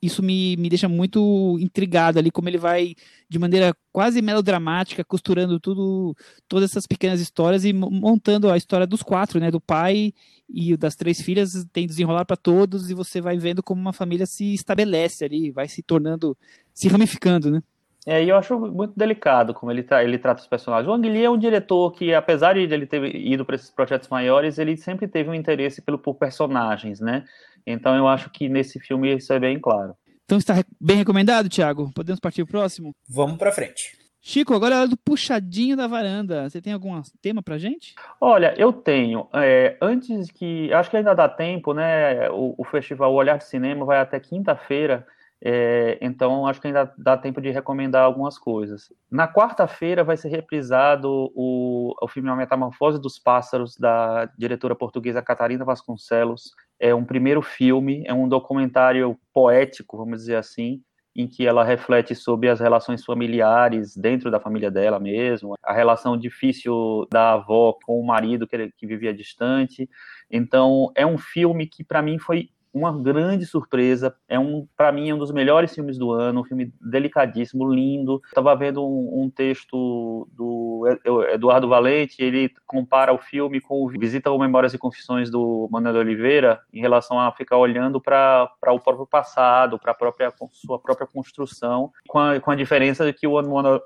isso 0.00 0.22
me, 0.22 0.56
me 0.56 0.68
deixa 0.68 0.88
muito 0.88 1.58
intrigado 1.60 2.18
ali, 2.18 2.30
como 2.30 2.48
ele 2.48 2.58
vai 2.58 2.94
de 3.28 3.38
maneira 3.38 3.74
quase 3.92 4.22
melodramática, 4.22 5.04
costurando 5.04 5.58
tudo, 5.58 6.16
todas 6.46 6.70
essas 6.70 6.86
pequenas 6.86 7.20
histórias 7.20 7.64
e 7.64 7.72
montando 7.72 8.48
a 8.48 8.56
história 8.56 8.86
dos 8.86 9.02
quatro, 9.02 9.40
né? 9.40 9.50
Do 9.50 9.60
pai 9.60 10.12
e 10.48 10.76
das 10.76 10.94
três 10.94 11.20
filhas, 11.20 11.66
tem 11.72 11.86
desenrolar 11.86 12.24
para 12.24 12.36
todos, 12.36 12.90
e 12.90 12.94
você 12.94 13.20
vai 13.20 13.36
vendo 13.38 13.62
como 13.62 13.80
uma 13.80 13.92
família 13.92 14.24
se 14.24 14.54
estabelece 14.54 15.24
ali, 15.24 15.50
vai 15.50 15.68
se 15.68 15.82
tornando, 15.82 16.36
se 16.72 16.86
ramificando, 16.88 17.50
né? 17.50 17.62
É, 18.08 18.24
e 18.24 18.30
eu 18.30 18.36
acho 18.36 18.58
muito 18.58 18.94
delicado 18.96 19.52
como 19.52 19.70
ele, 19.70 19.82
tra 19.82 20.02
ele 20.02 20.16
trata 20.16 20.40
os 20.40 20.48
personagens. 20.48 20.88
O 20.88 20.94
Ang 20.94 21.06
Lee 21.06 21.26
é 21.26 21.30
um 21.30 21.36
diretor 21.36 21.92
que, 21.92 22.14
apesar 22.14 22.54
de 22.54 22.60
ele 22.60 22.86
ter 22.86 23.04
ido 23.14 23.44
para 23.44 23.54
esses 23.54 23.70
projetos 23.70 24.08
maiores, 24.08 24.56
ele 24.56 24.78
sempre 24.78 25.06
teve 25.06 25.28
um 25.28 25.34
interesse 25.34 25.82
pelo, 25.82 25.98
por 25.98 26.14
personagens, 26.14 27.00
né? 27.00 27.26
Então 27.66 27.94
eu 27.94 28.08
acho 28.08 28.30
que 28.30 28.48
nesse 28.48 28.80
filme 28.80 29.14
isso 29.14 29.30
é 29.30 29.38
bem 29.38 29.60
claro. 29.60 29.94
Então 30.24 30.38
está 30.38 30.54
bem 30.80 30.96
recomendado, 30.96 31.50
Thiago? 31.50 31.92
Podemos 31.94 32.18
partir 32.18 32.46
para 32.46 32.48
o 32.48 32.60
próximo? 32.60 32.94
Vamos 33.06 33.36
para 33.36 33.52
frente. 33.52 33.98
Chico, 34.22 34.54
agora 34.54 34.74
é 34.74 34.78
hora 34.78 34.88
do 34.88 34.96
puxadinho 34.96 35.76
da 35.76 35.86
varanda. 35.86 36.48
Você 36.48 36.62
tem 36.62 36.72
algum 36.72 37.02
tema 37.20 37.42
pra 37.42 37.58
gente? 37.58 37.94
Olha, 38.18 38.54
eu 38.56 38.72
tenho. 38.72 39.28
É, 39.34 39.76
antes 39.82 40.30
que. 40.30 40.72
Acho 40.72 40.88
que 40.88 40.96
ainda 40.96 41.14
dá 41.14 41.28
tempo, 41.28 41.74
né? 41.74 42.30
O, 42.30 42.54
o 42.56 42.64
festival 42.64 43.12
Olhar 43.12 43.36
de 43.36 43.44
Cinema 43.44 43.84
vai 43.84 43.98
até 43.98 44.18
quinta-feira. 44.18 45.06
É, 45.40 45.98
então, 46.00 46.46
acho 46.46 46.60
que 46.60 46.66
ainda 46.66 46.92
dá 46.98 47.16
tempo 47.16 47.40
de 47.40 47.50
recomendar 47.50 48.04
algumas 48.04 48.36
coisas. 48.36 48.92
Na 49.10 49.32
quarta-feira 49.32 50.02
vai 50.02 50.16
ser 50.16 50.28
reprisado 50.28 51.30
o, 51.34 51.94
o 52.00 52.08
filme 52.08 52.28
A 52.28 52.34
Metamorfose 52.34 53.00
dos 53.00 53.18
Pássaros, 53.18 53.76
da 53.76 54.26
diretora 54.36 54.74
portuguesa 54.74 55.22
Catarina 55.22 55.64
Vasconcelos. 55.64 56.50
É 56.80 56.94
um 56.94 57.04
primeiro 57.04 57.40
filme, 57.40 58.02
é 58.06 58.12
um 58.12 58.28
documentário 58.28 59.16
poético, 59.32 59.96
vamos 59.96 60.20
dizer 60.20 60.36
assim, 60.36 60.82
em 61.14 61.26
que 61.26 61.46
ela 61.46 61.64
reflete 61.64 62.14
sobre 62.14 62.48
as 62.48 62.60
relações 62.60 63.04
familiares 63.04 63.96
dentro 63.96 64.30
da 64.30 64.38
família 64.40 64.70
dela 64.70 65.00
mesmo, 65.00 65.54
a 65.62 65.72
relação 65.72 66.16
difícil 66.16 67.06
da 67.10 67.32
avó 67.32 67.76
com 67.84 68.00
o 68.00 68.06
marido 68.06 68.46
que, 68.46 68.70
que 68.76 68.86
vivia 68.86 69.12
distante. 69.12 69.88
Então, 70.30 70.92
é 70.94 71.06
um 71.06 71.18
filme 71.18 71.66
que 71.66 71.82
para 71.82 72.02
mim 72.02 72.18
foi 72.18 72.50
uma 72.72 72.92
grande 72.92 73.46
surpresa. 73.46 74.14
É 74.28 74.38
um, 74.38 74.66
para 74.76 74.92
mim, 74.92 75.10
é 75.10 75.14
um 75.14 75.18
dos 75.18 75.32
melhores 75.32 75.74
filmes 75.74 75.98
do 75.98 76.12
ano. 76.12 76.40
Um 76.40 76.44
filme 76.44 76.72
delicadíssimo, 76.80 77.72
lindo. 77.72 78.20
Estava 78.26 78.54
vendo 78.54 78.84
um, 78.84 79.24
um, 79.24 79.30
texto 79.30 80.28
do 80.32 80.84
Eduardo 81.32 81.68
Valente. 81.68 82.22
Ele 82.22 82.50
compara 82.66 83.12
o 83.12 83.18
filme 83.18 83.60
com 83.60 83.86
Visita 83.88 84.30
ou 84.30 84.38
Memórias 84.38 84.74
e 84.74 84.78
Confissões 84.78 85.30
do 85.30 85.68
Manuel 85.70 85.96
Oliveira 85.96 86.60
em 86.72 86.80
relação 86.80 87.18
a 87.18 87.32
ficar 87.32 87.56
olhando 87.56 88.00
para 88.00 88.50
o 88.68 88.80
próprio 88.80 89.06
passado, 89.06 89.78
para 89.78 89.92
a 89.92 89.94
própria 89.94 90.32
sua 90.52 90.78
própria 90.78 91.06
construção, 91.06 91.92
com 92.06 92.18
a, 92.18 92.40
com 92.40 92.50
a 92.50 92.54
diferença 92.54 93.04
de 93.04 93.12
que 93.12 93.26
o 93.26 93.34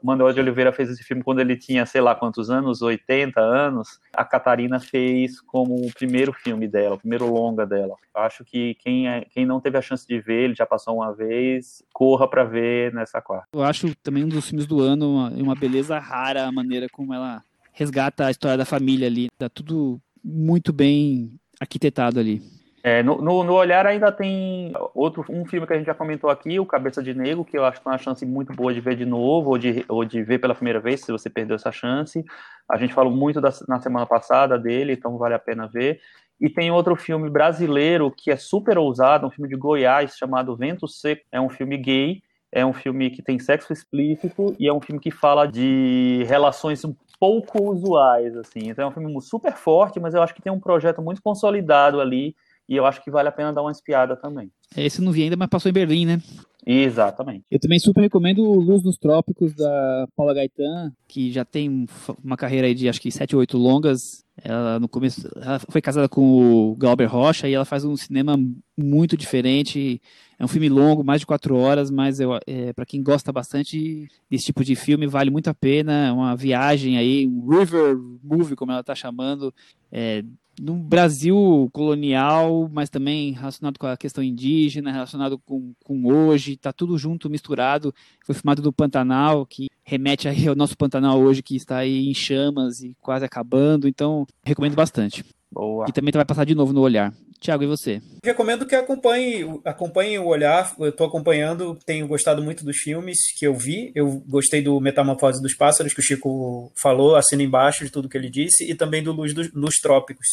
Manuel 0.03 0.33
de 0.33 0.41
Oliveira 0.41 0.73
fez 0.73 0.91
esse 0.91 1.03
filme 1.03 1.23
quando 1.23 1.41
ele 1.41 1.57
tinha, 1.57 1.87
sei 1.87 2.01
lá 2.01 2.15
quantos 2.15 2.51
anos, 2.51 2.83
80 2.83 3.41
anos. 3.41 4.01
A 4.13 4.25
Catarina 4.25 4.79
fez 4.81 5.41
como 5.41 5.75
o 5.75 5.93
primeiro 5.93 6.33
filme 6.33 6.69
dela, 6.69 6.97
o 6.97 6.99
primeiro 6.99 7.33
longa 7.33 7.67
dela. 7.67 7.97
Acho 8.15 8.45
que 8.45 8.72
quem, 8.75 9.09
é, 9.09 9.25
quem 9.31 9.47
não 9.47 9.61
teve 9.61 9.79
a 9.79 9.83
chance 9.83 10.07
de 10.07 10.21
ver, 10.21 10.45
ele 10.45 10.55
já 10.55 10.67
passou 10.67 10.97
uma 10.97 11.13
vez, 11.13 11.83
corra 11.93 12.29
para 12.29 12.45
ver 12.45 12.93
nessa 12.93 13.21
quarta. 13.21 13.49
Eu 13.53 13.63
acho 13.63 13.95
também 13.97 14.25
um 14.25 14.29
dos 14.29 14.49
filmes 14.49 14.67
do 14.67 14.81
ano 14.81 15.13
uma, 15.13 15.31
uma 15.31 15.55
beleza 15.55 15.99
rara 15.99 16.47
a 16.47 16.53
maneira 16.53 16.87
como 16.91 17.13
ela 17.15 17.43
resgata 17.73 18.27
a 18.27 18.31
história 18.31 18.59
da 18.59 18.65
família 18.65 19.07
ali. 19.07 19.29
Tá 19.39 19.49
tudo 19.49 20.01
muito 20.23 20.73
bem 20.73 21.33
arquitetado 21.61 22.21
ali. 22.21 22.43
É, 22.85 23.01
no, 23.01 23.23
no, 23.23 23.45
no, 23.45 23.55
Olhar 23.55 23.87
ainda 23.87 24.11
tem 24.11 24.73
outro 24.93 25.25
um 25.29 25.47
filme 25.47 25.65
que 25.65 25.73
a 25.73 25.77
gente 25.77 25.87
já 25.87 25.95
comentou 25.95 26.29
aqui, 26.29 26.59
o 26.59 26.67
Cabeça 26.67 27.01
de 27.01 27.15
Negro, 27.15 27.45
que 27.45 27.57
eu 27.57 27.65
acho 27.65 27.81
que 27.81 27.87
é 27.87 27.91
uma 27.93 27.99
chance 27.99 28.27
muito 28.27 28.53
boa 28.53 28.75
de 28.75 28.81
ver 28.81 28.97
de 28.97 29.05
novo, 29.05 29.51
ou 29.51 29.59
de, 29.59 29.85
ou 29.89 30.05
de 30.05 30.21
ver 30.25 30.41
pela 30.41 30.55
primeira 30.55 30.81
vez, 30.81 31.01
se 31.01 31.13
você 31.13 31.31
perdeu 31.31 31.55
essa 31.55 31.71
chance. 31.71 32.25
A 32.69 32.77
gente 32.77 32.93
falou 32.93 33.13
muito 33.13 33.41
da, 33.41 33.51
na 33.69 33.81
semana 33.81 34.05
passada 34.05 34.59
dele, 34.59 34.95
então 34.95 35.17
vale 35.17 35.35
a 35.35 35.39
pena 35.39 35.69
ver. 35.69 36.01
E 36.43 36.51
tem 36.51 36.73
outro 36.73 36.97
filme 36.97 37.31
brasileiro 37.31 38.11
que 38.11 38.29
é 38.29 38.37
super 38.37 38.77
ousado, 38.77 39.29
um 39.29 39.31
filme 39.31 39.49
de 39.49 39.55
Goiás 39.55 40.17
chamado 40.17 40.57
Vento 40.57 40.89
Seco. 40.89 41.23
É 41.31 41.41
um 41.41 41.49
filme 41.49 41.77
gay, 41.79 42.21
é 42.51 42.67
um 42.67 42.73
filme 42.73 43.11
que 43.11 43.23
tem 43.23 43.39
sexo 43.39 43.73
explícito 43.73 44.57
e 44.59 44.67
é 44.67 44.73
um 44.73 44.81
filme 44.81 45.01
que 45.01 45.13
fala 45.13 45.47
de 45.47 46.25
relações 46.27 46.85
um 46.85 46.97
pouco 47.21 47.71
usuais, 47.71 48.37
assim. 48.37 48.69
Então 48.71 48.85
é 48.85 48.89
um 48.89 48.91
filme 48.91 49.23
super 49.23 49.53
forte, 49.53 50.01
mas 50.01 50.15
eu 50.15 50.23
acho 50.23 50.35
que 50.35 50.43
tem 50.43 50.53
um 50.53 50.59
projeto 50.59 51.01
muito 51.01 51.23
consolidado 51.23 52.01
ali 52.01 52.35
e 52.69 52.75
eu 52.75 52.85
acho 52.85 53.05
que 53.05 53.11
vale 53.11 53.29
a 53.29 53.33
pena 53.33 53.53
dar 53.53 53.63
uma 53.63 53.71
espiada 53.71 54.17
também. 54.17 54.51
Esse 54.77 55.01
eu 55.01 55.05
não 55.05 55.13
vi 55.13 55.23
ainda, 55.23 55.37
mas 55.37 55.49
passou 55.49 55.71
em 55.71 55.73
Berlim, 55.73 56.07
né? 56.07 56.21
Exatamente. 56.67 57.45
Eu 57.51 57.61
também 57.61 57.79
super 57.79 58.01
recomendo 58.01 58.43
Luz 58.43 58.83
nos 58.83 58.99
Trópicos, 58.99 59.55
da 59.55 60.09
Paula 60.17 60.35
Gaetan, 60.35 60.93
que 61.07 61.31
já 61.31 61.45
tem 61.45 61.87
uma 62.25 62.37
carreira 62.37 62.67
aí 62.67 62.75
de 62.75 62.89
acho 62.89 63.01
que 63.01 63.13
7 63.13 63.37
ou 63.37 63.41
8 63.41 63.57
longas. 63.57 64.22
Ela 64.45 64.81
no 64.81 64.89
começo 64.89 65.29
ela 65.37 65.59
foi 65.59 65.81
casada 65.81 66.09
com 66.09 66.71
o 66.71 66.77
Glauber 66.77 67.07
Rocha 67.07 67.49
e 67.49 67.55
ela 67.55 67.65
faz 67.65 67.85
um 67.85 67.97
cinema 67.97 68.37
muito 68.77 69.17
diferente. 69.17 70.03
É 70.39 70.45
um 70.45 70.49
filme 70.49 70.69
longo, 70.69 71.05
mais 71.05 71.21
de 71.21 71.27
4 71.27 71.57
horas, 71.57 71.91
mas 71.91 72.19
é, 72.21 72.73
para 72.73 72.85
quem 72.85 73.03
gosta 73.03 73.33
bastante 73.33 74.09
desse 74.29 74.47
tipo 74.47 74.65
de 74.65 74.75
filme, 74.75 75.07
vale 75.07 75.31
muito 75.31 75.49
a 75.49 75.55
pena. 75.55 76.09
É 76.09 76.13
uma 76.13 76.35
viagem 76.35 76.99
aí, 76.99 77.27
um 77.27 77.49
river 77.49 77.97
movie, 78.23 78.57
como 78.57 78.73
ela 78.73 78.81
está 78.81 78.95
chamando, 78.95 79.55
é, 79.91 80.25
no 80.61 80.75
Brasil 80.75 81.69
colonial, 81.73 82.69
mas 82.73 82.91
também 82.91 83.33
relacionado 83.33 83.79
com 83.79 83.87
a 83.87 83.97
questão 83.97 84.23
indígena, 84.23 84.93
relacionado 84.93 85.39
com, 85.39 85.73
com 85.83 86.07
hoje, 86.07 86.53
está 86.53 86.73
tudo 86.73 86.99
junto, 86.99 87.31
misturado. 87.31 87.95
Foi 88.25 88.35
filmado 88.35 88.63
no 88.63 88.73
Pantanal, 88.73 89.47
que 89.47 89.69
remete 89.85 90.29
ao 90.49 90.55
nosso 90.55 90.77
Pantanal 90.77 91.21
hoje, 91.21 91.43
que 91.43 91.57
está 91.57 91.79
aí 91.79 92.09
em 92.09 92.15
chamas 92.15 92.81
e 92.81 92.95
quase 93.01 93.25
acabando. 93.25 93.89
Então, 93.89 94.27
recomendo 94.45 94.75
bastante. 94.75 95.25
Boa. 95.53 95.87
E 95.89 95.93
também 95.93 96.11
vai 96.13 96.25
passar 96.25 96.45
de 96.45 96.55
novo 96.55 96.73
no 96.73 96.81
olhar. 96.81 97.13
Tiago, 97.39 97.65
e 97.65 97.67
você? 97.67 98.01
Recomendo 98.25 98.65
que 98.65 98.75
acompanhe, 98.75 99.45
acompanhe 99.65 100.19
o 100.19 100.27
olhar. 100.27 100.75
Eu 100.79 100.89
estou 100.89 101.07
acompanhando, 101.07 101.77
tenho 101.85 102.07
gostado 102.07 102.43
muito 102.43 102.65
dos 102.65 102.77
filmes 102.79 103.19
que 103.37 103.47
eu 103.47 103.55
vi. 103.55 103.93
Eu 103.95 104.23
gostei 104.27 104.63
do 104.63 104.81
Metamorfose 104.81 105.43
dos 105.43 105.55
Pássaros, 105.55 105.93
que 105.93 106.01
o 106.01 106.03
Chico 106.03 106.73
falou, 106.81 107.17
assina 107.17 107.43
embaixo 107.43 107.85
de 107.85 107.91
tudo 107.91 108.09
que 108.09 108.17
ele 108.17 108.31
disse, 108.31 108.71
e 108.71 108.75
também 108.75 109.03
do 109.03 109.13
Luz 109.13 109.35
dos, 109.35 109.53
nos 109.53 109.75
Trópicos. 109.75 110.27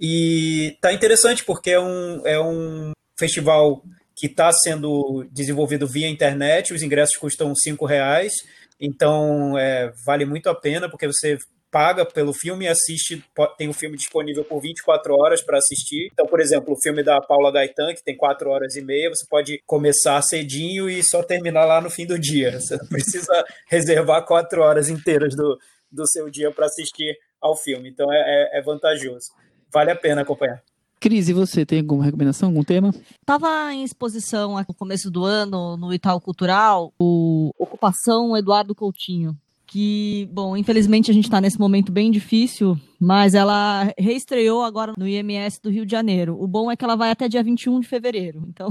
E 0.00 0.76
tá 0.80 0.92
interessante 0.92 1.44
porque 1.44 1.70
é 1.70 1.80
um, 1.80 2.26
é 2.26 2.40
um 2.40 2.92
festival 3.18 3.82
que 4.16 4.26
está 4.26 4.52
sendo 4.52 5.26
desenvolvido 5.32 5.86
via 5.86 6.08
internet, 6.08 6.72
os 6.72 6.82
ingressos 6.82 7.16
custam 7.16 7.54
cinco 7.54 7.86
reais, 7.86 8.32
então 8.80 9.58
é, 9.58 9.92
vale 10.06 10.24
muito 10.24 10.48
a 10.48 10.54
pena 10.54 10.88
porque 10.88 11.06
você 11.06 11.38
paga 11.72 12.04
pelo 12.04 12.34
filme 12.34 12.66
e 12.66 12.68
assiste, 12.68 13.24
tem 13.56 13.66
o 13.66 13.72
filme 13.72 13.96
disponível 13.96 14.44
por 14.44 14.60
24 14.60 15.14
horas 15.14 15.42
para 15.42 15.56
assistir. 15.56 16.10
Então, 16.12 16.26
por 16.26 16.38
exemplo, 16.38 16.74
o 16.74 16.80
filme 16.80 17.02
da 17.02 17.18
Paula 17.18 17.50
Gaetan, 17.50 17.94
que 17.94 18.04
tem 18.04 18.14
4 18.14 18.50
horas 18.50 18.76
e 18.76 18.82
meia, 18.82 19.08
você 19.08 19.24
pode 19.26 19.58
começar 19.66 20.20
cedinho 20.20 20.88
e 20.90 21.02
só 21.02 21.22
terminar 21.22 21.64
lá 21.64 21.80
no 21.80 21.88
fim 21.88 22.06
do 22.06 22.18
dia. 22.18 22.52
Você 22.60 22.76
não 22.76 22.86
precisa 22.86 23.44
reservar 23.68 24.26
4 24.26 24.60
horas 24.60 24.90
inteiras 24.90 25.34
do, 25.34 25.58
do 25.90 26.06
seu 26.06 26.28
dia 26.28 26.50
para 26.52 26.66
assistir 26.66 27.16
ao 27.40 27.56
filme. 27.56 27.88
Então, 27.88 28.12
é, 28.12 28.18
é, 28.18 28.58
é 28.58 28.62
vantajoso. 28.62 29.30
Vale 29.72 29.90
a 29.90 29.96
pena 29.96 30.20
acompanhar. 30.20 30.62
Cris, 31.00 31.28
e 31.28 31.32
você 31.32 31.66
tem 31.66 31.80
alguma 31.80 32.04
recomendação, 32.04 32.50
algum 32.50 32.62
tema? 32.62 32.90
Estava 33.20 33.72
em 33.72 33.82
exposição 33.82 34.56
no 34.56 34.74
começo 34.74 35.10
do 35.10 35.24
ano 35.24 35.76
no 35.76 35.92
Itaú 35.92 36.20
Cultural 36.20 36.92
o 36.96 37.50
Ocupação 37.58 38.36
Eduardo 38.36 38.72
Coutinho, 38.72 39.36
que, 39.72 40.28
bom, 40.30 40.54
infelizmente 40.54 41.10
a 41.10 41.14
gente 41.14 41.24
está 41.24 41.40
nesse 41.40 41.58
momento 41.58 41.90
bem 41.90 42.10
difícil, 42.10 42.78
mas 43.00 43.32
ela 43.32 43.90
reestreou 43.98 44.62
agora 44.62 44.92
no 44.98 45.08
IMS 45.08 45.58
do 45.62 45.70
Rio 45.70 45.86
de 45.86 45.92
Janeiro. 45.92 46.36
O 46.38 46.46
bom 46.46 46.70
é 46.70 46.76
que 46.76 46.84
ela 46.84 46.94
vai 46.94 47.10
até 47.10 47.26
dia 47.26 47.42
21 47.42 47.80
de 47.80 47.88
fevereiro, 47.88 48.44
então 48.52 48.70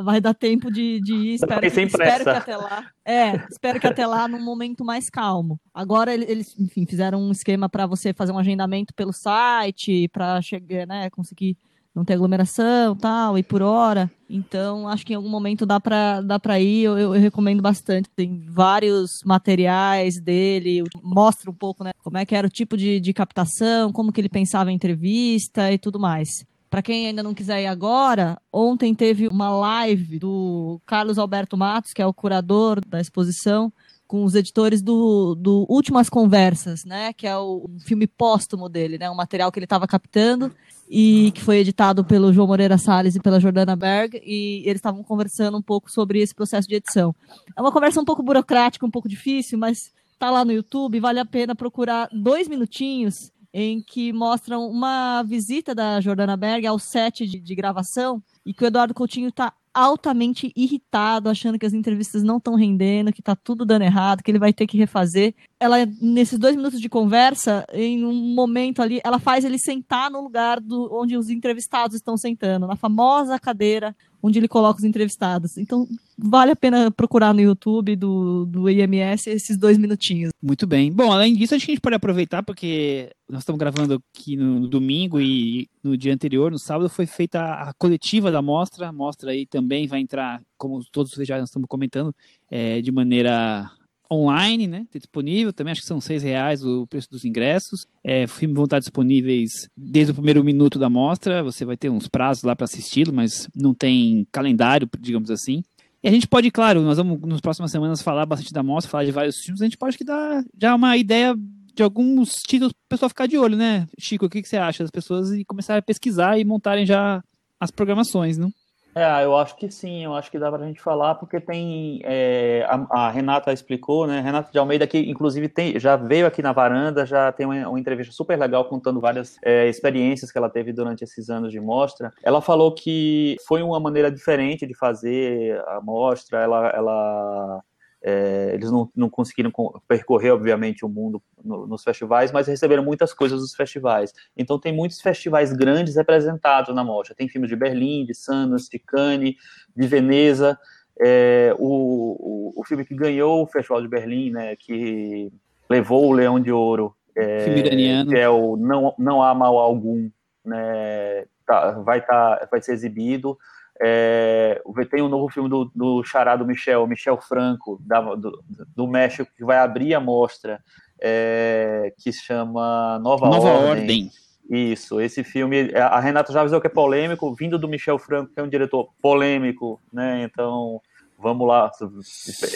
vai 0.00 0.22
dar 0.22 0.32
tempo 0.32 0.72
de, 0.72 1.02
de 1.02 1.12
ir. 1.12 1.34
Espero, 1.34 1.60
que, 1.60 1.66
espero 1.66 2.24
que 2.24 2.30
até 2.30 2.56
lá. 2.56 2.86
É, 3.04 3.46
espero 3.50 3.78
que 3.78 3.86
até 3.86 4.06
lá 4.06 4.26
num 4.26 4.42
momento 4.42 4.82
mais 4.86 5.10
calmo. 5.10 5.60
Agora 5.74 6.14
eles, 6.14 6.58
enfim, 6.58 6.86
fizeram 6.86 7.20
um 7.20 7.30
esquema 7.30 7.68
para 7.68 7.86
você 7.86 8.14
fazer 8.14 8.32
um 8.32 8.38
agendamento 8.38 8.94
pelo 8.94 9.12
site, 9.12 10.08
para 10.08 10.40
chegar, 10.40 10.86
né, 10.86 11.10
conseguir 11.10 11.58
não 11.98 12.04
ter 12.04 12.14
aglomeração 12.14 12.96
tal, 12.96 13.36
e 13.36 13.42
por 13.42 13.60
hora. 13.60 14.10
Então, 14.30 14.86
acho 14.88 15.04
que 15.04 15.12
em 15.12 15.16
algum 15.16 15.28
momento 15.28 15.66
dá 15.66 15.80
para 15.80 16.20
dá 16.20 16.38
pra 16.38 16.60
ir, 16.60 16.84
eu, 16.84 16.98
eu, 16.98 17.10
recomendo 17.12 17.60
bastante. 17.60 18.08
Tem 18.14 18.44
vários 18.48 19.20
materiais 19.24 20.20
dele, 20.20 20.84
mostra 21.02 21.50
um 21.50 21.54
pouco, 21.54 21.82
né, 21.82 21.90
como 22.02 22.18
é 22.18 22.24
que 22.24 22.34
era 22.34 22.46
o 22.46 22.50
tipo 22.50 22.76
de, 22.76 23.00
de 23.00 23.12
captação, 23.12 23.92
como 23.92 24.12
que 24.12 24.20
ele 24.20 24.28
pensava 24.28 24.70
em 24.70 24.74
entrevista 24.74 25.72
e 25.72 25.78
tudo 25.78 25.98
mais. 25.98 26.28
Para 26.70 26.82
quem 26.82 27.06
ainda 27.06 27.22
não 27.22 27.32
quiser 27.32 27.62
ir 27.62 27.66
agora, 27.66 28.38
ontem 28.52 28.94
teve 28.94 29.26
uma 29.26 29.50
live 29.50 30.18
do 30.18 30.78
Carlos 30.84 31.18
Alberto 31.18 31.56
Matos, 31.56 31.92
que 31.92 32.02
é 32.02 32.06
o 32.06 32.12
curador 32.12 32.80
da 32.86 33.00
exposição, 33.00 33.72
com 34.08 34.24
os 34.24 34.34
editores 34.34 34.80
do, 34.80 35.34
do 35.34 35.66
Últimas 35.68 36.08
Conversas, 36.08 36.84
né? 36.84 37.12
Que 37.12 37.26
é 37.26 37.36
o 37.36 37.68
filme 37.84 38.06
póstumo 38.06 38.66
dele, 38.66 38.96
né? 38.96 39.10
Um 39.10 39.14
material 39.14 39.52
que 39.52 39.58
ele 39.58 39.66
estava 39.66 39.86
captando 39.86 40.50
e 40.88 41.30
que 41.32 41.42
foi 41.42 41.58
editado 41.58 42.02
pelo 42.02 42.32
João 42.32 42.46
Moreira 42.46 42.78
Salles 42.78 43.14
e 43.14 43.20
pela 43.20 43.38
Jordana 43.38 43.76
Berg, 43.76 44.22
e 44.24 44.62
eles 44.64 44.78
estavam 44.78 45.04
conversando 45.04 45.58
um 45.58 45.62
pouco 45.62 45.90
sobre 45.90 46.20
esse 46.20 46.34
processo 46.34 46.66
de 46.66 46.76
edição. 46.76 47.14
É 47.54 47.60
uma 47.60 47.70
conversa 47.70 48.00
um 48.00 48.04
pouco 48.06 48.22
burocrática, 48.22 48.86
um 48.86 48.90
pouco 48.90 49.06
difícil, 49.06 49.58
mas 49.58 49.92
tá 50.18 50.30
lá 50.30 50.46
no 50.46 50.52
YouTube, 50.52 50.98
vale 50.98 51.20
a 51.20 51.26
pena 51.26 51.54
procurar 51.54 52.08
dois 52.10 52.48
minutinhos 52.48 53.30
em 53.52 53.82
que 53.82 54.12
mostram 54.12 54.66
uma 54.68 55.22
visita 55.22 55.74
da 55.74 56.00
Jordana 56.00 56.36
Berg 56.36 56.66
ao 56.66 56.78
set 56.78 57.26
de, 57.26 57.38
de 57.38 57.54
gravação 57.54 58.22
e 58.44 58.54
que 58.54 58.64
o 58.64 58.66
Eduardo 58.66 58.94
Coutinho 58.94 59.28
está 59.28 59.52
altamente 59.72 60.52
irritado, 60.56 61.28
achando 61.28 61.58
que 61.58 61.66
as 61.66 61.72
entrevistas 61.72 62.22
não 62.22 62.38
estão 62.38 62.54
rendendo, 62.54 63.12
que 63.12 63.22
tá 63.22 63.36
tudo 63.36 63.64
dando 63.64 63.82
errado, 63.82 64.22
que 64.22 64.30
ele 64.30 64.38
vai 64.38 64.52
ter 64.52 64.66
que 64.66 64.76
refazer. 64.76 65.34
Ela, 65.60 65.86
nesses 66.00 66.38
dois 66.38 66.56
minutos 66.56 66.80
de 66.80 66.88
conversa, 66.88 67.64
em 67.72 68.04
um 68.04 68.34
momento 68.34 68.80
ali, 68.82 69.00
ela 69.04 69.18
faz 69.18 69.44
ele 69.44 69.58
sentar 69.58 70.10
no 70.10 70.20
lugar 70.20 70.60
do, 70.60 70.88
onde 70.92 71.16
os 71.16 71.30
entrevistados 71.30 71.96
estão 71.96 72.16
sentando, 72.16 72.66
na 72.66 72.76
famosa 72.76 73.38
cadeira 73.38 73.94
onde 74.22 74.38
ele 74.38 74.48
coloca 74.48 74.78
os 74.78 74.84
entrevistados. 74.84 75.56
Então, 75.56 75.86
vale 76.16 76.52
a 76.52 76.56
pena 76.56 76.90
procurar 76.90 77.32
no 77.32 77.40
YouTube 77.40 77.96
do, 77.96 78.44
do 78.46 78.68
IMS 78.68 79.28
esses 79.28 79.56
dois 79.56 79.78
minutinhos. 79.78 80.30
Muito 80.42 80.66
bem. 80.66 80.92
Bom, 80.92 81.12
além 81.12 81.34
disso, 81.34 81.54
acho 81.54 81.64
que 81.64 81.72
a 81.72 81.74
gente 81.74 81.82
pode 81.82 81.96
aproveitar, 81.96 82.42
porque 82.42 83.10
nós 83.28 83.42
estamos 83.42 83.58
gravando 83.58 84.02
aqui 84.14 84.36
no, 84.36 84.60
no 84.60 84.68
domingo 84.68 85.20
e 85.20 85.68
no 85.82 85.96
dia 85.96 86.12
anterior, 86.12 86.50
no 86.50 86.58
sábado, 86.58 86.88
foi 86.88 87.06
feita 87.06 87.40
a, 87.40 87.70
a 87.70 87.74
coletiva 87.74 88.30
da 88.30 88.42
mostra. 88.42 88.88
A 88.88 88.92
mostra 88.92 89.30
aí 89.30 89.46
também 89.46 89.86
vai 89.86 90.00
entrar, 90.00 90.42
como 90.56 90.82
todos 90.90 91.12
vocês 91.12 91.28
já 91.28 91.38
estamos 91.38 91.68
comentando, 91.68 92.14
é, 92.50 92.80
de 92.80 92.90
maneira 92.90 93.70
online, 94.10 94.66
né? 94.66 94.86
Disponível 94.92 95.52
também, 95.52 95.72
acho 95.72 95.82
que 95.82 95.86
são 95.86 96.00
seis 96.00 96.22
reais 96.22 96.64
o 96.64 96.86
preço 96.86 97.10
dos 97.10 97.24
ingressos. 97.24 97.86
É, 98.02 98.26
filmes 98.26 98.56
vão 98.56 98.64
estar 98.64 98.78
disponíveis 98.78 99.68
desde 99.76 100.12
o 100.12 100.14
primeiro 100.14 100.42
minuto 100.42 100.78
da 100.78 100.88
mostra. 100.88 101.42
Você 101.42 101.64
vai 101.64 101.76
ter 101.76 101.90
uns 101.90 102.08
prazos 102.08 102.44
lá 102.44 102.56
para 102.56 102.64
assisti-lo, 102.64 103.12
mas 103.12 103.48
não 103.54 103.74
tem 103.74 104.26
calendário, 104.32 104.88
digamos 104.98 105.30
assim. 105.30 105.62
E 106.02 106.08
a 106.08 106.10
gente 106.10 106.28
pode, 106.28 106.50
claro, 106.50 106.80
nós 106.82 106.96
vamos 106.96 107.20
nas 107.22 107.40
próximas 107.40 107.70
semanas 107.70 108.00
falar 108.00 108.24
bastante 108.24 108.52
da 108.52 108.62
mostra, 108.62 108.90
falar 108.90 109.04
de 109.04 109.12
vários 109.12 109.38
filmes. 109.38 109.60
A 109.60 109.64
gente 109.64 109.76
pode 109.76 109.98
que 109.98 110.04
dar 110.04 110.44
já 110.60 110.74
uma 110.74 110.96
ideia 110.96 111.34
de 111.74 111.82
alguns 111.82 112.34
títulos 112.46 112.72
para 112.72 112.86
o 112.86 112.88
pessoal 112.88 113.08
ficar 113.08 113.26
de 113.26 113.38
olho, 113.38 113.56
né? 113.56 113.86
Chico, 113.98 114.26
o 114.26 114.30
que, 114.30 114.42
que 114.42 114.48
você 114.48 114.56
acha 114.56 114.82
das 114.82 114.90
pessoas 114.90 115.32
e 115.32 115.44
começar 115.44 115.76
a 115.76 115.82
pesquisar 115.82 116.38
e 116.38 116.44
montarem 116.44 116.86
já 116.86 117.22
as 117.60 117.70
programações, 117.70 118.38
não? 118.38 118.52
É, 118.94 119.24
eu 119.24 119.36
acho 119.36 119.54
que 119.56 119.70
sim, 119.70 120.04
eu 120.04 120.14
acho 120.14 120.30
que 120.30 120.38
dá 120.38 120.50
para 120.50 120.64
a 120.64 120.66
gente 120.66 120.80
falar, 120.80 121.14
porque 121.14 121.40
tem. 121.40 122.00
É, 122.04 122.66
a, 122.68 123.06
a, 123.06 123.10
Renata 123.10 123.52
explicou, 123.52 124.06
né? 124.06 124.20
Renata 124.20 124.50
de 124.50 124.58
Almeida, 124.58 124.86
que 124.86 124.98
inclusive 124.98 125.48
tem, 125.48 125.78
já 125.78 125.94
veio 125.96 126.26
aqui 126.26 126.42
na 126.42 126.52
varanda, 126.52 127.06
já 127.06 127.30
tem 127.30 127.46
uma, 127.46 127.68
uma 127.68 127.78
entrevista 127.78 128.12
super 128.12 128.38
legal 128.38 128.64
contando 128.64 129.00
várias 129.00 129.36
é, 129.44 129.68
experiências 129.68 130.32
que 130.32 130.38
ela 130.38 130.50
teve 130.50 130.72
durante 130.72 131.04
esses 131.04 131.30
anos 131.30 131.52
de 131.52 131.60
mostra. 131.60 132.12
Ela 132.22 132.40
falou 132.40 132.74
que 132.74 133.36
foi 133.46 133.62
uma 133.62 133.78
maneira 133.78 134.10
diferente 134.10 134.66
de 134.66 134.74
fazer 134.74 135.60
a 135.68 135.80
mostra, 135.80 136.40
ela, 136.40 136.68
ela 136.70 137.62
é, 138.02 138.52
eles 138.54 138.70
não, 138.70 138.88
não 138.94 139.10
conseguiram 139.10 139.52
percorrer, 139.86 140.32
obviamente, 140.32 140.84
o 140.84 140.88
mundo 140.88 141.20
no, 141.44 141.66
nos 141.66 141.82
festivais, 141.82 142.30
mas 142.30 142.46
receberam 142.46 142.84
muitas 142.84 143.12
coisas 143.12 143.40
dos 143.40 143.54
festivais. 143.54 144.12
Então, 144.36 144.58
tem 144.58 144.72
muitos 144.72 145.00
festivais 145.00 145.52
grandes 145.52 145.96
representados 145.96 146.74
na 146.74 146.84
mostra. 146.84 147.14
Tem 147.14 147.28
filmes 147.28 147.50
de 147.50 147.56
Berlim, 147.56 148.04
de 148.04 148.14
Sundance, 148.14 148.70
de 148.70 148.78
Cannes, 148.78 149.34
de 149.76 149.86
Veneza. 149.86 150.58
É, 151.00 151.54
o, 151.58 152.52
o, 152.56 152.60
o, 152.60 152.64
filme 152.64 152.84
que 152.84 152.94
ganhou 152.94 153.42
o 153.42 153.46
Festival 153.46 153.82
de 153.82 153.88
Berlim, 153.88 154.30
né, 154.30 154.56
que 154.56 155.32
levou 155.68 156.08
o 156.08 156.12
Leão 156.12 156.40
de 156.40 156.50
Ouro, 156.50 156.94
é, 157.16 158.04
que 158.04 158.16
é 158.16 158.28
o 158.28 158.56
Não, 158.56 158.94
Não 158.98 159.22
Há 159.22 159.34
Mal 159.34 159.58
Algum, 159.58 160.08
né, 160.44 161.24
tá, 161.46 161.72
vai, 161.72 162.04
tá, 162.04 162.48
vai 162.50 162.60
ser 162.60 162.72
exibido. 162.72 163.38
É, 163.80 164.60
tem 164.90 165.02
um 165.02 165.08
novo 165.08 165.28
filme 165.28 165.48
do, 165.48 165.70
do 165.74 166.02
Chará 166.02 166.34
do 166.36 166.46
Michel, 166.46 166.86
Michel 166.86 167.18
Franco, 167.20 167.80
da, 167.80 168.00
do, 168.14 168.42
do, 168.74 168.86
México, 168.88 169.30
que 169.36 169.44
vai 169.44 169.58
abrir 169.58 169.94
a 169.94 170.00
mostra, 170.00 170.60
é, 171.00 171.92
que 171.98 172.12
se 172.12 172.24
chama 172.24 172.98
Nova, 172.98 173.28
Nova 173.28 173.48
Ordem. 173.48 173.70
Ordem. 173.70 174.10
Isso, 174.50 175.00
esse 175.00 175.22
filme, 175.22 175.70
a 175.74 176.00
Renata 176.00 176.32
já 176.32 176.40
avisou 176.40 176.60
que 176.60 176.66
é 176.66 176.70
polêmico, 176.70 177.34
vindo 177.34 177.58
do 177.58 177.68
Michel 177.68 177.98
Franco, 177.98 178.32
que 178.32 178.40
é 178.40 178.42
um 178.42 178.48
diretor 178.48 178.88
polêmico, 179.00 179.78
né? 179.92 180.22
Então, 180.24 180.80
vamos 181.18 181.46
lá, 181.46 181.70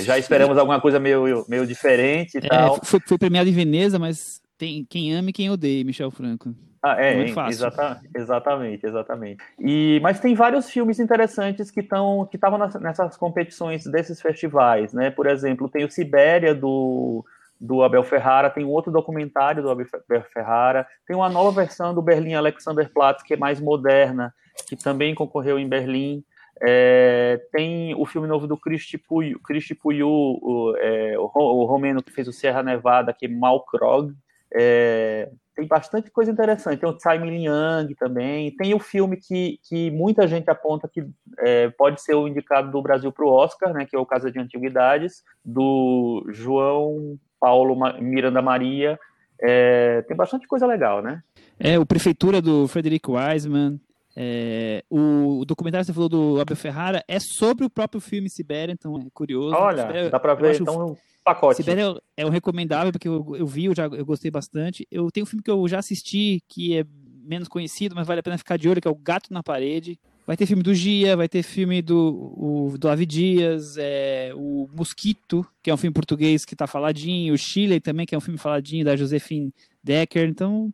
já 0.02 0.18
esperamos 0.18 0.56
alguma 0.56 0.80
coisa 0.80 0.98
meio, 0.98 1.44
meio 1.48 1.66
diferente 1.66 2.36
e 2.36 2.46
é, 2.46 2.48
tal. 2.48 2.80
Foi, 2.82 2.98
foi 3.06 3.18
premiado 3.18 3.48
em 3.48 3.52
Veneza, 3.52 3.98
mas 3.98 4.40
tem 4.56 4.86
quem 4.88 5.12
ama 5.12 5.30
e 5.30 5.32
quem 5.34 5.50
odeia 5.50 5.84
Michel 5.84 6.10
Franco. 6.10 6.54
Ah, 6.82 7.00
é, 7.00 7.14
Muito 7.14 7.32
fácil. 7.32 7.52
Exatamente, 7.52 8.10
exatamente, 8.12 8.86
exatamente. 8.86 9.44
E, 9.60 10.00
mas 10.02 10.18
tem 10.18 10.34
vários 10.34 10.68
filmes 10.68 10.98
interessantes 10.98 11.70
que 11.70 11.78
estão 11.78 12.26
que 12.28 12.36
estavam 12.36 12.58
nessas 12.80 13.16
competições 13.16 13.84
desses 13.84 14.20
festivais, 14.20 14.92
né? 14.92 15.08
Por 15.08 15.28
exemplo, 15.28 15.68
tem 15.68 15.84
o 15.84 15.90
Sibéria 15.90 16.52
do, 16.52 17.24
do 17.60 17.84
Abel 17.84 18.02
Ferrara, 18.02 18.50
tem 18.50 18.64
um 18.64 18.70
outro 18.70 18.90
documentário 18.90 19.62
do 19.62 19.70
Abel 19.70 19.86
Ferrara, 20.32 20.84
tem 21.06 21.14
uma 21.14 21.28
nova 21.28 21.52
versão 21.52 21.94
do 21.94 22.02
Berlim 22.02 22.34
Alexanderplatz 22.34 23.22
que 23.22 23.34
é 23.34 23.36
mais 23.36 23.60
moderna, 23.60 24.34
que 24.66 24.74
também 24.74 25.14
concorreu 25.14 25.60
em 25.60 25.68
Berlim. 25.68 26.24
É, 26.60 27.40
tem 27.52 27.94
o 27.94 28.04
filme 28.04 28.26
novo 28.26 28.48
do 28.48 28.56
Cristi 28.56 28.98
Puyu, 28.98 29.38
Cristi 29.40 29.74
Puyu 29.74 30.08
o, 30.08 30.74
é, 30.78 31.16
o, 31.16 31.30
o, 31.32 31.64
romeno 31.64 32.02
que 32.02 32.12
fez 32.12 32.26
o 32.26 32.32
Serra 32.32 32.62
Nevada, 32.62 33.12
que 33.12 33.26
é 33.26 33.28
Malkrog. 33.28 34.12
É, 34.52 35.30
tem 35.54 35.66
bastante 35.66 36.10
coisa 36.10 36.30
interessante. 36.30 36.80
Tem 36.80 36.88
o 36.88 36.96
Tsai 36.96 37.18
Ming-Liang 37.18 37.94
também. 37.94 38.54
Tem 38.56 38.74
o 38.74 38.78
filme 38.78 39.16
que, 39.16 39.58
que 39.68 39.90
muita 39.90 40.26
gente 40.26 40.50
aponta 40.50 40.88
que 40.88 41.04
é, 41.38 41.68
pode 41.70 42.00
ser 42.00 42.14
o 42.14 42.26
indicado 42.26 42.70
do 42.70 42.82
Brasil 42.82 43.12
para 43.12 43.24
o 43.24 43.30
Oscar, 43.30 43.72
né, 43.72 43.86
que 43.86 43.94
é 43.94 43.98
o 43.98 44.06
Casa 44.06 44.30
de 44.30 44.38
Antiguidades, 44.38 45.22
do 45.44 46.24
João 46.30 47.18
Paulo 47.40 47.76
Miranda 48.00 48.40
Maria. 48.40 48.98
É, 49.40 50.02
tem 50.02 50.16
bastante 50.16 50.46
coisa 50.46 50.66
legal, 50.66 51.02
né? 51.02 51.20
É, 51.58 51.78
o 51.78 51.84
Prefeitura 51.84 52.40
do 52.40 52.68
Frederico 52.68 53.16
Wiseman. 53.16 53.80
É, 54.14 54.84
o, 54.90 55.44
documentário 55.46 55.84
que 55.84 55.86
você 55.86 55.94
falou 55.94 56.08
do 56.08 56.40
Abel 56.40 56.56
Ferrara 56.56 57.02
é 57.08 57.18
sobre 57.18 57.64
o 57.64 57.70
próprio 57.70 58.00
filme 58.00 58.28
Sibéria, 58.28 58.72
então 58.72 58.96
é 58.96 59.06
curioso. 59.12 59.54
Olha, 59.54 59.86
Sibéria, 59.86 60.10
dá 60.10 60.20
para 60.20 60.34
ver 60.34 60.60
então 60.60 60.96
pacote. 61.24 61.56
Sibéria 61.56 61.94
é, 62.16 62.22
é 62.22 62.26
um 62.26 62.30
recomendável, 62.30 62.92
porque 62.92 63.08
eu, 63.08 63.34
eu 63.36 63.46
vi, 63.46 63.66
eu, 63.66 63.74
já, 63.74 63.86
eu 63.86 64.04
gostei 64.04 64.30
bastante. 64.30 64.86
Eu 64.90 65.10
tenho 65.10 65.24
um 65.24 65.26
filme 65.26 65.42
que 65.42 65.50
eu 65.50 65.66
já 65.66 65.78
assisti, 65.78 66.42
que 66.48 66.76
é 66.76 66.84
menos 67.24 67.48
conhecido, 67.48 67.94
mas 67.94 68.06
vale 68.06 68.20
a 68.20 68.22
pena 68.22 68.36
ficar 68.36 68.56
de 68.56 68.68
olho, 68.68 68.80
que 68.80 68.88
é 68.88 68.90
o 68.90 68.96
Gato 68.96 69.32
na 69.32 69.42
Parede. 69.42 69.98
Vai 70.26 70.36
ter 70.36 70.46
filme 70.46 70.62
do 70.62 70.74
Gia, 70.74 71.16
vai 71.16 71.28
ter 71.28 71.42
filme 71.42 71.82
do, 71.82 71.96
o, 72.36 72.78
do 72.78 72.88
Avi 72.88 73.06
Dias, 73.06 73.76
é, 73.76 74.32
o 74.34 74.68
Mosquito, 74.72 75.44
que 75.62 75.70
é 75.70 75.74
um 75.74 75.76
filme 75.76 75.92
português 75.92 76.44
que 76.44 76.54
está 76.54 76.66
faladinho, 76.66 77.34
o 77.34 77.38
Chile 77.38 77.80
também, 77.80 78.06
que 78.06 78.14
é 78.14 78.18
um 78.18 78.20
filme 78.20 78.38
faladinho, 78.38 78.84
da 78.84 78.94
Josephine 78.94 79.52
Decker. 79.82 80.28
Então, 80.28 80.72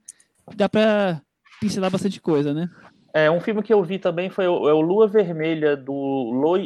dá 0.54 0.68
para 0.68 1.22
pincelar 1.60 1.90
bastante 1.90 2.20
coisa, 2.20 2.52
né? 2.52 2.68
É, 3.12 3.30
um 3.30 3.40
filme 3.40 3.62
que 3.62 3.72
eu 3.72 3.82
vi 3.82 3.98
também 3.98 4.28
foi 4.28 4.46
o, 4.46 4.68
é 4.68 4.72
o 4.72 4.80
Lua 4.80 5.06
Vermelha, 5.08 5.76
do 5.76 5.92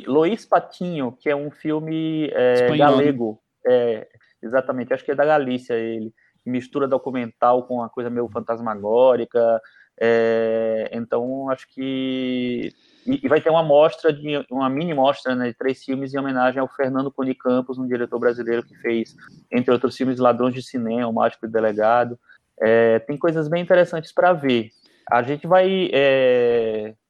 Lois 0.06 0.44
Patinho, 0.44 1.12
que 1.12 1.28
é 1.28 1.36
um 1.36 1.50
filme 1.50 2.28
é, 2.32 2.68
né? 2.70 2.76
galego. 2.76 3.40
É, 3.66 4.08
exatamente, 4.42 4.92
acho 4.92 5.04
que 5.04 5.12
é 5.12 5.14
da 5.14 5.24
Galícia 5.24 5.74
ele. 5.74 6.12
Mistura 6.44 6.88
documental 6.88 7.62
com 7.68 7.74
uma 7.74 7.88
coisa 7.88 8.10
meio 8.10 8.28
fantasmagórica. 8.28 9.60
É, 10.00 10.90
então, 10.92 11.48
acho 11.50 11.68
que. 11.68 12.72
E, 13.06 13.24
e, 13.24 13.28
vai 13.28 13.40
ter 13.40 13.50
uma 13.50 13.62
mostra, 13.62 14.12
de, 14.12 14.44
uma 14.50 14.68
mini 14.68 14.92
mostra 14.92 15.36
né, 15.36 15.48
de 15.48 15.54
três 15.54 15.84
filmes 15.84 16.12
em 16.12 16.18
homenagem 16.18 16.60
ao 16.60 16.66
Fernando 16.66 17.12
Cunha 17.12 17.34
Campos, 17.34 17.78
um 17.78 17.86
diretor 17.86 18.18
brasileiro 18.18 18.64
que 18.64 18.74
fez, 18.76 19.14
entre 19.52 19.72
outros 19.72 19.96
filmes, 19.96 20.18
Ladrões 20.18 20.54
de 20.54 20.62
Cinema, 20.62 21.06
O 21.06 21.12
Mágico 21.12 21.46
e 21.46 21.48
Delegado. 21.48 22.18
É, 22.60 22.98
tem 23.00 23.16
coisas 23.16 23.46
bem 23.46 23.62
interessantes 23.62 24.12
para 24.12 24.32
ver. 24.32 24.70
A 25.10 25.22
gente 25.22 25.46
vai. 25.46 25.88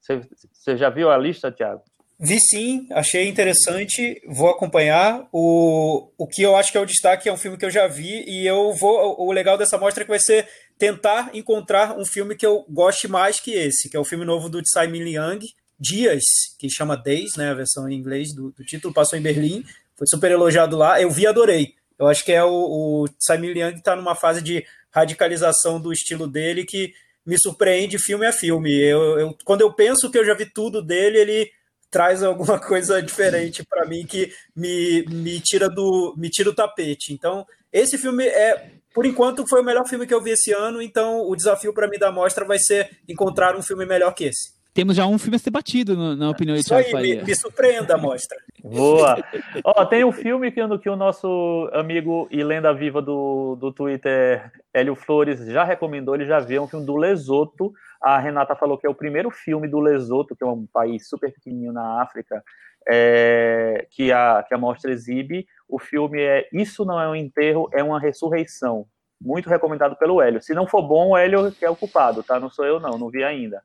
Você 0.01 0.72
é, 0.72 0.76
já 0.76 0.90
viu 0.90 1.11
a 1.11 1.16
lista, 1.16 1.51
Tiago? 1.51 1.82
Vi 2.24 2.38
sim, 2.38 2.86
achei 2.93 3.26
interessante, 3.26 4.22
vou 4.28 4.49
acompanhar. 4.49 5.26
O, 5.32 6.09
o 6.16 6.26
que 6.28 6.40
eu 6.43 6.55
acho 6.55 6.70
que 6.70 6.78
é 6.78 6.80
o 6.80 6.86
destaque 6.86 7.28
é 7.28 7.32
um 7.32 7.36
filme 7.36 7.59
que 7.59 7.64
eu 7.64 7.70
já 7.70 7.88
vi 7.88 8.24
e 8.28 8.47
eu 8.47 8.72
vou. 8.74 9.20
O 9.20 9.32
legal 9.32 9.59
dessa 9.59 9.76
mostra 9.76 10.03
é 10.03 10.05
que 10.05 10.11
vai 10.11 10.20
ser 10.20 10.49
tentar 10.78 11.30
encontrar 11.34 11.99
um 11.99 12.05
filme 12.05 12.36
que 12.36 12.47
eu 12.47 12.64
goste 12.68 13.09
mais 13.09 13.40
que 13.40 13.53
esse, 13.53 13.90
que 13.90 13.97
é 13.97 14.01
o 14.01 14.05
filme 14.05 14.24
novo 14.24 14.49
do 14.49 14.62
Tsai 14.62 14.86
Ming 14.86 15.03
Liang, 15.03 15.45
Dias, 15.78 16.22
que 16.61 16.70
chama 16.70 16.97
Days, 16.97 17.36
né, 17.36 17.51
a 17.51 17.55
versão 17.55 17.88
em 17.88 17.97
inglês 17.97 18.32
do, 18.32 18.53
do 18.53 18.64
título, 18.64 18.95
passou 18.95 19.18
em 19.18 19.22
Berlim, 19.22 19.64
foi 19.97 20.07
super 20.07 20.30
elogiado 20.30 20.76
lá. 20.76 21.03
Eu 21.03 21.11
vi 21.11 21.26
adorei. 21.26 21.74
Eu 21.99 22.07
acho 22.07 22.24
que 22.24 22.30
é 22.30 22.45
o, 22.45 22.51
o 22.51 23.09
Tsai 23.18 23.38
Ming 23.38 23.53
Liang 23.53 23.76
está 23.76 23.97
numa 23.97 24.14
fase 24.14 24.40
de 24.40 24.64
radicalização 24.93 25.80
do 25.80 25.93
estilo 25.93 26.28
dele 26.28 26.64
que 26.64 26.93
me 27.25 27.39
surpreende 27.39 27.99
filme 27.99 28.27
a 28.27 28.33
filme. 28.33 28.73
Eu, 28.73 29.18
eu, 29.18 29.37
quando 29.45 29.61
eu 29.62 29.73
penso 29.73 30.11
que 30.11 30.18
eu 30.18 30.25
já 30.25 30.35
vi 30.35 30.47
tudo 30.47 30.83
dele, 30.83 31.18
ele 31.18 31.51
traz 31.91 32.23
alguma 32.23 32.59
coisa 32.61 33.03
diferente 33.03 33.64
para 33.64 33.87
mim 33.87 34.07
que 34.07 34.33
me, 34.57 35.05
me 35.09 35.41
tira 35.41 35.68
do 35.68 36.14
me 36.16 36.29
tira 36.29 36.51
o 36.51 36.55
tapete. 36.55 37.12
Então, 37.12 37.47
esse 37.73 37.97
filme 37.97 38.27
é, 38.27 38.73
por 38.95 39.07
enquanto, 39.07 39.47
foi 39.49 39.62
o 39.62 39.64
melhor 39.64 39.87
filme 39.89 40.07
que 40.07 40.12
eu 40.12 40.20
vi 40.20 40.31
esse 40.31 40.53
ano, 40.53 40.83
então 40.83 41.23
o 41.27 41.35
desafio 41.35 41.73
para 41.73 41.89
mim 41.89 41.99
da 41.99 42.12
mostra 42.12 42.45
vai 42.45 42.59
ser 42.59 42.91
encontrar 43.09 43.57
um 43.57 43.62
filme 43.62 43.87
melhor 43.87 44.14
que 44.14 44.25
esse. 44.25 44.53
Temos 44.75 44.97
já 44.97 45.07
um 45.07 45.18
filme 45.18 45.37
a 45.37 45.39
ser 45.39 45.51
batido 45.51 45.95
no, 45.95 46.16
na 46.16 46.31
opinião 46.31 46.57
de 46.57 46.64
Thiago 46.64 46.97
aí, 46.97 47.16
me, 47.16 47.25
me, 47.25 47.35
surpreenda 47.35 47.95
a 47.95 47.99
mostra. 47.99 48.39
Boa! 48.64 49.23
Ó, 49.64 49.85
tem 49.85 50.03
um 50.03 50.12
filme 50.12 50.51
que, 50.51 50.61
que 50.79 50.89
o 50.89 50.97
nosso 50.97 51.68
amigo 51.75 52.27
e 52.31 52.43
lenda 52.43 52.73
viva 52.73 53.03
do, 53.03 53.55
do 53.57 53.70
Twitter, 53.70 54.51
Hélio 54.73 54.95
Flores, 54.95 55.45
já 55.47 55.62
recomendou, 55.62 56.14
ele 56.14 56.25
já 56.25 56.41
viu, 56.41 56.62
um 56.62 56.68
filme 56.68 56.87
do 56.87 56.97
Lesoto, 56.97 57.73
a 58.03 58.18
Renata 58.18 58.57
falou 58.57 58.79
que 58.79 58.87
é 58.87 58.91
o 58.91 58.95
primeiro 58.95 59.31
filme 59.31 59.68
do 59.68 59.79
Lesoto, 59.79 60.35
que 60.35 60.43
é 60.43 60.47
um 60.47 60.66
país 60.66 61.09
super 61.09 61.33
pequenininho 61.33 61.73
na 61.73 62.03
África, 62.03 62.43
é, 62.89 63.87
que, 63.91 64.11
a, 64.11 64.43
que 64.47 64.55
a 64.55 64.59
mostra 64.59 64.91
exibe. 64.91 65.47
O 65.68 65.79
filme 65.79 66.20
é 66.20 66.49
Isso 66.53 66.85
Não 66.85 67.01
É 67.01 67.09
um 67.09 67.14
Enterro, 67.14 67.68
é 67.73 67.83
uma 67.83 68.01
Ressurreição. 68.01 68.87
Muito 69.20 69.49
recomendado 69.49 69.97
pelo 69.97 70.20
Hélio. 70.20 70.43
Se 70.43 70.53
não 70.53 70.66
for 70.66 70.83
bom, 70.83 71.11
o 71.11 71.16
Hélio 71.16 71.53
que 71.53 71.64
é 71.64 71.70
o 71.70 71.77
culpado, 71.77 72.25
tá? 72.25 72.41
Não 72.41 72.51
sou 72.51 72.64
eu, 72.64 72.81
não, 72.81 72.99
não 72.99 73.09
vi 73.09 73.23
ainda. 73.23 73.62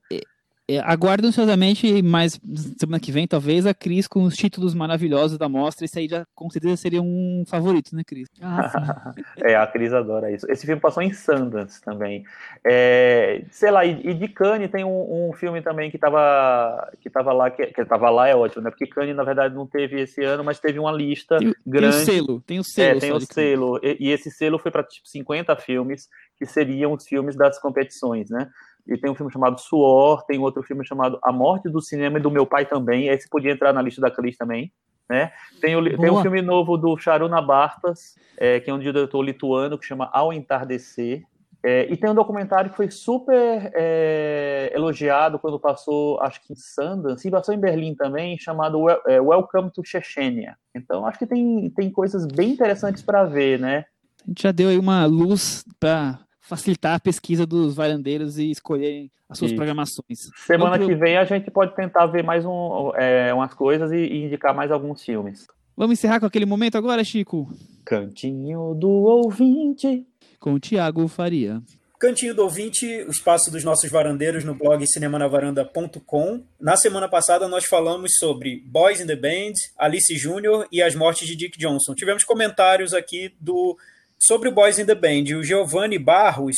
É, 0.70 0.80
aguardo 0.80 1.26
ansiosamente, 1.26 2.01
mas 2.01 2.38
semana 2.78 2.99
que 2.99 3.09
vem, 3.09 3.26
talvez, 3.26 3.65
a 3.65 3.74
Cris 3.74 4.05
com 4.05 4.24
os 4.24 4.36
títulos 4.36 4.74
maravilhosos 4.74 5.38
da 5.38 5.47
mostra. 5.47 5.86
Isso 5.86 5.97
aí 5.97 6.09
já 6.09 6.26
com 6.36 6.49
certeza 6.49 6.76
seria 6.76 7.01
um 7.01 7.45
favorito, 7.47 7.95
né, 7.95 8.03
Cris? 8.05 8.28
Ah, 8.41 9.13
é, 9.38 9.55
a 9.55 9.65
Cris 9.65 9.93
adora 9.93 10.30
isso. 10.30 10.45
Esse 10.51 10.65
filme 10.65 10.82
passou 10.82 11.01
em 11.01 11.13
Sundance 11.13 11.82
também. 11.82 12.26
É, 12.65 13.45
sei 13.49 13.72
lá, 13.72 13.86
e, 13.86 14.09
e 14.09 14.13
de 14.13 14.28
Cannes 14.28 14.70
tem 14.70 14.84
um, 14.84 15.30
um, 15.30 15.34
filme 15.34 15.61
também 15.61 15.89
que 15.89 15.97
tava, 15.97 16.91
que 16.99 17.09
tava 17.09 17.32
lá, 17.32 17.49
que, 17.49 17.68
que 17.68 17.86
tava 17.86 18.09
lá 18.09 18.28
é 18.28 18.36
ótimo, 18.36 18.63
né? 18.63 18.70
Porque 18.70 18.88
Cannes, 18.88 19.15
na 19.15 19.24
verdade, 19.24 19.55
não 19.55 19.65
teve 19.65 20.01
esse 20.01 20.22
ano, 20.22 20.43
mas 20.43 20.59
teve 20.59 20.80
uma 20.80 20.91
lista 20.91 21.38
tem, 21.38 21.55
grande. 21.65 21.95
Tem 21.95 22.03
o 22.03 22.05
selo, 22.05 22.41
tem 22.41 22.59
o 22.59 22.63
selo. 22.63 22.97
É, 22.97 22.99
tem 22.99 23.11
o 23.13 23.22
selo. 23.22 23.80
E, 23.82 23.97
e, 24.01 24.11
esse 24.11 24.30
selo 24.30 24.59
foi 24.59 24.70
para 24.70 24.84
tipo 24.84 25.07
50 25.07 25.55
filmes, 25.55 26.09
que 26.38 26.45
seriam 26.45 26.91
os 26.91 27.05
filmes 27.07 27.38
das 27.38 27.57
competições, 27.57 28.30
né? 28.30 28.49
E 28.88 28.98
tem 28.98 29.12
um 29.12 29.16
filme 29.16 29.32
chamado 29.32 29.60
Suor, 29.60 30.24
tem 30.26 30.40
outro 30.40 30.64
filme 30.64 30.86
chamado 30.86 31.20
A 31.24 31.32
Morte 31.32 31.70
do 31.70 31.82
Cinema 31.82 32.18
e 32.18 32.22
do 32.22 32.32
Meu 32.32 32.46
Pai 32.46 32.66
também, 32.66 33.08
esse 33.08 33.30
podia 33.30 33.52
entrar 33.52 33.74
na 33.74 33.82
lista 33.82 34.02
da 34.02 34.12
Cris 34.12 34.38
também, 34.38 34.72
né? 35.10 35.32
Tem 35.62 35.76
o, 35.76 35.98
tem 35.98 36.12
um 36.12 36.22
filme 36.22 36.42
novo 36.42 36.78
do 36.78 36.98
Charuna 36.98 37.42
Bartas, 37.42 38.16
é, 38.38 38.60
que 38.60 38.70
é 38.70 38.74
um 38.74 38.80
diretor 38.80 39.22
lituano, 39.22 39.78
que 39.78 39.86
chama 39.86 40.10
Ao 40.12 40.32
Entardecer, 40.32 41.24
é, 41.64 41.92
e 41.92 41.98
tem 41.98 42.10
um 42.10 42.16
documentário 42.16 42.70
que 42.70 42.78
foi 42.78 42.90
super 42.90 43.72
é, 43.76 44.72
elogiado 44.74 45.40
quando 45.40 45.60
passou, 45.60 46.20
acho 46.22 46.42
que 46.46 46.54
em 46.54 46.56
Sundance, 46.56 47.28
e 47.28 47.32
passou 47.32 47.54
em 47.54 47.60
Berlim 47.60 47.96
também, 47.96 48.38
chamado 48.38 48.90
é, 49.08 49.20
Welcome 49.20 49.72
to 49.72 49.84
Chechnya. 49.84 50.56
Então, 50.74 51.06
acho 51.06 51.18
que 51.18 51.26
tem, 51.26 51.70
tem 51.72 51.90
coisas 51.90 52.26
bem 52.26 52.52
interessantes 52.52 53.02
para 53.02 53.24
ver, 53.26 53.60
né? 53.60 53.86
A 54.24 54.30
gente 54.30 54.44
já 54.44 54.52
deu 54.52 54.70
aí 54.70 54.78
uma 54.78 55.06
luz 55.06 55.66
para 55.80 56.20
facilitar 56.48 56.95
a 56.95 57.00
pesquisa 57.00 57.45
dos 57.45 57.76
varandeiros 57.76 58.38
e 58.38 58.50
escolherem 58.50 59.12
as 59.30 59.38
suas 59.38 59.52
programações. 59.52 60.30
Semana 60.45 60.78
Vamos 60.78 60.88
que 60.88 60.95
vem 60.95 61.18
a 61.18 61.26
gente 61.26 61.52
pode 61.52 61.76
tentar 61.76 62.06
ver 62.08 62.24
mais 62.24 62.45
um, 62.45 62.91
é, 62.95 63.34
umas 63.34 63.54
coisas 63.54 63.91
e, 63.91 63.98
e, 63.98 64.26
indicar 64.26 64.56
mais 64.56 64.72
alguns 64.72 65.04
filmes. 65.04 65.48
Vamos 65.76 66.00
encerrar 66.00 66.20
com 66.20 66.26
aquele 66.26 66.45
momento 66.45 66.78
agora, 66.78 67.04
Chico? 67.04 67.50
Cantinho 67.86 68.74
do 68.74 68.89
ouvinte. 68.89 70.08
Com 70.39 70.54
o 70.54 70.60
Tiago 70.60 71.08
Faria. 71.08 71.62
Cantinho 72.00 72.36
do 72.36 72.43
Ouvinte, 72.43 72.86
o 73.08 73.10
espaço 73.10 73.50
dos 73.50 73.64
nossos 73.64 73.89
varandeiros 73.89 74.43
no 74.43 74.54
blog 74.54 74.86
cinemanavaranda.com. 74.86 76.43
Na 76.62 76.78
semana 76.78 77.10
passada 77.10 77.48
nós 77.48 77.66
falamos 77.66 78.12
sobre 78.20 78.62
Boys 78.68 79.02
in 79.02 79.08
the 79.08 79.16
Band, 79.16 79.54
Alice 79.76 80.16
Júnior 80.16 80.68
e 80.72 80.80
as 80.80 80.93
mortes 80.93 81.28
de 81.28 81.36
Dick 81.36 81.58
Johnson. 81.58 81.95
Tivemos 81.95 82.24
comentários 82.24 82.93
aqui 82.93 83.34
do 83.41 83.76
sobre 84.20 84.49
o 84.49 84.51
Boys 84.51 84.80
in 84.80 84.86
the 84.86 84.95
Band, 84.95 85.38
o 85.38 85.43
Giovanni 85.43 85.99
Barros, 85.99 86.57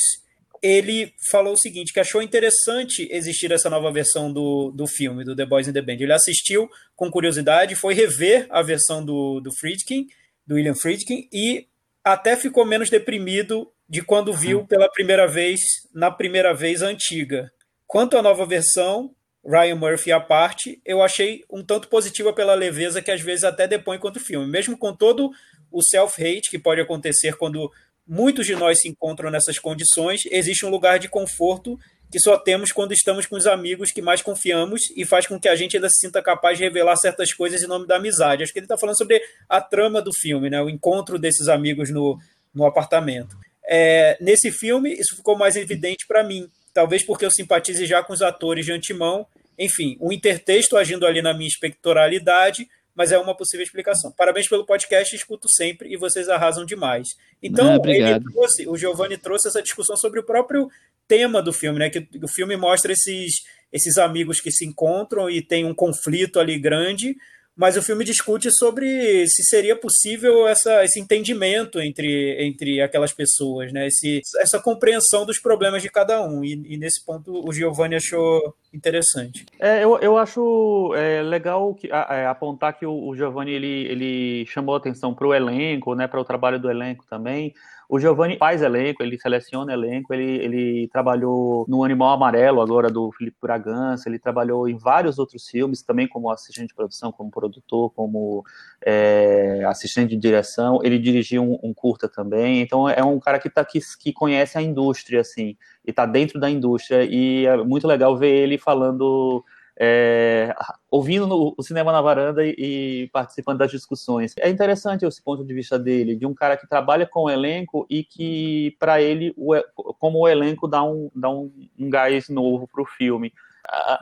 ele 0.62 1.14
falou 1.32 1.54
o 1.54 1.60
seguinte, 1.60 1.94
que 1.94 2.00
achou 2.00 2.22
interessante 2.22 3.08
existir 3.12 3.52
essa 3.52 3.70
nova 3.70 3.92
versão 3.92 4.32
do, 4.32 4.72
do 4.72 4.88
filme, 4.88 5.24
do 5.24 5.36
The 5.36 5.46
Boys 5.46 5.68
in 5.68 5.74
the 5.74 5.82
Band. 5.82 5.98
Ele 6.00 6.14
assistiu 6.14 6.70
com 6.96 7.10
curiosidade, 7.10 7.76
foi 7.76 7.94
rever 7.94 8.46
a 8.50 8.62
versão 8.62 9.04
do, 9.04 9.40
do 9.40 9.52
Friedkin, 9.56 10.08
do 10.46 10.56
William 10.56 10.76
Friedkin, 10.76 11.28
e 11.32 11.68
até 12.04 12.36
ficou 12.36 12.66
menos 12.66 12.90
deprimido 12.90 13.72
de 13.88 14.02
quando 14.02 14.34
viu 14.34 14.66
pela 14.66 14.90
primeira 14.90 15.28
vez, 15.28 15.60
na 15.94 16.12
primeira 16.12 16.54
vez 16.54 16.82
antiga. 16.82 17.52
Quanto 17.88 18.18
à 18.18 18.22
nova 18.22 18.46
versão, 18.46 19.16
Ryan 19.46 19.76
Murphy 19.76 20.12
à 20.12 20.20
parte, 20.20 20.80
eu 20.86 21.02
achei 21.02 21.44
um 21.50 21.64
tanto 21.64 21.88
positiva 21.88 22.34
pela 22.34 22.54
leveza 22.54 23.02
que 23.02 23.10
às 23.10 23.22
vezes 23.22 23.44
até 23.44 23.68
depõe 23.68 23.98
contra 23.98 24.22
o 24.22 24.26
filme. 24.26 24.46
Mesmo 24.46 24.78
com 24.78 24.96
todo 24.96 25.32
o 25.72 25.82
self-hate 25.82 26.50
que 26.50 26.60
pode 26.60 26.82
acontecer 26.82 27.36
quando 27.38 27.72
muitos 28.08 28.46
de 28.46 28.56
nós 28.56 28.80
se 28.80 28.90
encontram 28.90 29.30
nessas 29.30 29.60
condições, 29.60 30.22
existe 30.32 30.66
um 30.66 30.70
lugar 30.70 30.98
de 30.98 31.08
conforto 31.08 31.78
que 32.12 32.20
só 32.20 32.38
temos 32.38 32.72
quando 32.72 32.92
estamos 32.92 33.28
com 33.28 33.36
os 33.36 33.46
amigos 33.46 33.92
que 33.92 34.02
mais 34.02 34.22
confiamos 34.22 34.82
e 34.96 35.06
faz 35.06 35.28
com 35.28 35.40
que 35.40 35.48
a 35.48 35.56
gente 35.56 35.78
ainda 35.78 35.90
se 35.90 36.00
sinta 36.00 36.22
capaz 36.22 36.58
de 36.58 36.64
revelar 36.64 36.96
certas 36.96 37.32
coisas 37.34 37.62
em 37.62 37.68
nome 37.68 37.86
da 37.86 37.98
amizade. 37.98 38.42
Acho 38.42 38.52
que 38.52 38.58
ele 38.58 38.66
está 38.66 38.78
falando 38.78 38.98
sobre 38.98 39.22
a 39.48 39.62
trama 39.62 40.02
do 40.02 40.12
filme, 40.12 40.50
né? 40.50 40.60
o 40.60 40.70
encontro 40.70 41.20
desses 41.20 41.48
amigos 41.48 41.92
no, 41.92 42.18
no 42.54 42.66
apartamento. 42.66 43.38
É, 43.64 44.18
nesse 44.20 44.52
filme, 44.52 44.92
isso 44.94 45.16
ficou 45.16 45.38
mais 45.38 45.56
evidente 45.56 46.08
para 46.08 46.24
mim, 46.24 46.50
talvez 46.74 47.04
porque 47.04 47.24
eu 47.24 47.32
simpatize 47.32 47.86
já 47.86 48.02
com 48.04 48.12
os 48.12 48.24
atores 48.24 48.66
de 48.66 48.72
antemão. 48.72 49.28
Enfim, 49.58 49.96
o 50.00 50.12
intertexto 50.12 50.78
agindo 50.78 51.06
ali 51.06 51.22
na 51.22 51.34
minha 51.34 51.48
espectralidade, 51.48 52.68
mas 53.00 53.14
é 53.14 53.18
uma 53.18 53.34
possível 53.34 53.64
explicação. 53.64 54.12
Parabéns 54.12 54.50
pelo 54.50 54.66
podcast, 54.66 55.16
escuto 55.16 55.48
sempre 55.48 55.90
e 55.90 55.96
vocês 55.96 56.28
arrasam 56.28 56.66
demais. 56.66 57.08
Então, 57.42 57.82
ah, 57.82 57.90
ele 57.90 58.20
trouxe, 58.20 58.68
o 58.68 58.76
Giovanni 58.76 59.18
trouxe 59.18 59.48
essa 59.48 59.62
discussão 59.62 59.96
sobre 59.96 60.20
o 60.20 60.24
próprio 60.24 60.70
tema 61.08 61.42
do 61.42 61.54
filme, 61.54 61.80
né? 61.80 61.90
Que 61.90 62.06
o 62.22 62.28
filme 62.28 62.58
mostra 62.58 62.92
esses, 62.92 63.36
esses 63.72 63.98
amigos 63.98 64.42
que 64.42 64.52
se 64.52 64.66
encontram 64.66 65.30
e 65.30 65.42
tem 65.42 65.64
um 65.64 65.74
conflito 65.74 66.42
ali 66.42 66.60
grande, 66.60 67.16
mas 67.60 67.76
o 67.76 67.84
filme 67.84 68.06
discute 68.06 68.50
sobre 68.50 69.28
se 69.28 69.44
seria 69.44 69.76
possível 69.76 70.48
essa, 70.48 70.82
esse 70.86 70.98
entendimento 70.98 71.82
entre, 71.82 72.38
entre 72.40 72.82
aquelas 72.82 73.12
pessoas, 73.12 73.74
né? 73.74 73.88
Esse, 73.88 74.22
essa 74.40 74.62
compreensão 74.62 75.26
dos 75.26 75.42
problemas 75.42 75.82
de 75.82 75.90
cada 75.90 76.24
um. 76.24 76.42
E, 76.42 76.54
e 76.66 76.78
nesse 76.78 77.04
ponto 77.06 77.46
o 77.46 77.52
Giovanni 77.52 77.98
achou 77.98 78.56
interessante. 78.74 79.46
É, 79.60 79.84
eu, 79.84 80.00
eu 80.00 80.18
acho 80.18 80.94
é, 80.96 81.22
legal 81.22 81.76
que, 81.76 81.88
é, 81.92 82.28
apontar 82.28 82.80
que 82.80 82.86
o, 82.86 83.10
o 83.10 83.14
Giovanni 83.14 83.52
ele, 83.52 83.88
ele 83.88 84.46
chamou 84.46 84.78
atenção 84.78 85.14
para 85.14 85.28
o 85.28 85.34
elenco, 85.34 85.94
né? 85.96 86.08
Para 86.08 86.22
o 86.22 86.26
trabalho 86.26 86.62
do 86.62 86.72
elenco 86.72 87.06
também. 87.10 87.54
O 87.92 88.00
Giovanni 88.00 88.38
faz 88.38 88.62
elenco, 88.62 89.02
ele 89.02 89.20
seleciona 89.20 89.74
elenco, 89.74 90.14
ele, 90.14 90.38
ele 90.44 90.88
trabalhou 90.90 91.66
no 91.68 91.84
Animal 91.84 92.14
Amarelo, 92.14 92.62
agora 92.62 92.88
do 92.88 93.12
Felipe 93.12 93.38
Bragança, 93.42 94.08
ele 94.08 94.20
trabalhou 94.20 94.70
em 94.70 94.78
vários 94.78 95.18
outros 95.18 95.48
filmes, 95.48 95.82
também 95.82 96.08
como 96.08 96.30
assistente 96.30 96.68
de 96.68 96.76
produção, 96.76 97.12
como 97.12 97.32
produtor, 97.32 97.92
como 97.96 98.46
é, 98.86 99.64
assistente 99.66 100.12
de 100.12 100.18
direção. 100.18 100.80
Ele 100.84 101.00
dirigiu 101.00 101.42
um, 101.42 101.58
um, 101.64 101.74
curta 101.74 102.08
também, 102.08 102.62
então 102.62 102.88
é 102.88 103.04
um 103.04 103.20
cara 103.20 103.40
que, 103.40 103.50
tá, 103.50 103.66
que, 103.66 103.80
que 104.00 104.14
conhece 104.14 104.56
a 104.56 104.62
indústria, 104.62 105.22
assim, 105.22 105.58
e 105.84 105.90
está 105.90 106.06
dentro 106.06 106.40
da 106.40 106.48
indústria, 106.48 107.04
e 107.04 107.48
é 107.48 107.58
muito 107.58 107.88
legal 107.88 108.16
ver 108.16 108.44
ele 108.44 108.60
falando 108.60 109.44
é, 109.82 110.54
ouvindo 110.92 111.26
no, 111.26 111.56
o 111.58 111.64
cinema 111.64 111.94
na 111.94 112.02
varanda 112.02 112.46
e, 112.46 112.54
e, 112.58 113.10
participando 113.14 113.60
das 113.60 113.72
discussões. 113.72 114.36
É 114.38 114.50
interessante 114.50 115.06
esse 115.06 115.22
ponto 115.24 115.46
de 115.46 115.54
vista 115.54 115.80
dele, 115.80 116.18
de 116.18 116.26
um 116.26 116.34
cara 116.34 116.58
que 116.58 116.68
trabalha 116.68 117.06
com 117.06 117.24
o 117.24 117.30
elenco 117.30 117.88
e 117.90 118.04
que, 118.04 118.76
para 118.78 119.02
ele, 119.02 119.34
o, 119.38 119.56
como 119.98 120.20
o 120.20 120.28
elenco 120.28 120.68
dá 120.68 120.84
um, 120.84 121.10
dá 121.16 121.30
um, 121.30 121.50
um 121.80 121.90
gás 121.90 122.28
novo 122.28 122.68
para 122.68 122.82
o 122.82 122.86
filme. 122.86 123.32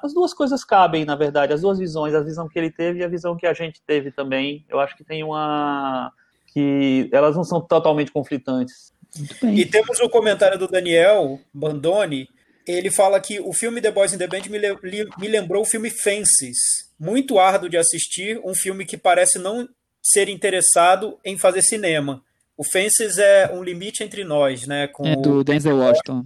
As 0.01 0.13
duas 0.13 0.33
coisas 0.33 0.63
cabem, 0.63 1.05
na 1.05 1.15
verdade, 1.15 1.53
as 1.53 1.61
duas 1.61 1.77
visões, 1.77 2.15
a 2.15 2.21
visão 2.21 2.47
que 2.47 2.57
ele 2.57 2.71
teve 2.71 2.99
e 2.99 3.03
a 3.03 3.07
visão 3.07 3.35
que 3.35 3.45
a 3.45 3.53
gente 3.53 3.81
teve 3.85 4.11
também. 4.11 4.65
Eu 4.67 4.79
acho 4.79 4.95
que 4.95 5.03
tem 5.03 5.23
uma. 5.23 6.11
que 6.47 7.09
elas 7.11 7.35
não 7.35 7.43
são 7.43 7.61
totalmente 7.61 8.11
conflitantes. 8.11 8.93
E 9.43 9.65
temos 9.65 9.99
o 9.99 10.09
comentário 10.09 10.57
do 10.57 10.67
Daniel 10.67 11.39
Bandoni, 11.53 12.29
ele 12.67 12.91
fala 12.91 13.19
que 13.19 13.39
o 13.39 13.53
filme 13.53 13.81
The 13.81 13.91
Boys 13.91 14.13
in 14.13 14.17
the 14.17 14.27
Band 14.27 14.41
me, 14.49 14.59
me 15.17 15.27
lembrou 15.27 15.63
o 15.63 15.65
filme 15.65 15.89
Fences. 15.89 16.57
Muito 16.99 17.39
árduo 17.39 17.69
de 17.69 17.77
assistir, 17.77 18.39
um 18.43 18.53
filme 18.53 18.85
que 18.85 18.97
parece 18.97 19.39
não 19.39 19.67
ser 20.01 20.29
interessado 20.29 21.17
em 21.23 21.37
fazer 21.37 21.61
cinema. 21.61 22.21
O 22.57 22.63
Fences 22.63 23.17
é 23.17 23.51
um 23.53 23.63
limite 23.63 24.03
entre 24.03 24.23
nós, 24.23 24.65
né? 24.65 24.87
Com 24.87 25.05
é 25.05 25.15
do 25.15 25.43
Denzel 25.43 25.77
Washington. 25.77 26.25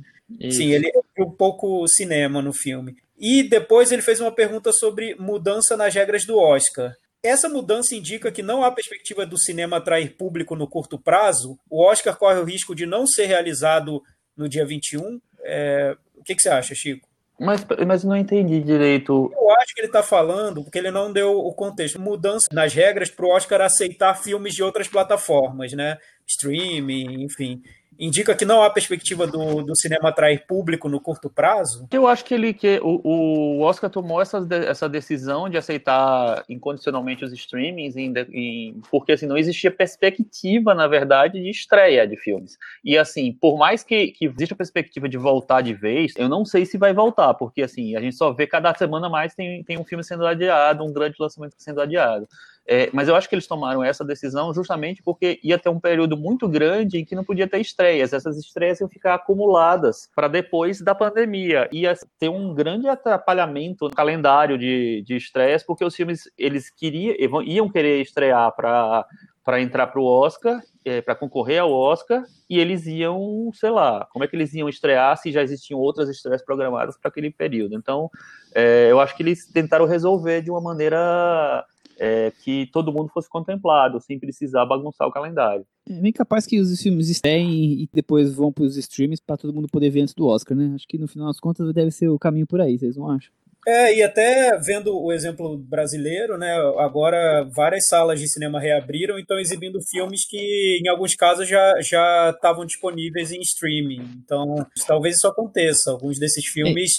Sim, 0.50 0.72
ele 0.72 0.88
é 0.88 1.22
um 1.22 1.30
pouco 1.30 1.86
cinema 1.88 2.42
no 2.42 2.54
filme. 2.54 2.96
E 3.20 3.44
depois 3.44 3.92
ele 3.92 4.02
fez 4.02 4.20
uma 4.20 4.32
pergunta 4.32 4.72
sobre 4.72 5.14
mudança 5.16 5.76
nas 5.76 5.94
regras 5.94 6.26
do 6.26 6.38
Oscar. 6.38 6.96
Essa 7.22 7.48
mudança 7.48 7.94
indica 7.94 8.32
que 8.32 8.42
não 8.42 8.64
há 8.64 8.72
perspectiva 8.72 9.26
do 9.26 9.38
cinema 9.38 9.78
atrair 9.78 10.16
público 10.16 10.56
no 10.56 10.68
curto 10.68 10.98
prazo. 10.98 11.60
O 11.70 11.84
Oscar 11.84 12.18
corre 12.18 12.40
o 12.40 12.46
risco 12.46 12.74
de 12.74 12.86
não 12.86 13.06
ser 13.06 13.26
realizado 13.26 14.02
no 14.36 14.50
dia 14.50 14.66
21. 14.66 15.22
É, 15.44 15.96
o 16.22 16.24
que, 16.24 16.36
que 16.36 16.42
você 16.42 16.50
acha, 16.50 16.74
Chico? 16.76 17.08
Mas, 17.40 17.66
mas 17.88 18.04
não 18.04 18.16
entendi 18.16 18.62
direito. 18.62 19.32
Eu 19.34 19.50
acho 19.56 19.74
que 19.74 19.82
ele 19.82 19.88
está 19.88 20.04
falando, 20.04 20.64
porque 20.64 20.78
ele 20.78 20.92
não 20.92 21.12
deu 21.12 21.40
o 21.40 21.52
contexto, 21.54 22.00
mudança 22.00 22.48
nas 22.52 22.72
regras 22.74 23.10
para 23.10 23.26
o 23.26 23.36
Oscar 23.36 23.62
aceitar 23.62 24.14
filmes 24.14 24.54
de 24.54 24.62
outras 24.62 24.88
plataformas, 24.88 25.74
né? 25.74 25.98
Streaming, 26.28 27.24
enfim 27.24 27.62
indica 28.00 28.36
que 28.36 28.46
não 28.46 28.62
há 28.62 28.70
perspectiva 28.70 29.28
do, 29.28 29.64
do 29.64 29.76
cinema 29.76 30.10
atrair 30.10 30.46
público 30.48 30.90
no 30.90 31.00
curto 31.00 31.30
prazo? 31.30 31.88
Eu 31.92 32.08
acho 32.08 32.26
que 32.26 32.34
ele 32.34 32.54
que 32.54 32.80
o, 32.82 33.02
o 33.04 33.62
Oscar 33.62 33.90
tomou 33.90 34.22
essa, 34.22 34.46
essa 34.68 34.90
decisão 34.90 35.50
de 35.50 35.58
aceitar 35.58 36.44
incondicionalmente 36.50 37.24
os 37.24 37.32
streamings, 37.32 37.96
em, 37.96 38.14
em, 38.32 38.82
porque 38.90 39.12
assim 39.12 39.26
não 39.26 39.38
existia 39.38 39.72
perspectiva, 39.72 40.74
na 40.74 40.88
verdade, 40.88 41.42
de 41.42 41.50
estreia 41.50 42.08
de 42.08 42.18
filmes. 42.18 42.58
E 42.84 42.98
assim, 42.98 43.34
por 43.34 43.58
mais 43.58 43.84
que, 43.84 44.08
que 44.08 44.26
exista 44.26 44.54
a 44.54 44.58
perspectiva 44.58 45.08
de 45.08 45.18
voltar 45.18 45.62
de 45.62 45.74
vez, 45.74 46.14
eu 46.18 46.28
não 46.28 46.46
sei 46.46 46.66
se 46.66 46.78
vai 46.78 46.94
voltar, 46.94 47.34
porque 47.34 47.62
assim 47.62 47.96
a 47.96 48.02
gente 48.02 48.16
só 48.16 48.32
vê 48.32 48.48
cada 48.48 48.74
semana 48.74 49.10
mais 49.10 49.36
tem, 49.36 49.64
tem 49.64 49.78
um 49.78 49.86
filme 49.86 50.04
sendo 50.04 50.26
adiado, 50.26 50.84
um 50.84 50.94
grande 50.94 51.16
lançamento 51.20 51.56
sendo 51.58 51.82
adiado. 51.82 52.28
É, 52.74 52.90
mas 52.94 53.10
eu 53.10 53.18
acho 53.18 53.28
que 53.28 53.36
eles 53.36 53.46
tomaram 53.46 53.84
essa 53.84 54.06
decisão 54.06 54.54
justamente 54.54 55.04
porque 55.04 55.42
ia 55.44 55.60
ter 55.60 55.68
um 55.68 55.78
período 55.78 56.16
muito 56.16 56.48
grande 56.48 57.00
em 57.00 57.04
que 57.04 57.14
não 57.14 57.26
podia 57.26 57.46
ter 57.46 57.60
estreias. 57.60 58.14
Essas 58.14 58.38
estreias 58.38 58.80
iam 58.80 58.88
ficar 58.88 59.14
acumuladas 59.14 60.10
para 60.16 60.30
depois 60.30 60.80
da 60.80 60.96
pandemia. 60.96 61.68
Ia 61.70 61.94
ter 62.18 62.30
um 62.30 62.54
grande 62.56 62.88
atrapalhamento 62.88 63.90
no 63.90 63.94
calendário 63.94 64.58
de, 64.58 65.04
de 65.06 65.18
estreias, 65.18 65.64
porque 65.64 65.84
os 65.84 65.94
filmes 65.94 66.32
eles 66.38 66.70
queriam, 66.70 67.44
iam 67.44 67.70
querer 67.70 68.02
estrear 68.02 68.56
para 68.56 69.06
para 69.44 69.60
entrar 69.60 69.88
para 69.88 70.00
o 70.00 70.06
Oscar, 70.06 70.62
é, 70.86 71.02
para 71.02 71.16
concorrer 71.16 71.62
ao 71.62 71.72
Oscar, 71.72 72.24
e 72.48 72.60
eles 72.60 72.86
iam, 72.86 73.50
sei 73.54 73.72
lá, 73.72 74.08
como 74.12 74.24
é 74.24 74.28
que 74.28 74.36
eles 74.36 74.54
iam 74.54 74.70
estrear 74.70 75.18
se 75.18 75.32
já 75.32 75.42
existiam 75.42 75.80
outras 75.80 76.08
estreias 76.10 76.46
programadas 76.46 76.96
para 76.96 77.10
aquele 77.10 77.32
período. 77.32 77.76
Então, 77.76 78.10
é, 78.54 78.88
eu 78.92 79.00
acho 79.00 79.16
que 79.18 79.24
eles 79.24 79.48
tentaram 79.52 79.88
resolver 79.88 80.44
de 80.44 80.52
uma 80.52 80.62
maneira 80.62 81.66
é, 82.02 82.32
que 82.44 82.68
todo 82.74 82.92
mundo 82.92 83.12
fosse 83.14 83.30
contemplado, 83.30 84.02
sem 84.02 84.20
precisar 84.20 84.66
bagunçar 84.66 85.08
o 85.08 85.12
calendário. 85.12 85.64
É 85.88 85.94
bem 85.94 86.12
capaz 86.12 86.48
que 86.48 86.60
os 86.60 86.82
filmes 86.82 87.10
estreiem 87.10 87.84
e 87.84 87.90
depois 87.94 88.34
vão 88.34 88.52
para 88.52 88.64
os 88.64 88.76
streams 88.76 89.22
para 89.22 89.38
todo 89.38 89.54
mundo 89.54 89.68
poder 89.72 89.92
ver 89.92 90.02
antes 90.02 90.16
do 90.16 90.26
Oscar, 90.26 90.58
né? 90.58 90.72
Acho 90.74 90.88
que 90.88 90.98
no 90.98 91.08
final 91.08 91.28
das 91.28 91.40
contas 91.40 91.72
deve 91.72 91.92
ser 91.92 92.10
o 92.10 92.18
caminho 92.18 92.48
por 92.48 92.60
aí, 92.60 92.80
vocês 92.80 92.98
não 92.98 93.08
acham? 93.12 93.32
É, 93.68 93.96
e 93.96 94.02
até 94.02 94.58
vendo 94.58 95.00
o 95.00 95.14
exemplo 95.14 95.56
brasileiro, 95.56 96.36
né? 96.36 96.52
Agora 96.80 97.48
várias 97.56 97.86
salas 97.86 98.20
de 98.20 98.28
cinema 98.28 98.60
reabriram 98.60 99.20
e 99.20 99.22
estão 99.22 99.38
exibindo 99.38 99.78
filmes 99.88 100.28
que, 100.28 100.80
em 100.84 100.90
alguns 100.90 101.14
casos, 101.14 101.48
já 101.48 101.80
já 101.80 102.32
estavam 102.34 102.66
disponíveis 102.66 103.32
em 103.32 103.40
streaming. 103.42 104.02
Então, 104.24 104.56
talvez 104.88 105.18
isso 105.18 105.28
aconteça. 105.28 105.92
Alguns 105.92 106.18
desses 106.18 106.44
filmes 106.48 106.94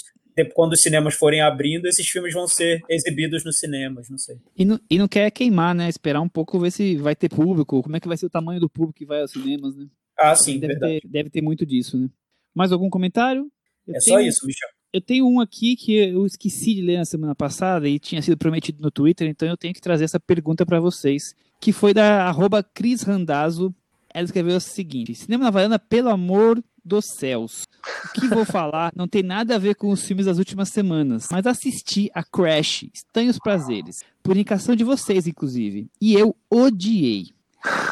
quando 0.53 0.73
os 0.73 0.81
cinemas 0.81 1.15
forem 1.15 1.41
abrindo, 1.41 1.85
esses 1.87 2.07
filmes 2.07 2.33
vão 2.33 2.47
ser 2.47 2.81
exibidos 2.89 3.43
nos 3.43 3.57
cinemas, 3.59 4.09
não 4.09 4.17
sei. 4.17 4.37
E 4.57 4.65
não, 4.65 4.79
e 4.89 4.97
não 4.97 5.07
quer 5.07 5.29
queimar, 5.31 5.75
né? 5.75 5.87
Esperar 5.87 6.21
um 6.21 6.29
pouco, 6.29 6.59
ver 6.59 6.71
se 6.71 6.95
vai 6.97 7.15
ter 7.15 7.29
público, 7.29 7.81
como 7.83 7.95
é 7.95 7.99
que 7.99 8.07
vai 8.07 8.17
ser 8.17 8.25
o 8.25 8.29
tamanho 8.29 8.59
do 8.59 8.69
público 8.69 8.97
que 8.97 9.05
vai 9.05 9.21
aos 9.21 9.31
cinemas, 9.31 9.75
né? 9.75 9.87
Ah, 10.17 10.35
sim, 10.35 10.59
deve 10.59 10.73
verdade. 10.73 11.01
Ter, 11.01 11.07
deve 11.07 11.29
ter 11.29 11.41
muito 11.41 11.65
disso, 11.65 11.97
né? 11.97 12.09
Mais 12.53 12.71
algum 12.71 12.89
comentário? 12.89 13.51
Eu 13.87 13.95
é 13.95 13.99
tenho, 13.99 14.17
só 14.17 14.19
isso, 14.19 14.45
Michel. 14.45 14.69
Eu 14.91 15.01
tenho 15.01 15.27
um 15.27 15.39
aqui 15.39 15.75
que 15.75 15.95
eu 15.95 16.25
esqueci 16.25 16.75
de 16.75 16.81
ler 16.81 16.97
na 16.97 17.05
semana 17.05 17.33
passada 17.33 17.89
e 17.89 17.97
tinha 17.97 18.21
sido 18.21 18.37
prometido 18.37 18.81
no 18.81 18.91
Twitter, 18.91 19.27
então 19.27 19.47
eu 19.47 19.57
tenho 19.57 19.73
que 19.73 19.81
trazer 19.81 20.03
essa 20.03 20.19
pergunta 20.19 20.65
para 20.65 20.79
vocês, 20.79 21.35
que 21.59 21.71
foi 21.71 21.93
da 21.93 22.27
arroba 22.27 22.63
Cris 22.63 23.01
Randazzo. 23.01 23.73
Ela 24.13 24.25
escreveu 24.25 24.57
o 24.57 24.61
seguinte: 24.61 25.15
Cinema 25.15 25.43
na 25.43 25.47
Havaiana, 25.47 25.79
pelo 25.79 26.09
amor 26.09 26.63
dos 26.83 27.05
céus. 27.17 27.63
O 28.05 28.19
que 28.19 28.27
vou 28.27 28.45
falar 28.45 28.91
não 28.95 29.07
tem 29.07 29.23
nada 29.23 29.55
a 29.55 29.59
ver 29.59 29.75
com 29.75 29.89
os 29.89 30.05
filmes 30.05 30.25
das 30.25 30.37
últimas 30.37 30.69
semanas, 30.69 31.27
mas 31.31 31.45
assisti 31.45 32.09
a 32.13 32.23
Crash, 32.23 32.85
Estranhos 32.93 33.37
Prazeres, 33.39 34.01
por 34.21 34.35
indicação 34.35 34.75
de 34.75 34.83
vocês, 34.83 35.27
inclusive, 35.27 35.87
e 36.01 36.13
eu 36.13 36.35
odiei. 36.49 37.33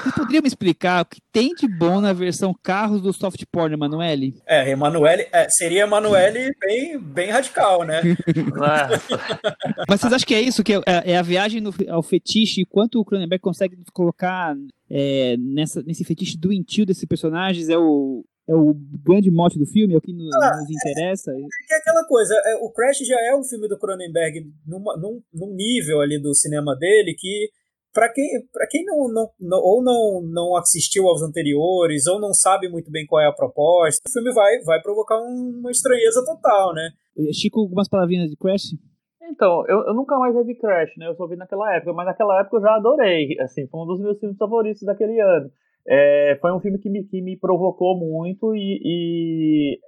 Você 0.04 0.12
poderia 0.12 0.42
me 0.42 0.48
explicar 0.48 1.02
o 1.02 1.06
que 1.06 1.22
tem 1.32 1.54
de 1.54 1.66
bom 1.68 2.02
na 2.02 2.12
versão 2.12 2.54
carros 2.54 3.02
do 3.02 3.14
soft 3.14 3.42
porn, 3.50 3.74
Emanuele? 3.74 4.36
É, 4.46 4.70
Emanuele, 4.70 5.28
é, 5.32 5.48
seria 5.50 5.84
Emanuele 5.84 6.54
bem, 6.60 7.00
bem 7.00 7.30
radical, 7.30 7.84
né? 7.84 8.02
Mas 9.88 10.02
vocês 10.02 10.12
acham 10.12 10.28
que 10.28 10.36
é 10.36 10.42
isso? 10.42 10.64
Que 10.64 10.74
é, 10.74 10.82
é 10.86 11.18
a 11.18 11.22
viagem 11.22 11.62
no, 11.62 11.74
ao 11.90 12.04
fetiche? 12.04 12.66
Quanto 12.66 13.00
o 13.00 13.06
Cronenberg 13.06 13.42
consegue 13.42 13.78
colocar 13.94 14.56
é, 14.90 15.38
nessa, 15.40 15.82
nesse 15.84 16.04
fetiche 16.04 16.38
doentio 16.38 16.86
desses 16.86 17.06
personagens? 17.06 17.70
É 17.70 17.78
o, 17.78 18.26
é 18.48 18.56
o 18.56 18.74
grande 19.04 19.32
mote 19.32 19.58
do 19.58 19.66
filme, 19.66 19.94
é 19.94 19.98
o 19.98 20.02
que 20.02 20.14
nos, 20.14 20.34
ah, 20.36 20.58
nos 20.58 20.70
interessa. 20.70 21.32
É, 21.32 21.74
é 21.74 21.78
aquela 21.78 22.06
coisa, 22.06 22.34
é, 22.46 22.56
o 22.56 22.72
Crash 22.72 23.00
já 23.00 23.20
é 23.28 23.36
um 23.36 23.44
filme 23.44 23.68
do 23.68 23.78
Cronenberg 23.78 24.46
numa, 24.66 24.98
num, 24.98 25.22
num 25.34 25.54
nível 25.54 26.02
ali 26.02 26.20
do 26.20 26.34
cinema 26.34 26.76
dele 26.76 27.16
que 27.18 27.50
para 27.94 28.12
quem, 28.12 28.26
pra 28.52 28.68
quem 28.70 28.86
não, 28.86 29.08
não, 29.12 29.30
não, 29.40 29.60
ou 29.60 29.84
não, 29.84 30.22
não 30.24 30.56
assistiu 30.56 31.08
aos 31.08 31.22
anteriores, 31.22 32.08
ou 32.08 32.20
não 32.20 32.34
sabe 32.34 32.70
muito 32.70 32.90
bem 32.90 33.06
qual 33.06 33.22
é 33.22 33.28
a 33.28 33.34
proposta, 33.34 34.02
o 34.08 34.12
filme 34.12 34.34
vai, 34.34 34.60
vai 34.64 34.82
provocar 34.82 35.20
uma 35.20 35.70
estranheza 35.70 36.24
total, 36.26 36.74
né? 36.74 36.90
Chico, 37.34 37.60
algumas 37.60 37.90
palavrinhas 37.90 38.30
de 38.30 38.38
Crash? 38.38 38.74
Então, 39.22 39.66
eu, 39.68 39.80
eu 39.88 39.94
nunca 39.94 40.18
mais 40.18 40.34
vi 40.46 40.56
Crash, 40.56 40.92
né? 40.98 41.08
Eu 41.08 41.16
só 41.16 41.28
vi 41.28 41.36
naquela 41.36 41.76
época, 41.76 41.94
mas 41.94 42.06
naquela 42.06 42.40
época 42.40 42.58
eu 42.58 42.62
já 42.62 42.76
adorei. 42.76 43.38
Assim, 43.40 43.68
foi 43.68 43.82
um 43.82 43.86
dos 43.86 44.00
meus 44.00 44.20
filmes 44.20 44.38
favoritos 44.38 44.84
daquele 44.84 45.20
ano. 45.20 45.50
É, 45.88 46.38
foi 46.40 46.54
um 46.54 46.60
filme 46.60 46.78
que 46.78 46.90
me, 46.90 47.04
que 47.04 47.22
me 47.22 47.38
provocou 47.38 47.98
muito 47.98 48.56
e, 48.56 48.80
e 48.84 49.80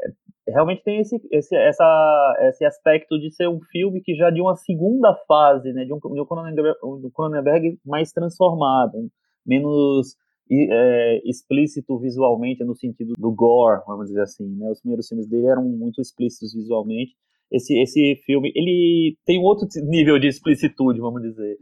realmente 0.48 0.84
tem 0.84 1.00
esse, 1.00 1.22
esse, 1.32 1.56
essa, 1.56 2.38
esse 2.50 2.66
aspecto 2.66 3.20
de 3.20 3.32
ser 3.32 3.48
um 3.48 3.60
filme 3.72 4.02
que 4.02 4.16
já 4.16 4.30
de 4.30 4.42
uma 4.42 4.56
segunda 4.56 5.16
fase, 5.28 5.72
né, 5.72 5.86
de 5.86 5.94
um, 5.94 6.00
de 6.00 6.22
um, 6.22 6.26
Cronenberg, 6.26 6.78
um 6.84 7.10
Cronenberg 7.14 7.80
mais 7.86 8.12
transformado, 8.12 9.10
menos 9.46 10.16
é, 10.52 11.22
explícito 11.26 11.98
visualmente 12.00 12.64
no 12.64 12.76
sentido 12.76 13.14
do 13.18 13.32
gore, 13.32 13.82
vamos 13.88 14.08
dizer 14.08 14.22
assim, 14.22 14.48
né, 14.58 14.70
os 14.70 14.82
primeiros 14.82 15.08
filmes 15.08 15.28
dele 15.28 15.48
eram 15.48 15.64
muito 15.64 16.02
explícitos 16.02 16.54
visualmente, 16.54 17.14
esse, 17.52 17.80
esse 17.80 18.16
filme, 18.26 18.52
ele 18.56 19.16
tem 19.26 19.40
um 19.40 19.44
outro 19.44 19.68
nível 19.86 20.18
de 20.18 20.28
explicitude, 20.28 21.00
vamos 21.00 21.22
dizer. 21.22 21.58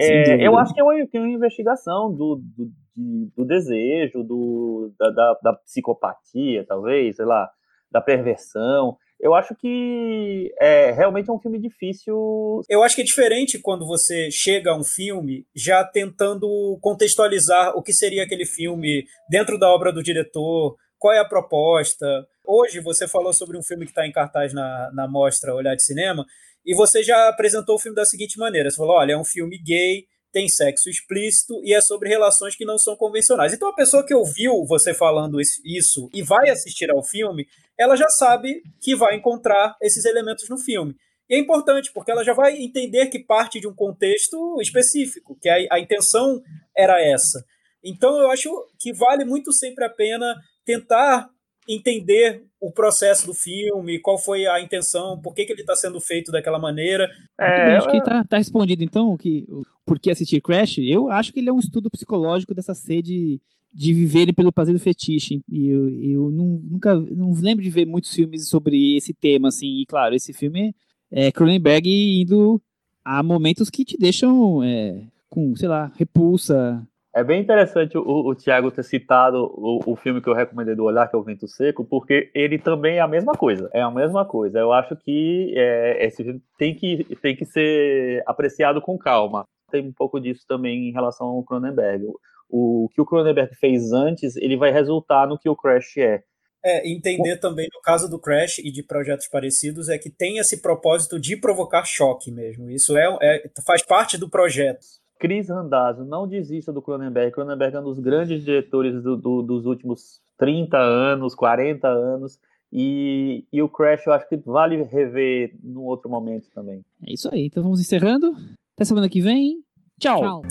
é, 0.00 0.46
eu 0.46 0.58
acho 0.58 0.74
que 0.74 0.80
é 0.80 0.84
uma, 0.84 1.06
que 1.06 1.16
é 1.16 1.20
uma 1.20 1.30
investigação 1.30 2.12
do, 2.12 2.42
do, 2.56 2.70
de, 2.96 3.30
do 3.36 3.44
desejo, 3.44 4.22
do, 4.24 4.92
da, 4.98 5.10
da, 5.10 5.38
da, 5.42 5.52
psicopatia, 5.54 6.64
talvez, 6.66 7.16
sei 7.16 7.24
lá, 7.24 7.50
da 7.90 8.00
perversão. 8.00 8.96
Eu 9.20 9.34
acho 9.34 9.54
que 9.54 10.52
é 10.60 10.90
realmente 10.92 11.30
é 11.30 11.32
um 11.32 11.38
filme 11.38 11.58
difícil. 11.58 12.62
Eu 12.68 12.82
acho 12.82 12.94
que 12.94 13.02
é 13.02 13.04
diferente 13.04 13.58
quando 13.58 13.86
você 13.86 14.30
chega 14.30 14.70
a 14.70 14.76
um 14.76 14.84
filme 14.84 15.46
já 15.54 15.84
tentando 15.84 16.78
contextualizar 16.80 17.76
o 17.76 17.82
que 17.82 17.92
seria 17.92 18.24
aquele 18.24 18.44
filme 18.44 19.04
dentro 19.30 19.58
da 19.58 19.68
obra 19.68 19.92
do 19.92 20.02
diretor, 20.02 20.76
qual 20.98 21.14
é 21.14 21.18
a 21.18 21.28
proposta. 21.28 22.06
Hoje 22.44 22.80
você 22.80 23.08
falou 23.08 23.32
sobre 23.32 23.56
um 23.56 23.62
filme 23.62 23.84
que 23.84 23.90
está 23.90 24.06
em 24.06 24.12
cartaz 24.12 24.52
na, 24.52 24.90
na 24.92 25.08
mostra 25.08 25.54
Olhar 25.54 25.74
de 25.74 25.84
Cinema, 25.84 26.24
e 26.64 26.74
você 26.74 27.02
já 27.02 27.28
apresentou 27.28 27.76
o 27.76 27.78
filme 27.78 27.94
da 27.94 28.04
seguinte 28.04 28.38
maneira: 28.38 28.68
você 28.68 28.76
falou, 28.76 28.96
olha, 28.96 29.12
é 29.12 29.16
um 29.16 29.24
filme 29.24 29.56
gay 29.58 30.04
tem 30.32 30.48
sexo 30.48 30.88
explícito 30.88 31.60
e 31.64 31.74
é 31.74 31.80
sobre 31.80 32.08
relações 32.08 32.54
que 32.54 32.64
não 32.64 32.78
são 32.78 32.96
convencionais. 32.96 33.52
Então 33.52 33.68
a 33.68 33.74
pessoa 33.74 34.04
que 34.04 34.14
ouviu 34.14 34.64
você 34.66 34.92
falando 34.92 35.40
isso 35.40 36.10
e 36.12 36.22
vai 36.22 36.50
assistir 36.50 36.90
ao 36.90 37.02
filme, 37.02 37.46
ela 37.78 37.96
já 37.96 38.08
sabe 38.08 38.62
que 38.80 38.94
vai 38.94 39.16
encontrar 39.16 39.76
esses 39.80 40.04
elementos 40.04 40.48
no 40.48 40.58
filme. 40.58 40.94
E 41.28 41.34
é 41.34 41.38
importante, 41.38 41.90
porque 41.92 42.10
ela 42.10 42.24
já 42.24 42.32
vai 42.32 42.56
entender 42.56 43.06
que 43.06 43.18
parte 43.18 43.58
de 43.58 43.66
um 43.66 43.74
contexto 43.74 44.60
específico, 44.60 45.36
que 45.40 45.48
a, 45.48 45.56
a 45.72 45.80
intenção 45.80 46.40
era 46.76 47.02
essa. 47.02 47.44
Então 47.82 48.18
eu 48.20 48.30
acho 48.30 48.50
que 48.78 48.92
vale 48.92 49.24
muito 49.24 49.52
sempre 49.52 49.84
a 49.84 49.90
pena 49.90 50.36
tentar 50.64 51.28
entender 51.68 52.44
o 52.66 52.72
processo 52.72 53.26
do 53.26 53.32
filme, 53.32 54.00
qual 54.00 54.18
foi 54.18 54.44
a 54.44 54.60
intenção, 54.60 55.20
por 55.20 55.32
que, 55.32 55.44
que 55.44 55.52
ele 55.52 55.60
está 55.60 55.76
sendo 55.76 56.00
feito 56.00 56.32
daquela 56.32 56.58
maneira. 56.58 57.08
É, 57.38 57.76
acho 57.76 57.88
que 57.88 57.98
está 57.98 58.24
tá 58.24 58.38
respondido, 58.38 58.82
então, 58.82 59.16
que, 59.16 59.46
por 59.84 60.00
que 60.00 60.10
assistir 60.10 60.40
Crash. 60.40 60.78
Eu 60.78 61.08
acho 61.08 61.32
que 61.32 61.38
ele 61.38 61.48
é 61.48 61.52
um 61.52 61.60
estudo 61.60 61.88
psicológico 61.88 62.52
dessa 62.52 62.74
sede 62.74 63.40
de 63.72 63.92
viver 63.94 64.32
pelo 64.32 64.52
prazer 64.52 64.74
do 64.74 64.80
fetiche. 64.80 65.40
E 65.48 65.68
eu, 65.68 65.88
eu 65.88 66.30
não, 66.32 66.60
nunca 66.64 66.94
não 66.96 67.32
lembro 67.34 67.62
de 67.62 67.70
ver 67.70 67.86
muitos 67.86 68.12
filmes 68.12 68.48
sobre 68.48 68.96
esse 68.96 69.14
tema, 69.14 69.48
assim. 69.48 69.82
E, 69.82 69.86
claro, 69.86 70.14
esse 70.16 70.32
filme 70.32 70.74
é 71.08 71.30
Cronenberg 71.30 71.88
indo 72.20 72.60
a 73.04 73.22
momentos 73.22 73.70
que 73.70 73.84
te 73.84 73.96
deixam 73.96 74.64
é, 74.64 75.04
com, 75.28 75.54
sei 75.54 75.68
lá, 75.68 75.92
repulsa, 75.96 76.84
é 77.16 77.24
bem 77.24 77.40
interessante 77.40 77.96
o, 77.96 78.02
o 78.02 78.34
Tiago 78.34 78.70
ter 78.70 78.84
citado 78.84 79.38
o, 79.38 79.80
o, 79.86 79.96
filme 79.96 80.20
que 80.20 80.28
eu 80.28 80.34
recomendei 80.34 80.74
do 80.74 80.84
Olhar, 80.84 81.08
que 81.08 81.16
é 81.16 81.18
o 81.18 81.22
Vento 81.22 81.48
Seco, 81.48 81.82
porque 81.82 82.30
ele 82.34 82.58
também 82.58 82.98
é 82.98 83.00
a 83.00 83.08
mesma 83.08 83.32
coisa. 83.32 83.70
É 83.72 83.80
a 83.80 83.90
mesma 83.90 84.26
coisa. 84.26 84.58
Eu 84.58 84.70
acho 84.70 84.94
que 84.96 85.54
é, 85.56 86.06
esse 86.06 86.22
filme 86.22 86.42
tem 86.58 86.74
que, 86.74 87.16
tem 87.22 87.34
que 87.34 87.46
ser 87.46 88.22
apreciado 88.26 88.82
com 88.82 88.98
calma. 88.98 89.44
Tem 89.70 89.82
um 89.82 89.92
pouco 89.94 90.20
disso 90.20 90.44
também 90.46 90.90
em 90.90 90.92
relação 90.92 91.28
ao 91.28 91.42
Cronenberg. 91.42 92.04
O, 92.50 92.84
o 92.84 92.88
que 92.90 93.00
o 93.00 93.06
Cronenberg 93.06 93.56
fez 93.56 93.92
antes, 93.92 94.36
ele 94.36 94.58
vai 94.58 94.70
resultar 94.70 95.26
no 95.26 95.38
que 95.38 95.48
o 95.48 95.56
Crash 95.56 95.96
é. 95.96 96.22
É, 96.62 96.86
entender 96.86 97.38
também 97.38 97.66
no 97.72 97.80
caso 97.80 98.10
do 98.10 98.20
Crash 98.20 98.58
e 98.58 98.70
de 98.70 98.82
projetos 98.82 99.26
parecidos 99.28 99.88
é 99.88 99.96
que 99.96 100.10
tem 100.10 100.36
esse 100.36 100.60
propósito 100.60 101.18
de 101.18 101.34
provocar 101.34 101.84
choque 101.86 102.30
mesmo. 102.30 102.70
Isso 102.70 102.94
é, 102.94 103.06
é 103.22 103.50
faz 103.64 103.82
parte 103.82 104.18
do 104.18 104.28
projeto. 104.28 104.84
Cris 105.18 105.48
Randazzo, 105.48 106.04
não 106.04 106.26
desista 106.26 106.72
do 106.72 106.82
Cronenberg. 106.82 107.32
Cronenberg 107.32 107.76
é 107.76 107.80
um 107.80 107.84
dos 107.84 107.98
grandes 107.98 108.44
diretores 108.44 109.02
do, 109.02 109.16
do, 109.16 109.42
dos 109.42 109.66
últimos 109.66 110.20
30 110.38 110.76
anos, 110.76 111.34
40 111.34 111.88
anos. 111.88 112.38
E, 112.72 113.44
e 113.52 113.62
o 113.62 113.68
Crash 113.68 114.06
eu 114.06 114.12
acho 114.12 114.28
que 114.28 114.36
vale 114.36 114.82
rever 114.82 115.54
num 115.62 115.82
outro 115.82 116.10
momento 116.10 116.48
também. 116.54 116.84
É 117.06 117.12
isso 117.12 117.32
aí. 117.32 117.46
Então 117.46 117.62
vamos 117.62 117.80
encerrando. 117.80 118.34
Até 118.74 118.84
semana 118.84 119.08
que 119.08 119.20
vem. 119.20 119.62
Tchau. 119.98 120.42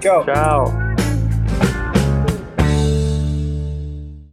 Tchau. 0.00 0.24
Tchau. 0.24 0.87